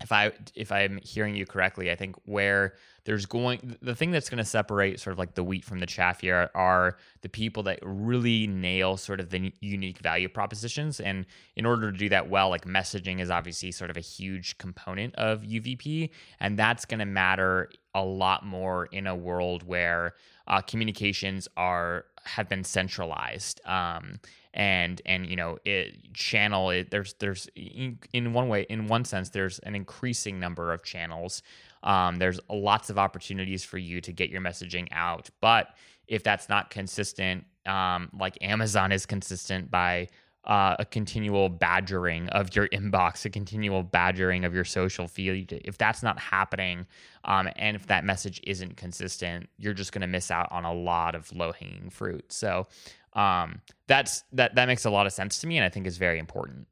if 0.00 0.12
I 0.12 0.32
if 0.54 0.72
I'm 0.72 0.98
hearing 1.02 1.36
you 1.36 1.46
correctly, 1.46 1.90
I 1.90 1.96
think 1.96 2.16
where 2.24 2.74
there's 3.04 3.26
going 3.26 3.76
the 3.82 3.94
thing 3.94 4.10
that's 4.10 4.28
going 4.28 4.38
to 4.38 4.44
separate 4.44 5.00
sort 5.00 5.12
of 5.12 5.18
like 5.18 5.34
the 5.34 5.42
wheat 5.42 5.64
from 5.64 5.80
the 5.80 5.86
chaff 5.86 6.20
here 6.20 6.50
are 6.54 6.96
the 7.22 7.28
people 7.28 7.62
that 7.64 7.80
really 7.82 8.46
nail 8.46 8.96
sort 8.96 9.20
of 9.20 9.30
the 9.30 9.52
unique 9.60 9.98
value 9.98 10.28
propositions. 10.28 11.00
And 11.00 11.26
in 11.56 11.66
order 11.66 11.90
to 11.90 11.98
do 11.98 12.08
that 12.10 12.30
well 12.30 12.48
like 12.48 12.64
messaging 12.64 13.20
is 13.20 13.30
obviously 13.30 13.72
sort 13.72 13.90
of 13.90 13.96
a 13.96 14.00
huge 14.00 14.56
component 14.58 15.14
of 15.16 15.42
UVP 15.42 16.10
and 16.40 16.58
that's 16.58 16.84
going 16.84 17.00
to 17.00 17.06
matter 17.06 17.70
a 17.94 18.04
lot 18.04 18.46
more 18.46 18.86
in 18.86 19.06
a 19.06 19.14
world 19.14 19.62
where 19.64 20.14
uh, 20.46 20.60
communications 20.60 21.48
are 21.56 22.06
have 22.24 22.48
been 22.48 22.64
centralized. 22.64 23.60
Um, 23.66 24.20
and 24.54 25.00
and 25.06 25.26
you 25.26 25.36
know 25.36 25.58
it 25.64 26.12
channel 26.12 26.70
it 26.70 26.90
there's 26.90 27.14
there's 27.14 27.48
in, 27.56 28.32
one 28.32 28.48
way 28.48 28.66
in 28.68 28.86
one 28.86 29.04
sense 29.04 29.30
there's 29.30 29.58
an 29.60 29.74
increasing 29.74 30.38
number 30.38 30.72
of 30.72 30.82
channels 30.82 31.42
um, 31.82 32.16
there's 32.16 32.38
lots 32.48 32.90
of 32.90 32.98
opportunities 32.98 33.64
for 33.64 33.78
you 33.78 34.00
to 34.00 34.12
get 34.12 34.30
your 34.30 34.40
messaging 34.40 34.86
out 34.92 35.30
but 35.40 35.68
if 36.06 36.22
that's 36.22 36.48
not 36.48 36.70
consistent 36.70 37.44
um, 37.66 38.10
like 38.18 38.36
amazon 38.42 38.92
is 38.92 39.06
consistent 39.06 39.70
by 39.70 40.08
uh, 40.44 40.74
a 40.80 40.84
continual 40.84 41.48
badgering 41.48 42.28
of 42.30 42.54
your 42.56 42.66
inbox, 42.68 43.24
a 43.24 43.30
continual 43.30 43.82
badgering 43.82 44.44
of 44.44 44.52
your 44.52 44.64
social 44.64 45.06
feed. 45.06 45.60
If 45.64 45.78
that's 45.78 46.02
not 46.02 46.18
happening, 46.18 46.86
um, 47.24 47.48
and 47.54 47.76
if 47.76 47.86
that 47.86 48.04
message 48.04 48.40
isn't 48.42 48.76
consistent, 48.76 49.48
you're 49.58 49.74
just 49.74 49.92
going 49.92 50.00
to 50.00 50.08
miss 50.08 50.32
out 50.32 50.50
on 50.50 50.64
a 50.64 50.72
lot 50.72 51.14
of 51.14 51.30
low 51.32 51.52
hanging 51.52 51.90
fruit. 51.90 52.32
So 52.32 52.66
um, 53.14 53.60
that's 53.86 54.24
that 54.32 54.54
that 54.54 54.66
makes 54.66 54.84
a 54.84 54.90
lot 54.90 55.06
of 55.06 55.12
sense 55.12 55.40
to 55.40 55.46
me, 55.46 55.58
and 55.58 55.64
I 55.64 55.68
think 55.68 55.86
is 55.86 55.98
very 55.98 56.18
important. 56.18 56.66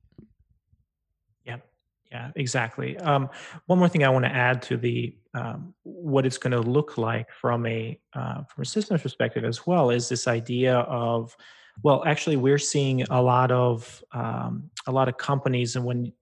Yeah, 1.44 1.58
yeah, 2.10 2.30
exactly. 2.36 2.96
Um, 2.98 3.28
one 3.66 3.78
more 3.78 3.88
thing 3.88 4.04
I 4.04 4.08
want 4.08 4.24
to 4.24 4.34
add 4.34 4.62
to 4.62 4.76
the 4.76 5.16
um, 5.34 5.74
what 5.82 6.26
it's 6.26 6.38
going 6.38 6.52
to 6.52 6.60
look 6.60 6.98
like 6.98 7.30
from 7.32 7.66
a 7.66 7.98
uh, 8.14 8.44
from 8.44 8.62
a 8.62 8.66
systems 8.66 9.02
perspective 9.02 9.44
as 9.44 9.66
well 9.66 9.90
is 9.90 10.08
this 10.08 10.26
idea 10.26 10.78
of 10.78 11.36
well, 11.82 12.04
actually, 12.04 12.36
we're 12.36 12.58
seeing 12.58 13.02
a 13.04 13.22
lot 13.22 13.50
of 13.50 14.02
um, 14.12 14.70
a 14.86 14.92
lot 14.92 15.08
of 15.08 15.16
companies 15.16 15.76
and 15.76 15.84
when 15.84 16.12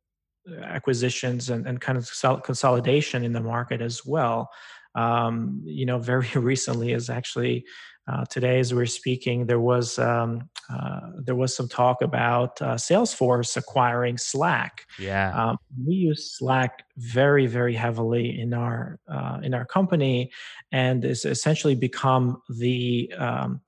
acquisitions 0.62 1.50
and, 1.50 1.66
and 1.66 1.80
kind 1.80 1.98
of 1.98 2.10
consolidation 2.42 3.24
in 3.24 3.32
the 3.32 3.40
market 3.40 3.80
as 3.80 4.04
well. 4.04 4.50
Um, 4.94 5.60
you 5.64 5.86
know, 5.86 5.98
very 5.98 6.28
recently 6.34 6.92
is 6.92 7.10
actually 7.10 7.64
uh, 8.08 8.24
today 8.24 8.58
as 8.58 8.72
we're 8.72 8.86
speaking, 8.86 9.46
there 9.46 9.60
was 9.60 9.98
um, 9.98 10.48
uh, 10.72 11.00
there 11.16 11.34
was 11.34 11.54
some 11.54 11.68
talk 11.68 12.00
about 12.00 12.60
uh, 12.62 12.74
Salesforce 12.74 13.56
acquiring 13.56 14.16
Slack. 14.16 14.86
Yeah, 14.98 15.30
um, 15.34 15.58
we 15.86 15.94
use 15.94 16.38
Slack 16.38 16.84
very 16.96 17.46
very 17.46 17.74
heavily 17.74 18.40
in 18.40 18.54
our 18.54 18.98
uh, 19.08 19.40
in 19.42 19.52
our 19.52 19.66
company, 19.66 20.32
and 20.72 21.04
it's 21.04 21.26
essentially 21.26 21.74
become 21.74 22.40
the 22.48 23.12
um, 23.18 23.60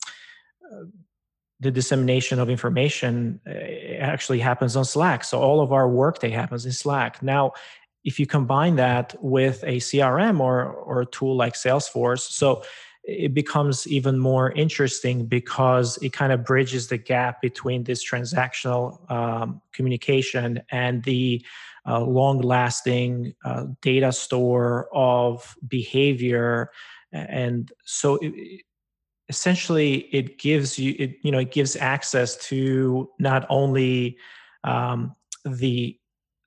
the 1.61 1.70
dissemination 1.70 2.38
of 2.38 2.49
information 2.49 3.41
actually 3.99 4.38
happens 4.38 4.74
on 4.74 4.86
Slack. 4.86 5.22
So 5.24 5.38
all 5.38 5.61
of 5.61 5.72
our 5.72 5.86
workday 5.86 6.30
happens 6.30 6.64
in 6.64 6.72
Slack. 6.72 7.22
Now, 7.22 7.53
if 8.05 8.18
you 8.18 8.26
combine 8.26 8.76
that 8.76 9.14
with 9.20 9.62
a 9.64 9.76
CRM 9.76 10.41
or 10.41 10.64
or 10.64 11.03
a 11.03 11.07
tool 11.07 11.36
like 11.36 11.53
Salesforce, 11.53 12.20
so 12.20 12.62
it 13.11 13.34
becomes 13.34 13.86
even 13.88 14.18
more 14.18 14.52
interesting 14.52 15.26
because 15.26 15.98
it 15.98 16.12
kind 16.12 16.32
of 16.32 16.44
bridges 16.44 16.86
the 16.86 16.96
gap 16.96 17.42
between 17.42 17.82
this 17.84 18.08
transactional 18.08 19.11
um, 19.11 19.61
communication 19.72 20.62
and 20.70 21.02
the 21.02 21.44
uh, 21.86 22.00
long 22.00 22.40
lasting 22.40 23.34
uh, 23.44 23.66
data 23.82 24.12
store 24.12 24.88
of 24.94 25.56
behavior. 25.66 26.70
And 27.12 27.72
so 27.84 28.18
it, 28.22 28.62
essentially 29.28 30.08
it 30.12 30.38
gives 30.38 30.76
you 30.76 30.94
it 30.98 31.14
you 31.22 31.30
know 31.30 31.38
it 31.38 31.52
gives 31.52 31.76
access 31.76 32.36
to 32.48 33.08
not 33.20 33.46
only 33.48 34.18
um, 34.64 35.14
the 35.44 35.96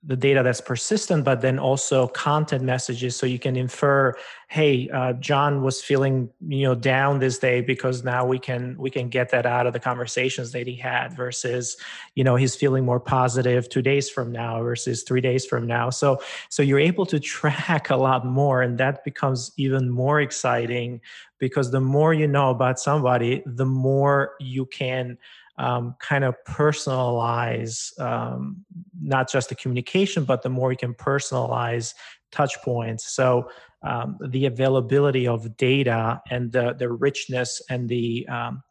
the 0.06 0.16
data 0.16 0.42
that's 0.42 0.60
persistent, 0.60 1.24
but 1.24 1.40
then 1.40 1.58
also 1.58 2.08
content 2.08 2.62
messages. 2.62 3.16
So 3.16 3.24
you 3.24 3.38
can 3.38 3.56
infer, 3.56 4.14
hey, 4.48 4.88
uh, 4.90 5.14
John 5.14 5.62
was 5.62 5.82
feeling 5.82 6.28
you 6.46 6.64
know 6.64 6.74
down 6.74 7.18
this 7.18 7.38
day 7.38 7.62
because 7.62 8.04
now 8.04 8.26
we 8.26 8.38
can 8.38 8.76
we 8.78 8.90
can 8.90 9.08
get 9.08 9.30
that 9.30 9.46
out 9.46 9.66
of 9.66 9.72
the 9.72 9.80
conversations 9.80 10.52
that 10.52 10.66
he 10.66 10.76
had 10.76 11.16
versus 11.16 11.76
you 12.14 12.24
know 12.24 12.36
he's 12.36 12.54
feeling 12.54 12.84
more 12.84 13.00
positive 13.00 13.68
two 13.68 13.82
days 13.82 14.10
from 14.10 14.30
now 14.30 14.62
versus 14.62 15.02
three 15.04 15.20
days 15.22 15.46
from 15.46 15.66
now. 15.66 15.88
So 15.90 16.20
so 16.50 16.62
you're 16.62 16.78
able 16.78 17.06
to 17.06 17.18
track 17.20 17.90
a 17.90 17.96
lot 17.96 18.26
more, 18.26 18.60
and 18.62 18.76
that 18.78 19.04
becomes 19.04 19.52
even 19.56 19.88
more 19.88 20.20
exciting 20.20 21.00
because 21.38 21.70
the 21.70 21.80
more 21.80 22.14
you 22.14 22.26
know 22.26 22.50
about 22.50 22.78
somebody, 22.78 23.42
the 23.46 23.66
more 23.66 24.32
you 24.40 24.66
can 24.66 25.18
um, 25.58 25.94
kind 26.00 26.24
of 26.24 26.34
personalize 26.46 27.98
um, 28.00 28.64
not 29.00 29.30
just 29.30 29.48
the 29.48 29.54
communication, 29.54 30.24
but 30.24 30.42
the 30.42 30.48
more 30.48 30.72
you 30.72 30.78
can 30.78 30.94
personalize 30.94 31.94
touch 32.32 32.56
points. 32.64 33.12
So 33.14 33.48
um, 33.82 34.18
the 34.28 34.46
availability 34.46 35.28
of 35.28 35.56
data 35.56 36.20
and 36.30 36.50
the, 36.50 36.74
the 36.74 36.90
richness 36.90 37.62
and 37.70 37.88
the 37.88 38.26
um, 38.28 38.62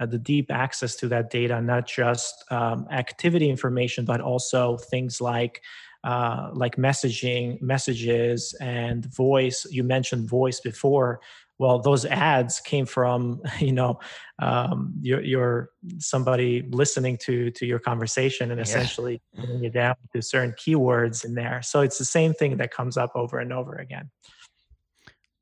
uh, 0.00 0.06
the 0.06 0.18
deep 0.18 0.50
access 0.50 0.96
to 0.96 1.06
that 1.06 1.30
data, 1.30 1.60
not 1.60 1.86
just 1.86 2.44
um, 2.50 2.86
activity 2.90 3.48
information, 3.48 4.04
but 4.04 4.20
also 4.20 4.76
things 4.76 5.20
like 5.20 5.62
uh, 6.04 6.50
like 6.52 6.74
messaging, 6.76 7.62
messages, 7.62 8.54
and 8.60 9.06
voice. 9.14 9.64
You 9.70 9.84
mentioned 9.84 10.28
voice 10.28 10.58
before 10.58 11.20
well 11.62 11.78
those 11.78 12.04
ads 12.04 12.60
came 12.60 12.84
from 12.84 13.40
you 13.60 13.72
know 13.72 13.98
um, 14.40 14.92
your, 15.00 15.22
your 15.22 15.70
somebody 15.98 16.68
listening 16.70 17.16
to 17.16 17.50
to 17.52 17.64
your 17.64 17.78
conversation 17.78 18.50
and 18.50 18.60
essentially 18.60 19.22
yeah. 19.32 19.40
putting 19.40 19.64
it 19.64 19.72
down 19.72 19.94
to 20.14 20.20
certain 20.20 20.52
keywords 20.52 21.24
in 21.24 21.34
there. 21.34 21.62
So 21.62 21.80
it's 21.80 21.96
the 21.96 22.04
same 22.04 22.34
thing 22.34 22.56
that 22.56 22.72
comes 22.72 22.96
up 22.96 23.12
over 23.14 23.38
and 23.38 23.52
over 23.52 23.76
again. 23.76 24.10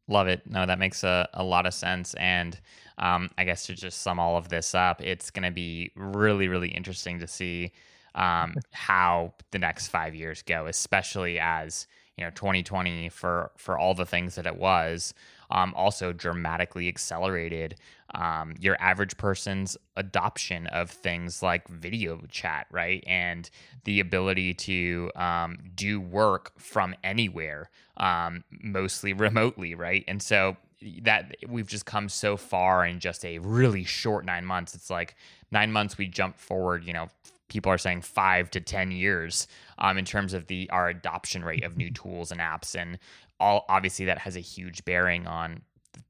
Love 0.07 0.29
it. 0.29 0.43
No 0.47 0.67
that 0.67 0.79
makes 0.79 1.03
a, 1.03 1.27
a 1.33 1.43
lot 1.43 1.65
of 1.65 1.73
sense. 1.73 2.13
And 2.15 2.61
um, 2.99 3.31
I 3.39 3.45
guess 3.45 3.67
to 3.67 3.75
just 3.75 4.03
sum 4.03 4.21
all 4.21 4.37
of 4.37 4.51
this 4.51 4.75
up, 4.75 5.01
it's 5.01 5.31
going 5.31 5.45
to 5.45 5.51
be 5.51 5.91
really, 5.97 6.49
really 6.49 6.69
interesting 6.69 7.21
to 7.21 7.27
see 7.27 7.73
um, 8.15 8.57
how 8.73 9.33
the 9.51 9.59
next 9.59 9.89
five 9.89 10.15
years 10.15 10.43
go, 10.43 10.67
especially 10.67 11.41
as 11.41 11.87
you 12.19 12.25
know 12.25 12.31
2020 12.33 13.09
for 13.09 13.51
for 13.57 13.79
all 13.79 13.95
the 13.95 14.05
things 14.05 14.35
that 14.35 14.47
it 14.47 14.57
was 14.57 15.15
um, 15.51 15.75
also 15.77 16.13
dramatically 16.13 16.89
accelerated 16.89 17.77
um, 18.15 18.55
your 18.59 18.77
average 18.81 19.17
person's 19.17 19.77
adoption 19.97 20.67
of 20.69 20.91
things 20.91 21.43
like 21.43 21.69
video 21.69 22.21
chat, 22.29 22.67
right? 22.71 23.05
And 23.07 23.49
the 23.85 24.01
ability 24.01 24.55
to 24.55 25.11
um, 25.17 25.59
do 25.75 26.01
work 26.01 26.53
from 26.59 26.95
anywhere, 27.05 27.71
um, 27.97 28.45
mostly 28.51 29.13
remotely, 29.15 29.75
right? 29.75 30.05
And 30.09 30.23
so 30.23 30.57
that 31.03 31.37
we've 31.47 31.67
just 31.67 31.85
come 31.85 32.09
so 32.09 32.37
far 32.37 32.87
in 32.87 33.01
just 33.01 33.25
a 33.25 33.39
really 33.39 33.85
short 33.85 34.25
nine 34.25 34.45
months. 34.45 34.75
It's 34.75 34.91
like 34.91 35.15
nine 35.51 35.73
months 35.73 35.99
we 35.99 36.07
jump 36.07 36.39
forward, 36.39 36.85
you 36.85 36.93
know, 36.93 37.09
people 37.49 37.71
are 37.71 37.79
saying 37.79 38.01
five 38.01 38.51
to 38.51 38.61
ten 38.61 38.91
years 38.91 39.47
um, 39.79 39.99
in 39.99 40.05
terms 40.05 40.33
of 40.33 40.47
the 40.47 40.71
our 40.71 40.89
adoption 40.89 41.45
rate 41.45 41.65
of 41.65 41.77
new 41.77 41.91
tools 41.95 42.33
and 42.33 42.41
apps 42.41 42.75
and 42.75 42.99
all 43.41 43.65
obviously 43.69 44.05
that 44.05 44.19
has 44.19 44.37
a 44.37 44.41
huge 44.41 44.85
bearing 44.85 45.27
on 45.27 45.63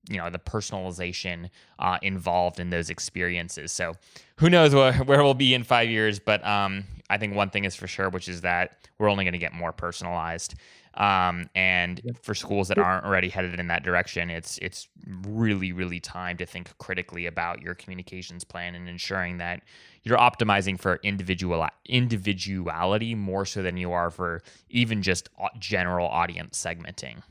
you 0.08 0.18
know 0.18 0.28
the 0.28 0.38
personalization 0.38 1.48
uh, 1.78 1.98
involved 2.02 2.58
in 2.58 2.70
those 2.70 2.90
experiences. 2.90 3.72
So 3.72 3.94
who 4.36 4.50
knows 4.50 4.74
where, 4.74 4.92
where 5.04 5.22
we'll 5.22 5.34
be 5.34 5.54
in 5.54 5.62
five 5.62 5.88
years 5.88 6.18
but 6.18 6.44
um, 6.46 6.84
i 7.08 7.16
think 7.16 7.34
one 7.34 7.50
thing 7.50 7.64
is 7.64 7.76
for 7.76 7.86
sure 7.86 8.08
which 8.08 8.28
is 8.28 8.40
that 8.40 8.88
we're 8.98 9.08
only 9.08 9.24
going 9.24 9.32
to 9.32 9.38
get 9.38 9.54
more 9.54 9.72
personalized. 9.72 10.54
Um, 10.94 11.48
and 11.54 12.02
for 12.20 12.34
schools 12.34 12.66
that 12.66 12.78
aren't 12.78 13.06
already 13.06 13.28
headed 13.28 13.60
in 13.60 13.68
that 13.68 13.84
direction 13.84 14.28
it's 14.28 14.58
it's 14.58 14.88
really 15.28 15.72
really 15.72 16.00
time 16.00 16.36
to 16.38 16.46
think 16.46 16.76
critically 16.78 17.26
about 17.26 17.62
your 17.62 17.76
communications 17.76 18.42
plan 18.42 18.74
and 18.74 18.88
ensuring 18.88 19.38
that 19.38 19.62
you're 20.02 20.18
optimizing 20.18 20.78
for 20.78 20.98
individual 21.02 21.66
individuality 21.86 23.14
more 23.14 23.44
so 23.44 23.62
than 23.62 23.76
you 23.76 23.92
are 23.92 24.10
for 24.10 24.42
even 24.68 25.02
just 25.02 25.28
general 25.58 26.08
audience 26.08 26.62
segmenting 26.62 27.22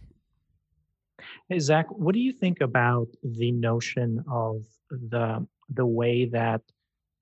Hey, 1.50 1.58
Zach, 1.60 1.88
what 1.90 2.14
do 2.14 2.20
you 2.20 2.32
think 2.32 2.62
about 2.62 3.08
the 3.24 3.52
notion 3.52 4.24
of 4.32 4.64
the 4.92 5.48
the 5.74 5.86
way 5.86 6.26
that 6.26 6.62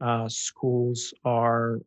uh, 0.01 0.27
schools 0.27 1.13
are 1.23 1.79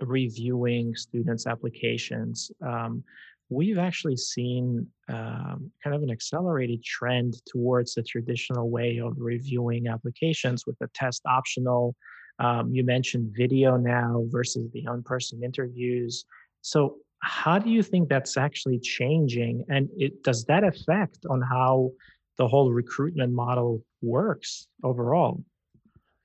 reviewing 0.00 0.94
students' 0.96 1.46
applications? 1.46 2.50
Um, 2.66 3.04
we've 3.50 3.78
actually 3.78 4.16
seen 4.16 4.86
um, 5.08 5.70
kind 5.82 5.94
of 5.94 6.02
an 6.02 6.10
accelerated 6.10 6.82
trend 6.82 7.42
towards 7.46 7.94
the 7.94 8.02
traditional 8.02 8.70
way 8.70 8.98
of 8.98 9.12
reviewing 9.18 9.86
applications 9.86 10.66
with 10.66 10.78
the 10.78 10.88
test 10.94 11.20
optional. 11.26 11.94
Um, 12.38 12.72
you 12.72 12.84
mentioned 12.84 13.32
video 13.36 13.76
now 13.76 14.24
versus 14.28 14.70
the 14.72 14.84
in-person 14.84 15.42
interviews. 15.42 16.24
So 16.62 16.96
how 17.20 17.58
do 17.58 17.70
you 17.70 17.82
think 17.82 18.08
that's 18.08 18.36
actually 18.36 18.78
changing? 18.78 19.64
And 19.68 19.88
it, 19.96 20.22
does 20.22 20.44
that 20.44 20.64
affect 20.64 21.18
on 21.28 21.40
how 21.40 21.92
the 22.36 22.48
whole 22.48 22.70
recruitment 22.70 23.32
model 23.32 23.82
works 24.02 24.66
overall? 24.82 25.42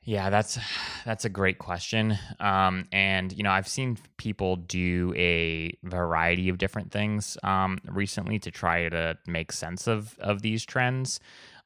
Yeah 0.04 0.30
that's 0.30 0.58
that's 1.06 1.26
a 1.26 1.30
great 1.30 1.60
question. 1.60 2.18
Um, 2.40 2.88
and 2.92 3.32
you 3.34 3.44
know 3.44 3.52
i've 3.52 3.68
seen 3.68 3.98
people 4.18 4.56
do 4.56 5.14
a 5.16 5.72
variety 5.84 6.50
of 6.50 6.58
different 6.58 6.92
things 6.92 7.38
um, 7.44 7.78
recently 7.86 8.40
to 8.40 8.52
try 8.52 8.90
to 8.90 9.18
make 9.28 9.52
sense 9.52 9.88
of 9.88 10.18
of 10.20 10.42
these 10.42 10.66
trends. 10.66 11.20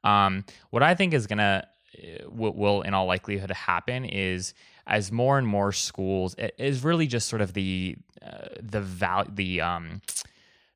Um, 0.03 0.43
what 0.71 0.83
i 0.83 0.93
think 0.95 1.13
is 1.13 1.27
gonna 1.27 1.65
what 2.27 2.55
will 2.55 2.81
in 2.81 2.93
all 2.93 3.05
likelihood 3.05 3.51
happen 3.51 4.05
is 4.05 4.53
as 4.87 5.11
more 5.11 5.37
and 5.37 5.47
more 5.47 5.71
schools 5.71 6.35
it 6.37 6.53
is 6.57 6.83
really 6.83 7.07
just 7.07 7.27
sort 7.27 7.41
of 7.41 7.53
the 7.53 7.95
uh, 8.21 8.47
the 8.61 8.81
val 8.81 9.25
the 9.29 9.61
um 9.61 10.01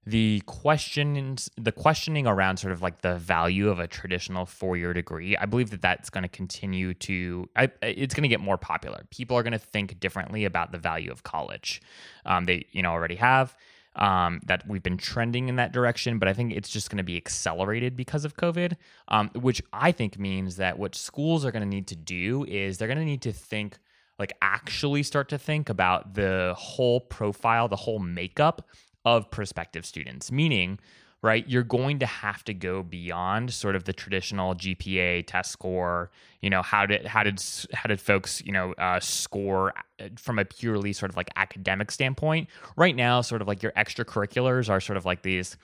the 0.07 0.41
questions 0.45 1.51
the 1.57 1.72
questioning 1.72 2.26
around 2.26 2.57
sort 2.57 2.72
of 2.72 2.82
like 2.82 3.01
the 3.01 3.18
value 3.18 3.68
of 3.70 3.78
a 3.78 3.88
traditional 3.88 4.45
four-year 4.45 4.93
degree. 4.93 5.36
I 5.36 5.45
believe 5.45 5.70
that 5.72 5.82
that's 5.82 6.09
going 6.09 6.22
to 6.22 6.30
continue 6.30 6.93
to 6.93 7.49
I, 7.57 7.70
it's 7.82 8.13
going 8.13 8.24
to 8.24 8.30
get 8.30 8.39
more 8.39 8.57
popular. 8.57 9.05
People 9.09 9.38
are 9.38 9.43
going 9.43 9.51
to 9.51 9.59
think 9.59 9.99
differently 9.99 10.45
about 10.45 10.72
the 10.72 10.78
value 10.78 11.11
of 11.11 11.24
college 11.24 11.82
um, 12.26 12.45
they 12.45 12.65
you 12.72 12.82
know 12.82 12.91
already 12.91 13.15
have 13.15 13.55
um, 13.98 14.39
that 14.45 14.68
we've 14.68 14.84
been 14.84 14.98
trending 14.98 15.50
in 15.50 15.56
that 15.58 15.72
direction, 15.72 16.20
but 16.20 16.28
I 16.28 16.34
think 16.34 16.54
it's 16.54 16.70
just 16.70 16.89
going 16.89 16.98
to 16.98 17.04
be 17.04 17.18
accelerated 17.18 17.95
because 17.95 18.26
of 18.26 18.36
COVID, 18.38 18.76
um, 19.08 19.30
which 19.36 19.62
I 19.74 19.91
think 19.91 20.20
means 20.20 20.58
that 20.58 20.78
what 20.78 20.95
schools 20.95 21.45
are 21.45 21.52
going 21.52 21.64
to 21.64 21.68
need 21.68 21.88
to 21.88 21.95
do 21.95 22.45
is 22.45 22.78
they're 22.78 22.88
going 22.88 23.00
to 23.00 23.06
need 23.06 23.24
to 23.24 23.34
think 23.34 23.78
like 24.20 24.34
actually 24.41 25.04
start 25.04 25.30
to 25.30 25.38
think 25.38 25.70
about 25.70 26.16
the 26.16 26.54
whole 26.58 27.00
profile, 27.00 27.68
the 27.68 27.76
whole 27.76 28.00
makeup 28.00 28.68
of 29.06 29.30
prospective 29.32 29.86
students, 29.86 30.32
meaning, 30.32 30.80
right, 31.22 31.47
you're 31.47 31.63
going 31.63 31.99
to 31.99 32.05
have 32.05 32.43
to 32.45 32.53
go 32.53 32.84
beyond 32.84 33.53
sort 33.53 33.76
of 33.76 33.86
the 33.86 33.93
traditional 33.93 34.55
GPA 34.55 35.26
test 35.26 35.51
score. 35.51 36.11
You 36.41 36.49
know, 36.49 36.61
how 36.61 36.86
did 36.86 37.05
how 37.05 37.24
did 37.24 37.41
how 37.74 37.88
did 37.88 37.99
folks 37.99 38.41
you 38.45 38.51
know 38.51 38.74
uh, 38.74 38.99
score 38.99 39.74
uh, 39.99 40.09
from 40.18 40.39
a 40.39 40.45
purely 40.45 40.93
sort 40.93 41.09
of 41.09 41.18
like 41.18 41.30
academic 41.36 41.91
standpoint? 41.91 42.49
Right 42.76 42.95
now, 42.95 43.22
sort 43.22 43.41
of 43.41 43.47
like 43.47 43.63
your 43.63 43.72
extracurriculars 43.74 44.70
are 44.70 44.80
sort 44.80 44.97
of 44.97 45.05
like 45.05 45.24
these 45.24 45.57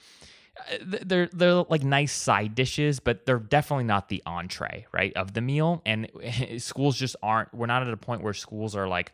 uh, 0.58 0.98
they're 1.06 1.28
they're 1.28 1.64
like 1.70 1.84
nice 1.84 2.14
side 2.14 2.56
dishes, 2.56 3.00
but 3.00 3.26
they're 3.26 3.40
definitely 3.40 3.86
not 3.86 4.10
the 4.10 4.22
entree, 4.26 4.86
right, 4.92 5.14
of 5.16 5.34
the 5.34 5.42
meal. 5.42 5.82
And 5.86 6.10
schools 6.58 6.98
just 6.98 7.16
aren't. 7.24 7.54
We're 7.54 7.68
not 7.68 7.84
at 7.84 7.94
a 7.94 7.98
point 7.98 8.22
where 8.22 8.34
schools 8.34 8.76
are 8.76 8.88
like, 8.88 9.14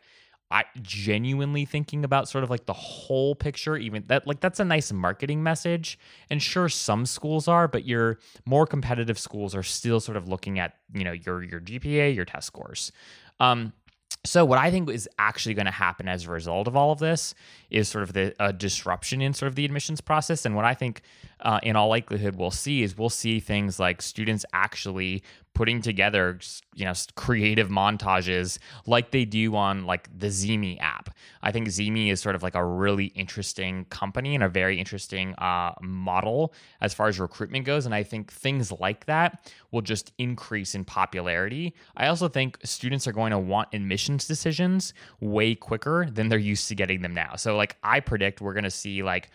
I 0.50 0.64
genuinely 0.82 1.64
thinking 1.64 2.04
about 2.04 2.28
sort 2.28 2.42
of 2.42 2.50
like 2.50 2.66
the 2.66 2.72
whole 2.72 3.34
picture. 3.34 3.76
Even 3.76 4.04
that, 4.08 4.26
like 4.26 4.40
that's 4.40 4.58
a 4.58 4.64
nice 4.64 4.92
marketing 4.92 5.42
message. 5.42 5.98
And 6.28 6.42
sure, 6.42 6.68
some 6.68 7.06
schools 7.06 7.46
are, 7.46 7.68
but 7.68 7.84
your 7.84 8.18
more 8.46 8.66
competitive 8.66 9.18
schools 9.18 9.54
are 9.54 9.62
still 9.62 10.00
sort 10.00 10.16
of 10.16 10.28
looking 10.28 10.58
at 10.58 10.74
you 10.92 11.04
know 11.04 11.12
your 11.12 11.42
your 11.42 11.60
GPA, 11.60 12.14
your 12.14 12.24
test 12.24 12.46
scores. 12.46 12.90
Um, 13.38 13.72
so 14.24 14.44
what 14.44 14.58
I 14.58 14.70
think 14.70 14.90
is 14.90 15.08
actually 15.18 15.54
going 15.54 15.66
to 15.66 15.72
happen 15.72 16.06
as 16.06 16.26
a 16.26 16.30
result 16.30 16.68
of 16.68 16.76
all 16.76 16.92
of 16.92 16.98
this 16.98 17.34
is 17.70 17.88
sort 17.88 18.02
of 18.02 18.12
the 18.12 18.34
a 18.38 18.52
disruption 18.52 19.22
in 19.22 19.32
sort 19.32 19.48
of 19.48 19.54
the 19.54 19.64
admissions 19.64 20.00
process. 20.00 20.44
And 20.44 20.54
what 20.54 20.64
I 20.64 20.74
think, 20.74 21.02
uh, 21.42 21.60
in 21.62 21.76
all 21.76 21.88
likelihood, 21.88 22.36
we'll 22.36 22.50
see 22.50 22.82
is 22.82 22.96
we'll 22.96 23.08
see 23.08 23.40
things 23.40 23.78
like 23.78 24.02
students 24.02 24.44
actually 24.52 25.22
putting 25.52 25.82
together 25.82 26.38
you 26.74 26.84
know 26.84 26.92
creative 27.16 27.68
montages 27.68 28.58
like 28.86 29.10
they 29.10 29.24
do 29.24 29.54
on 29.56 29.84
like 29.84 30.08
the 30.16 30.28
Zemi 30.28 30.80
app. 30.80 31.14
I 31.42 31.52
think 31.52 31.68
Zemi 31.68 32.10
is 32.10 32.20
sort 32.20 32.34
of 32.34 32.42
like 32.42 32.54
a 32.54 32.64
really 32.64 33.06
interesting 33.06 33.84
company 33.86 34.34
and 34.34 34.44
a 34.44 34.48
very 34.48 34.78
interesting 34.78 35.34
uh, 35.34 35.72
model 35.82 36.54
as 36.80 36.94
far 36.94 37.08
as 37.08 37.18
recruitment 37.18 37.66
goes, 37.66 37.84
and 37.84 37.94
I 37.94 38.02
think 38.02 38.32
things 38.32 38.72
like 38.72 39.06
that 39.06 39.52
will 39.70 39.82
just 39.82 40.12
increase 40.18 40.74
in 40.74 40.84
popularity. 40.84 41.74
I 41.96 42.06
also 42.06 42.28
think 42.28 42.58
students 42.64 43.06
are 43.06 43.12
going 43.12 43.32
to 43.32 43.38
want 43.38 43.68
admissions 43.72 44.26
decisions 44.26 44.94
way 45.20 45.54
quicker 45.54 46.08
than 46.10 46.28
they're 46.28 46.38
used 46.38 46.68
to 46.68 46.74
getting 46.74 47.02
them 47.02 47.12
now. 47.14 47.36
So 47.36 47.56
like 47.56 47.76
I 47.82 48.00
predict 48.00 48.40
we're 48.40 48.54
going 48.54 48.64
to 48.64 48.70
see 48.70 49.02
like 49.02 49.30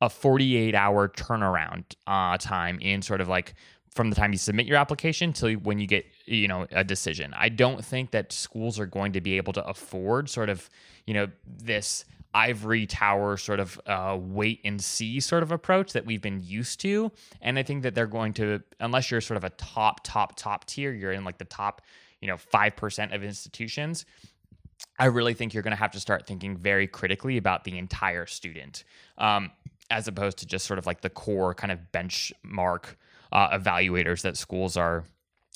a 0.00 0.08
48 0.08 0.74
hour 0.74 1.08
turnaround 1.08 1.84
uh, 2.06 2.36
time 2.38 2.78
in 2.80 3.02
sort 3.02 3.20
of 3.20 3.28
like 3.28 3.54
from 3.90 4.10
the 4.10 4.16
time 4.16 4.32
you 4.32 4.38
submit 4.38 4.66
your 4.66 4.76
application 4.76 5.32
till 5.32 5.52
when 5.54 5.78
you 5.78 5.86
get 5.86 6.06
you 6.26 6.48
know 6.48 6.66
a 6.70 6.84
decision. 6.84 7.34
I 7.36 7.48
don't 7.48 7.84
think 7.84 8.12
that 8.12 8.32
schools 8.32 8.78
are 8.78 8.86
going 8.86 9.12
to 9.12 9.20
be 9.20 9.36
able 9.36 9.52
to 9.54 9.66
afford 9.66 10.28
sort 10.28 10.48
of 10.48 10.68
you 11.06 11.14
know 11.14 11.28
this 11.44 12.04
ivory 12.34 12.86
tower 12.86 13.36
sort 13.36 13.58
of 13.58 13.80
uh, 13.86 14.16
wait 14.20 14.60
and 14.64 14.80
see 14.80 15.18
sort 15.18 15.42
of 15.42 15.50
approach 15.50 15.94
that 15.94 16.04
we've 16.04 16.20
been 16.20 16.40
used 16.42 16.80
to. 16.80 17.10
And 17.40 17.58
i 17.58 17.62
think 17.62 17.82
that 17.82 17.94
they're 17.94 18.06
going 18.06 18.34
to 18.34 18.62
unless 18.80 19.10
you're 19.10 19.20
sort 19.20 19.36
of 19.36 19.44
a 19.44 19.50
top 19.50 20.00
top 20.04 20.36
top 20.36 20.64
tier 20.66 20.92
you're 20.92 21.12
in 21.12 21.24
like 21.24 21.38
the 21.38 21.44
top 21.44 21.82
you 22.20 22.28
know 22.28 22.36
5% 22.36 23.14
of 23.14 23.22
institutions 23.22 24.04
i 24.98 25.06
really 25.06 25.34
think 25.34 25.54
you're 25.54 25.62
going 25.62 25.76
to 25.76 25.80
have 25.80 25.92
to 25.92 26.00
start 26.00 26.26
thinking 26.26 26.56
very 26.56 26.86
critically 26.86 27.36
about 27.36 27.64
the 27.64 27.78
entire 27.78 28.26
student. 28.26 28.84
Um, 29.16 29.50
as 29.90 30.08
opposed 30.08 30.38
to 30.38 30.46
just 30.46 30.66
sort 30.66 30.78
of 30.78 30.86
like 30.86 31.00
the 31.00 31.10
core 31.10 31.54
kind 31.54 31.72
of 31.72 31.78
benchmark 31.92 32.84
uh, 33.32 33.58
evaluators 33.58 34.22
that 34.22 34.36
schools 34.36 34.76
are 34.76 35.04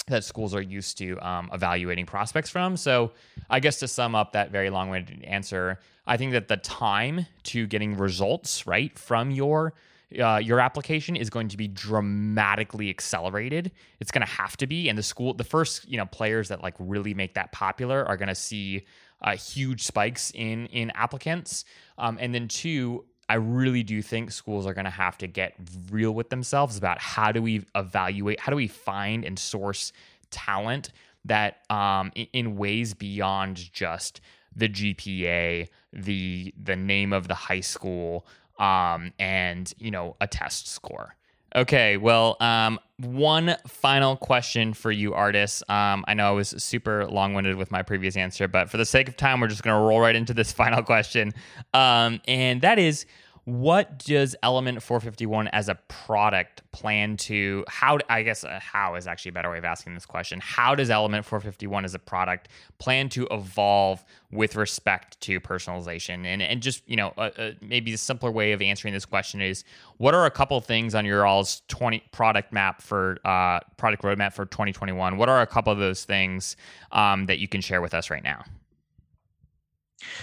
that 0.08 0.24
schools 0.24 0.54
are 0.54 0.62
used 0.62 0.98
to 0.98 1.16
um, 1.26 1.48
evaluating 1.52 2.06
prospects 2.06 2.50
from. 2.50 2.76
So, 2.76 3.12
I 3.48 3.60
guess 3.60 3.78
to 3.80 3.88
sum 3.88 4.14
up 4.14 4.32
that 4.32 4.50
very 4.50 4.68
long-winded 4.68 5.22
answer, 5.24 5.78
I 6.06 6.16
think 6.16 6.32
that 6.32 6.48
the 6.48 6.56
time 6.56 7.26
to 7.44 7.66
getting 7.66 7.96
results 7.96 8.66
right 8.66 8.96
from 8.98 9.30
your 9.30 9.74
uh, 10.20 10.40
your 10.42 10.60
application 10.60 11.16
is 11.16 11.30
going 11.30 11.48
to 11.48 11.56
be 11.56 11.68
dramatically 11.68 12.90
accelerated. 12.90 13.70
It's 14.00 14.10
going 14.10 14.26
to 14.26 14.32
have 14.32 14.56
to 14.58 14.66
be, 14.66 14.88
and 14.88 14.98
the 14.98 15.02
school, 15.02 15.34
the 15.34 15.44
first 15.44 15.88
you 15.88 15.96
know 15.96 16.06
players 16.06 16.48
that 16.48 16.62
like 16.62 16.74
really 16.78 17.14
make 17.14 17.34
that 17.34 17.52
popular 17.52 18.04
are 18.06 18.16
going 18.16 18.28
to 18.28 18.34
see 18.34 18.86
uh, 19.22 19.36
huge 19.36 19.82
spikes 19.82 20.32
in 20.34 20.66
in 20.66 20.90
applicants, 20.90 21.64
um, 21.98 22.18
and 22.20 22.34
then 22.34 22.48
two, 22.48 23.04
I 23.32 23.36
really 23.36 23.82
do 23.82 24.02
think 24.02 24.30
schools 24.30 24.66
are 24.66 24.74
going 24.74 24.84
to 24.84 24.90
have 24.90 25.16
to 25.18 25.26
get 25.26 25.54
real 25.90 26.12
with 26.12 26.28
themselves 26.28 26.76
about 26.76 26.98
how 26.98 27.32
do 27.32 27.40
we 27.40 27.64
evaluate, 27.74 28.38
how 28.38 28.50
do 28.50 28.56
we 28.56 28.68
find 28.68 29.24
and 29.24 29.38
source 29.38 29.90
talent 30.30 30.92
that 31.24 31.62
um, 31.70 32.12
in 32.14 32.56
ways 32.56 32.92
beyond 32.92 33.72
just 33.72 34.20
the 34.54 34.68
GPA, 34.68 35.66
the 35.94 36.52
the 36.62 36.76
name 36.76 37.14
of 37.14 37.26
the 37.26 37.34
high 37.34 37.60
school, 37.60 38.26
um, 38.58 39.14
and 39.18 39.72
you 39.78 39.90
know 39.90 40.14
a 40.20 40.26
test 40.26 40.68
score. 40.68 41.16
Okay, 41.54 41.98
well, 41.98 42.36
um, 42.40 42.80
one 42.96 43.56
final 43.66 44.16
question 44.16 44.72
for 44.72 44.90
you, 44.90 45.10
Ardis. 45.10 45.68
Um, 45.68 46.02
I 46.08 46.14
know 46.14 46.28
I 46.28 46.30
was 46.30 46.48
super 46.62 47.06
long 47.06 47.34
winded 47.34 47.56
with 47.56 47.70
my 47.70 47.82
previous 47.82 48.16
answer, 48.16 48.48
but 48.48 48.70
for 48.70 48.78
the 48.78 48.86
sake 48.86 49.08
of 49.08 49.16
time, 49.16 49.40
we're 49.40 49.48
just 49.48 49.62
going 49.62 49.76
to 49.76 49.82
roll 49.86 50.00
right 50.00 50.16
into 50.16 50.32
this 50.32 50.52
final 50.52 50.82
question. 50.82 51.34
Um, 51.74 52.20
and 52.26 52.62
that 52.62 52.78
is 52.78 53.04
what 53.44 53.98
does 53.98 54.36
element 54.42 54.82
451 54.82 55.48
as 55.48 55.68
a 55.68 55.74
product 55.88 56.62
plan 56.70 57.16
to 57.16 57.64
how 57.68 57.98
i 58.08 58.22
guess 58.22 58.44
uh, 58.44 58.60
how 58.62 58.94
is 58.94 59.06
actually 59.06 59.30
a 59.30 59.32
better 59.32 59.50
way 59.50 59.58
of 59.58 59.64
asking 59.64 59.94
this 59.94 60.06
question. 60.06 60.40
How 60.40 60.74
does 60.74 60.90
element 60.90 61.24
451 61.24 61.84
as 61.84 61.94
a 61.94 61.98
product 61.98 62.48
plan 62.78 63.08
to 63.10 63.26
evolve 63.30 64.04
with 64.30 64.56
respect 64.56 65.20
to 65.22 65.40
personalization? 65.40 66.24
And 66.26 66.42
and 66.42 66.62
just 66.62 66.88
you 66.88 66.96
know 66.96 67.12
uh, 67.16 67.30
uh, 67.36 67.50
maybe 67.60 67.92
a 67.92 67.98
simpler 67.98 68.30
way 68.30 68.52
of 68.52 68.62
answering 68.62 68.94
this 68.94 69.04
question 69.04 69.40
is 69.40 69.64
what 69.96 70.14
are 70.14 70.26
a 70.26 70.30
couple 70.30 70.60
things 70.60 70.94
on 70.94 71.04
your 71.04 71.26
all's 71.26 71.62
20 71.68 72.02
product 72.12 72.52
map 72.52 72.82
for 72.82 73.18
uh, 73.24 73.60
product 73.76 74.02
roadmap 74.02 74.32
for 74.32 74.44
2021 74.46 75.16
what 75.16 75.28
are 75.28 75.40
a 75.40 75.46
couple 75.46 75.72
of 75.72 75.78
those 75.78 76.04
things 76.04 76.56
um, 76.92 77.26
that 77.26 77.38
you 77.38 77.48
can 77.48 77.60
share 77.60 77.80
with 77.80 77.94
us 77.94 78.10
right 78.10 78.24
now? 78.24 78.44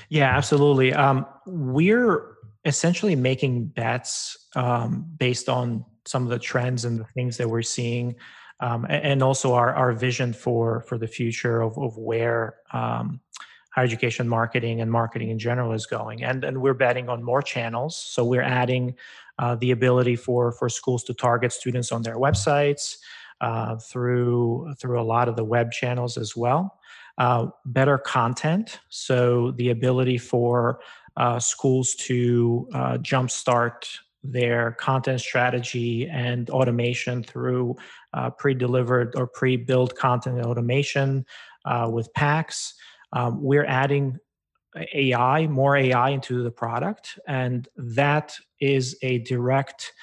Yeah 0.09 0.35
absolutely. 0.35 0.93
Um, 0.93 1.25
we're 1.45 2.38
essentially 2.65 3.15
making 3.15 3.65
bets 3.65 4.47
um, 4.55 5.05
based 5.17 5.49
on 5.49 5.85
some 6.05 6.23
of 6.23 6.29
the 6.29 6.39
trends 6.39 6.85
and 6.85 6.99
the 6.99 7.05
things 7.05 7.37
that 7.37 7.49
we're 7.49 7.61
seeing, 7.61 8.15
um, 8.59 8.85
and 8.89 9.23
also 9.23 9.53
our, 9.53 9.73
our 9.73 9.93
vision 9.93 10.33
for 10.33 10.81
for 10.81 10.97
the 10.97 11.07
future 11.07 11.61
of, 11.61 11.77
of 11.77 11.97
where 11.97 12.57
um, 12.73 13.21
higher 13.71 13.85
education 13.85 14.27
marketing 14.27 14.81
and 14.81 14.91
marketing 14.91 15.29
in 15.29 15.39
general 15.39 15.73
is 15.73 15.85
going. 15.85 16.23
And 16.23 16.43
and 16.43 16.61
we're 16.61 16.73
betting 16.73 17.09
on 17.09 17.23
more 17.23 17.41
channels. 17.41 17.95
So 17.95 18.25
we're 18.25 18.41
adding 18.41 18.95
uh, 19.37 19.55
the 19.55 19.71
ability 19.71 20.15
for 20.15 20.51
for 20.51 20.69
schools 20.69 21.03
to 21.05 21.13
target 21.13 21.53
students 21.53 21.91
on 21.91 22.01
their 22.01 22.17
websites 22.17 22.97
uh, 23.41 23.77
through 23.77 24.73
through 24.79 24.99
a 24.99 25.03
lot 25.03 25.29
of 25.29 25.35
the 25.35 25.45
web 25.45 25.71
channels 25.71 26.17
as 26.17 26.35
well. 26.35 26.75
Uh, 27.17 27.47
better 27.65 27.97
content, 27.97 28.79
so 28.87 29.51
the 29.51 29.69
ability 29.69 30.17
for 30.17 30.79
uh, 31.19 31.37
schools 31.39 31.95
to 31.95 32.67
uh, 32.73 32.97
jumpstart 32.97 33.85
their 34.23 34.71
content 34.71 35.21
strategy 35.21 36.07
and 36.07 36.49
automation 36.49 37.23
through 37.23 37.75
uh, 38.13 38.29
pre-delivered 38.31 39.13
or 39.15 39.27
pre-built 39.27 39.95
content 39.95 40.43
automation 40.45 41.25
uh, 41.65 41.89
with 41.91 42.11
packs. 42.13 42.73
Um, 43.13 43.41
we're 43.41 43.65
adding 43.65 44.17
AI, 44.93 45.47
more 45.47 45.75
AI 45.75 46.09
into 46.09 46.43
the 46.43 46.51
product, 46.51 47.19
and 47.27 47.67
that 47.75 48.35
is 48.61 48.97
a 49.01 49.19
direct 49.19 49.93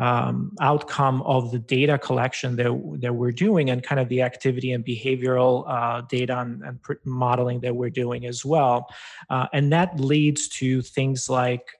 um, 0.00 0.56
outcome 0.60 1.20
of 1.22 1.52
the 1.52 1.58
data 1.58 1.98
collection 1.98 2.56
that, 2.56 2.98
that 3.00 3.14
we're 3.14 3.30
doing 3.30 3.68
and 3.68 3.82
kind 3.82 4.00
of 4.00 4.08
the 4.08 4.22
activity 4.22 4.72
and 4.72 4.82
behavioral 4.84 5.64
uh, 5.68 6.00
data 6.08 6.38
and, 6.38 6.62
and, 6.62 6.80
modeling 7.04 7.60
that 7.60 7.76
we're 7.76 7.90
doing 7.90 8.24
as 8.24 8.42
well. 8.42 8.88
Uh, 9.28 9.46
and 9.52 9.70
that 9.72 10.00
leads 10.00 10.48
to 10.48 10.80
things 10.80 11.28
like 11.28 11.72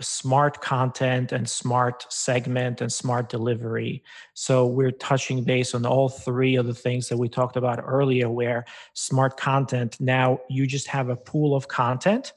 smart 0.00 0.60
content 0.60 1.30
and 1.30 1.48
smart 1.48 2.04
segment 2.12 2.80
and 2.80 2.92
smart 2.92 3.28
delivery. 3.28 4.02
So 4.34 4.66
we're 4.66 4.90
touching 4.90 5.44
base 5.44 5.72
on 5.72 5.86
all 5.86 6.08
three 6.08 6.56
of 6.56 6.66
the 6.66 6.74
things 6.74 7.08
that 7.08 7.16
we 7.16 7.28
talked 7.28 7.56
about 7.56 7.80
earlier, 7.84 8.28
where 8.28 8.64
smart 8.94 9.36
content 9.36 9.96
now 10.00 10.40
you 10.50 10.66
just 10.66 10.88
have 10.88 11.10
a 11.10 11.16
pool 11.16 11.54
of 11.54 11.68
content 11.68 12.32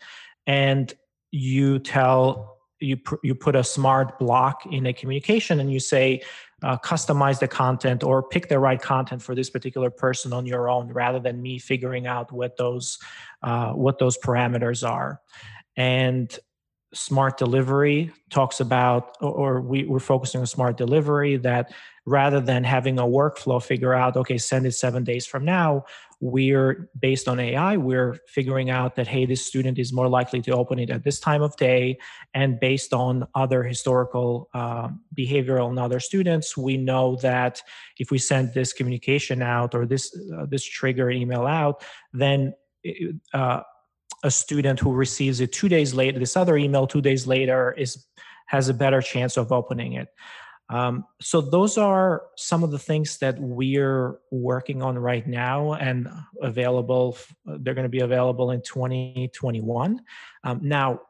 and 0.45 0.93
you 1.31 1.79
tell 1.79 2.50
you 2.81 2.97
pr- 2.97 3.15
you 3.23 3.35
put 3.35 3.55
a 3.55 3.63
smart 3.63 4.19
block 4.19 4.65
in 4.65 4.87
a 4.87 4.93
communication 4.93 5.59
and 5.59 5.71
you 5.71 5.79
say 5.79 6.21
uh, 6.63 6.77
customize 6.77 7.39
the 7.39 7.47
content 7.47 8.03
or 8.03 8.21
pick 8.21 8.49
the 8.49 8.59
right 8.59 8.81
content 8.81 9.21
for 9.21 9.33
this 9.35 9.49
particular 9.49 9.89
person 9.89 10.33
on 10.33 10.45
your 10.45 10.69
own 10.69 10.91
rather 10.91 11.19
than 11.19 11.41
me 11.41 11.57
figuring 11.57 12.07
out 12.07 12.31
what 12.31 12.57
those 12.57 12.99
uh, 13.43 13.71
what 13.71 13.99
those 13.99 14.17
parameters 14.17 14.87
are. 14.87 15.21
And 15.77 16.37
smart 16.93 17.37
delivery 17.37 18.11
talks 18.29 18.59
about 18.59 19.15
or 19.21 19.61
we, 19.61 19.85
we're 19.85 19.99
focusing 19.99 20.41
on 20.41 20.47
smart 20.47 20.75
delivery 20.77 21.37
that 21.37 21.73
rather 22.05 22.39
than 22.39 22.63
having 22.63 22.97
a 22.99 23.03
workflow 23.03 23.61
figure 23.61 23.93
out 23.93 24.17
okay 24.17 24.37
send 24.37 24.65
it 24.65 24.71
seven 24.71 25.03
days 25.03 25.25
from 25.25 25.45
now 25.45 25.83
we're 26.19 26.89
based 26.99 27.27
on 27.27 27.39
ai 27.39 27.77
we're 27.77 28.17
figuring 28.27 28.69
out 28.69 28.95
that 28.95 29.07
hey 29.07 29.25
this 29.25 29.45
student 29.45 29.77
is 29.77 29.93
more 29.93 30.07
likely 30.07 30.41
to 30.41 30.51
open 30.51 30.79
it 30.79 30.89
at 30.89 31.03
this 31.03 31.19
time 31.19 31.41
of 31.41 31.55
day 31.57 31.97
and 32.33 32.59
based 32.59 32.93
on 32.93 33.27
other 33.35 33.63
historical 33.63 34.49
uh, 34.53 34.87
behavioral 35.17 35.69
and 35.69 35.79
other 35.79 35.99
students 35.99 36.57
we 36.57 36.75
know 36.75 37.15
that 37.17 37.61
if 37.99 38.09
we 38.09 38.17
send 38.17 38.53
this 38.53 38.73
communication 38.73 39.41
out 39.41 39.75
or 39.75 39.85
this 39.85 40.15
uh, 40.37 40.45
this 40.47 40.63
trigger 40.63 41.09
email 41.11 41.45
out 41.45 41.83
then 42.13 42.53
uh, 43.33 43.61
a 44.23 44.31
student 44.31 44.79
who 44.79 44.93
receives 44.93 45.39
it 45.39 45.51
two 45.51 45.69
days 45.69 45.93
later, 45.93 46.19
this 46.19 46.37
other 46.37 46.57
email 46.57 46.85
two 46.85 47.01
days 47.01 47.25
later 47.27 47.73
is 47.77 48.05
has 48.47 48.69
a 48.69 48.73
better 48.73 49.01
chance 49.01 49.37
of 49.37 49.51
opening 49.51 49.93
it. 49.93 50.09
Um, 50.71 51.05
so 51.19 51.41
those 51.41 51.77
are 51.77 52.23
some 52.37 52.63
of 52.63 52.71
the 52.71 52.79
things 52.79 53.17
that 53.17 53.37
we're 53.37 54.17
working 54.31 54.81
on 54.81 54.97
right 54.97 55.27
now 55.27 55.73
and 55.73 56.09
available. 56.41 57.17
They're 57.45 57.73
going 57.73 57.83
to 57.83 57.89
be 57.89 57.99
available 57.99 58.51
in 58.51 58.61
2021. 58.61 60.01
Um, 60.45 60.59
now, 60.63 61.01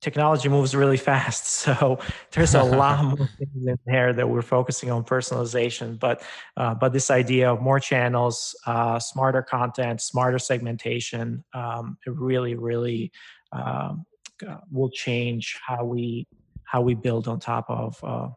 technology 0.00 0.48
moves 0.48 0.74
really 0.74 0.96
fast 0.96 1.46
so 1.62 1.98
there's 2.32 2.54
a 2.54 2.62
lot 2.62 3.04
more 3.04 3.28
things 3.38 3.66
in 3.66 3.78
there 3.86 4.12
that 4.12 4.28
we're 4.28 4.42
focusing 4.42 4.90
on 4.90 5.04
personalization 5.04 5.96
but 5.98 6.22
uh, 6.56 6.74
but 6.74 6.92
this 6.92 7.08
idea 7.08 7.50
of 7.50 7.62
more 7.62 7.78
channels 7.78 8.56
uh, 8.66 8.98
smarter 8.98 9.42
content 9.42 10.00
smarter 10.00 10.40
segmentation 10.40 11.44
um, 11.54 11.96
it 12.04 12.12
really 12.16 12.56
really 12.56 13.12
um, 13.52 14.04
will 14.72 14.90
change 14.90 15.56
how 15.64 15.84
we 15.84 16.26
how 16.64 16.80
we 16.80 16.94
build 16.94 17.28
on 17.28 17.38
top 17.38 17.66
of 17.68 18.02
uh, 18.02 18.28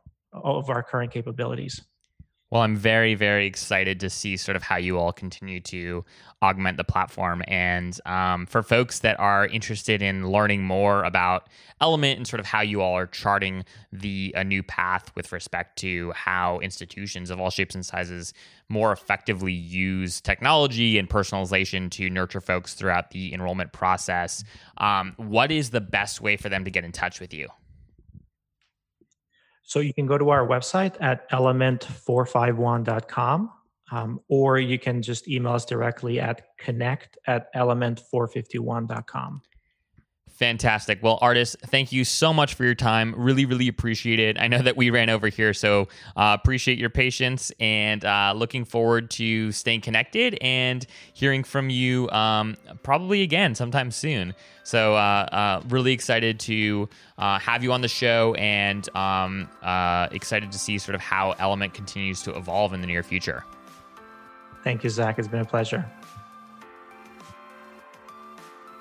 of 0.43 0.69
our 0.69 0.83
current 0.83 1.11
capabilities 1.11 1.81
well, 2.51 2.61
I'm 2.61 2.75
very, 2.77 3.15
very 3.15 3.47
excited 3.47 3.99
to 4.01 4.09
see 4.09 4.37
sort 4.37 4.55
of 4.55 4.61
how 4.61 4.77
you 4.77 4.99
all 4.99 5.11
continue 5.11 5.59
to 5.61 6.05
augment 6.43 6.77
the 6.77 6.83
platform. 6.83 7.41
And 7.47 7.99
um, 8.05 8.45
for 8.45 8.61
folks 8.61 8.99
that 8.99 9.19
are 9.19 9.47
interested 9.47 10.01
in 10.01 10.29
learning 10.29 10.63
more 10.63 11.03
about 11.03 11.49
Element 11.81 12.17
and 12.17 12.25
sort 12.25 12.39
of 12.39 12.45
how 12.45 12.61
you 12.61 12.81
all 12.81 12.95
are 12.95 13.07
charting 13.07 13.65
the 13.91 14.31
a 14.37 14.43
new 14.45 14.63
path 14.63 15.13
with 15.15 15.33
respect 15.33 15.77
to 15.79 16.13
how 16.13 16.59
institutions 16.59 17.29
of 17.29 17.41
all 17.41 17.49
shapes 17.49 17.75
and 17.75 17.85
sizes 17.85 18.33
more 18.69 18.93
effectively 18.93 19.51
use 19.51 20.21
technology 20.21 20.97
and 20.97 21.09
personalization 21.09 21.91
to 21.91 22.09
nurture 22.09 22.39
folks 22.39 22.73
throughout 22.75 23.11
the 23.11 23.33
enrollment 23.33 23.73
process, 23.73 24.45
um, 24.77 25.13
what 25.17 25.51
is 25.51 25.71
the 25.71 25.81
best 25.81 26.21
way 26.21 26.37
for 26.37 26.47
them 26.47 26.63
to 26.63 26.71
get 26.71 26.85
in 26.85 26.93
touch 26.93 27.19
with 27.19 27.33
you? 27.33 27.49
So 29.65 29.79
you 29.79 29.93
can 29.93 30.05
go 30.05 30.17
to 30.17 30.29
our 30.29 30.47
website 30.47 30.95
at 31.01 31.29
element451.com, 31.31 33.51
um, 33.91 34.21
or 34.27 34.59
you 34.59 34.77
can 34.77 35.01
just 35.01 35.27
email 35.27 35.53
us 35.53 35.65
directly 35.65 36.19
at 36.19 36.55
connect 36.57 37.17
at 37.25 37.51
element451.com. 37.53 39.41
Fantastic. 40.35 41.01
Well, 41.01 41.17
Ardis, 41.21 41.57
thank 41.61 41.93
you 41.93 42.03
so 42.03 42.33
much 42.33 42.55
for 42.55 42.65
your 42.65 42.75
time. 42.75 43.13
Really, 43.15 43.45
really 43.45 43.69
appreciate 43.69 44.19
it. 44.19 44.37
I 44.37 44.49
know 44.49 44.61
that 44.61 44.75
we 44.75 44.89
ran 44.89 45.09
over 45.09 45.29
here, 45.29 45.53
so 45.53 45.87
uh, 46.17 46.35
appreciate 46.37 46.77
your 46.77 46.89
patience 46.89 47.53
and 47.57 48.03
uh, 48.03 48.33
looking 48.35 48.65
forward 48.65 49.09
to 49.11 49.53
staying 49.53 49.79
connected 49.79 50.37
and 50.41 50.85
hearing 51.13 51.45
from 51.45 51.69
you 51.69 52.09
um, 52.09 52.57
probably 52.83 53.21
again 53.21 53.55
sometime 53.55 53.91
soon. 53.91 54.35
So, 54.63 54.95
uh, 54.95 54.97
uh 55.31 55.61
really 55.69 55.93
excited 55.93 56.39
to 56.41 56.89
uh, 57.17 57.39
have 57.39 57.63
you 57.63 57.71
on 57.71 57.79
the 57.79 57.87
show 57.87 58.33
and 58.33 58.89
um, 58.93 59.49
uh, 59.63 60.09
excited 60.11 60.51
to 60.51 60.59
see 60.59 60.77
sort 60.79 60.95
of 60.95 61.01
how 61.01 61.31
Element 61.39 61.73
continues 61.73 62.21
to 62.23 62.35
evolve 62.35 62.73
in 62.73 62.81
the 62.81 62.87
near 62.87 63.03
future. 63.03 63.45
Thank 64.65 64.83
you, 64.83 64.89
Zach. 64.89 65.17
It's 65.17 65.29
been 65.29 65.41
a 65.41 65.45
pleasure. 65.45 65.89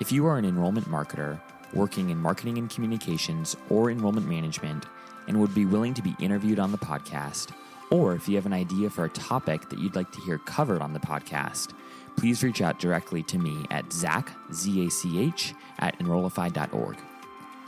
If 0.01 0.11
you 0.11 0.25
are 0.25 0.37
an 0.37 0.43
enrollment 0.43 0.89
marketer 0.89 1.39
working 1.75 2.09
in 2.09 2.21
marketing 2.21 2.57
and 2.57 2.69
communications 2.69 3.55
or 3.69 3.91
enrollment 3.91 4.27
management 4.27 4.85
and 5.27 5.39
would 5.39 5.53
be 5.53 5.65
willing 5.65 5.93
to 5.93 6.01
be 6.01 6.15
interviewed 6.19 6.59
on 6.59 6.71
the 6.71 6.77
podcast, 6.77 7.49
or 7.91 8.15
if 8.15 8.27
you 8.27 8.35
have 8.35 8.45
an 8.45 8.53
idea 8.53 8.89
for 8.89 9.05
a 9.05 9.09
topic 9.09 9.69
that 9.69 9.79
you'd 9.79 9.95
like 9.95 10.11
to 10.11 10.21
hear 10.21 10.37
covered 10.39 10.81
on 10.81 10.93
the 10.93 10.99
podcast, 10.99 11.73
please 12.15 12.43
reach 12.43 12.61
out 12.61 12.79
directly 12.79 13.21
to 13.23 13.37
me 13.37 13.65
at 13.69 13.91
zach, 13.91 14.31
Z-A-C-H, 14.53 15.53
at 15.79 15.99
enrollify.org. 15.99 16.97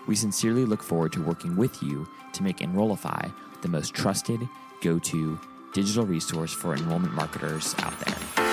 We 0.08 0.16
sincerely 0.16 0.66
look 0.66 0.82
forward 0.82 1.12
to 1.14 1.22
working 1.22 1.56
with 1.56 1.84
you 1.84 2.08
to 2.34 2.44
make 2.44 2.62
Enrollify 2.62 3.28
the 3.62 3.68
most 3.68 3.94
trusted, 3.94 4.48
go-to 4.82 5.40
digital 5.74 6.06
resource 6.06 6.54
for 6.54 6.76
enrollment 6.76 7.14
marketers 7.14 7.76
out 7.80 8.00
there. 8.00 8.47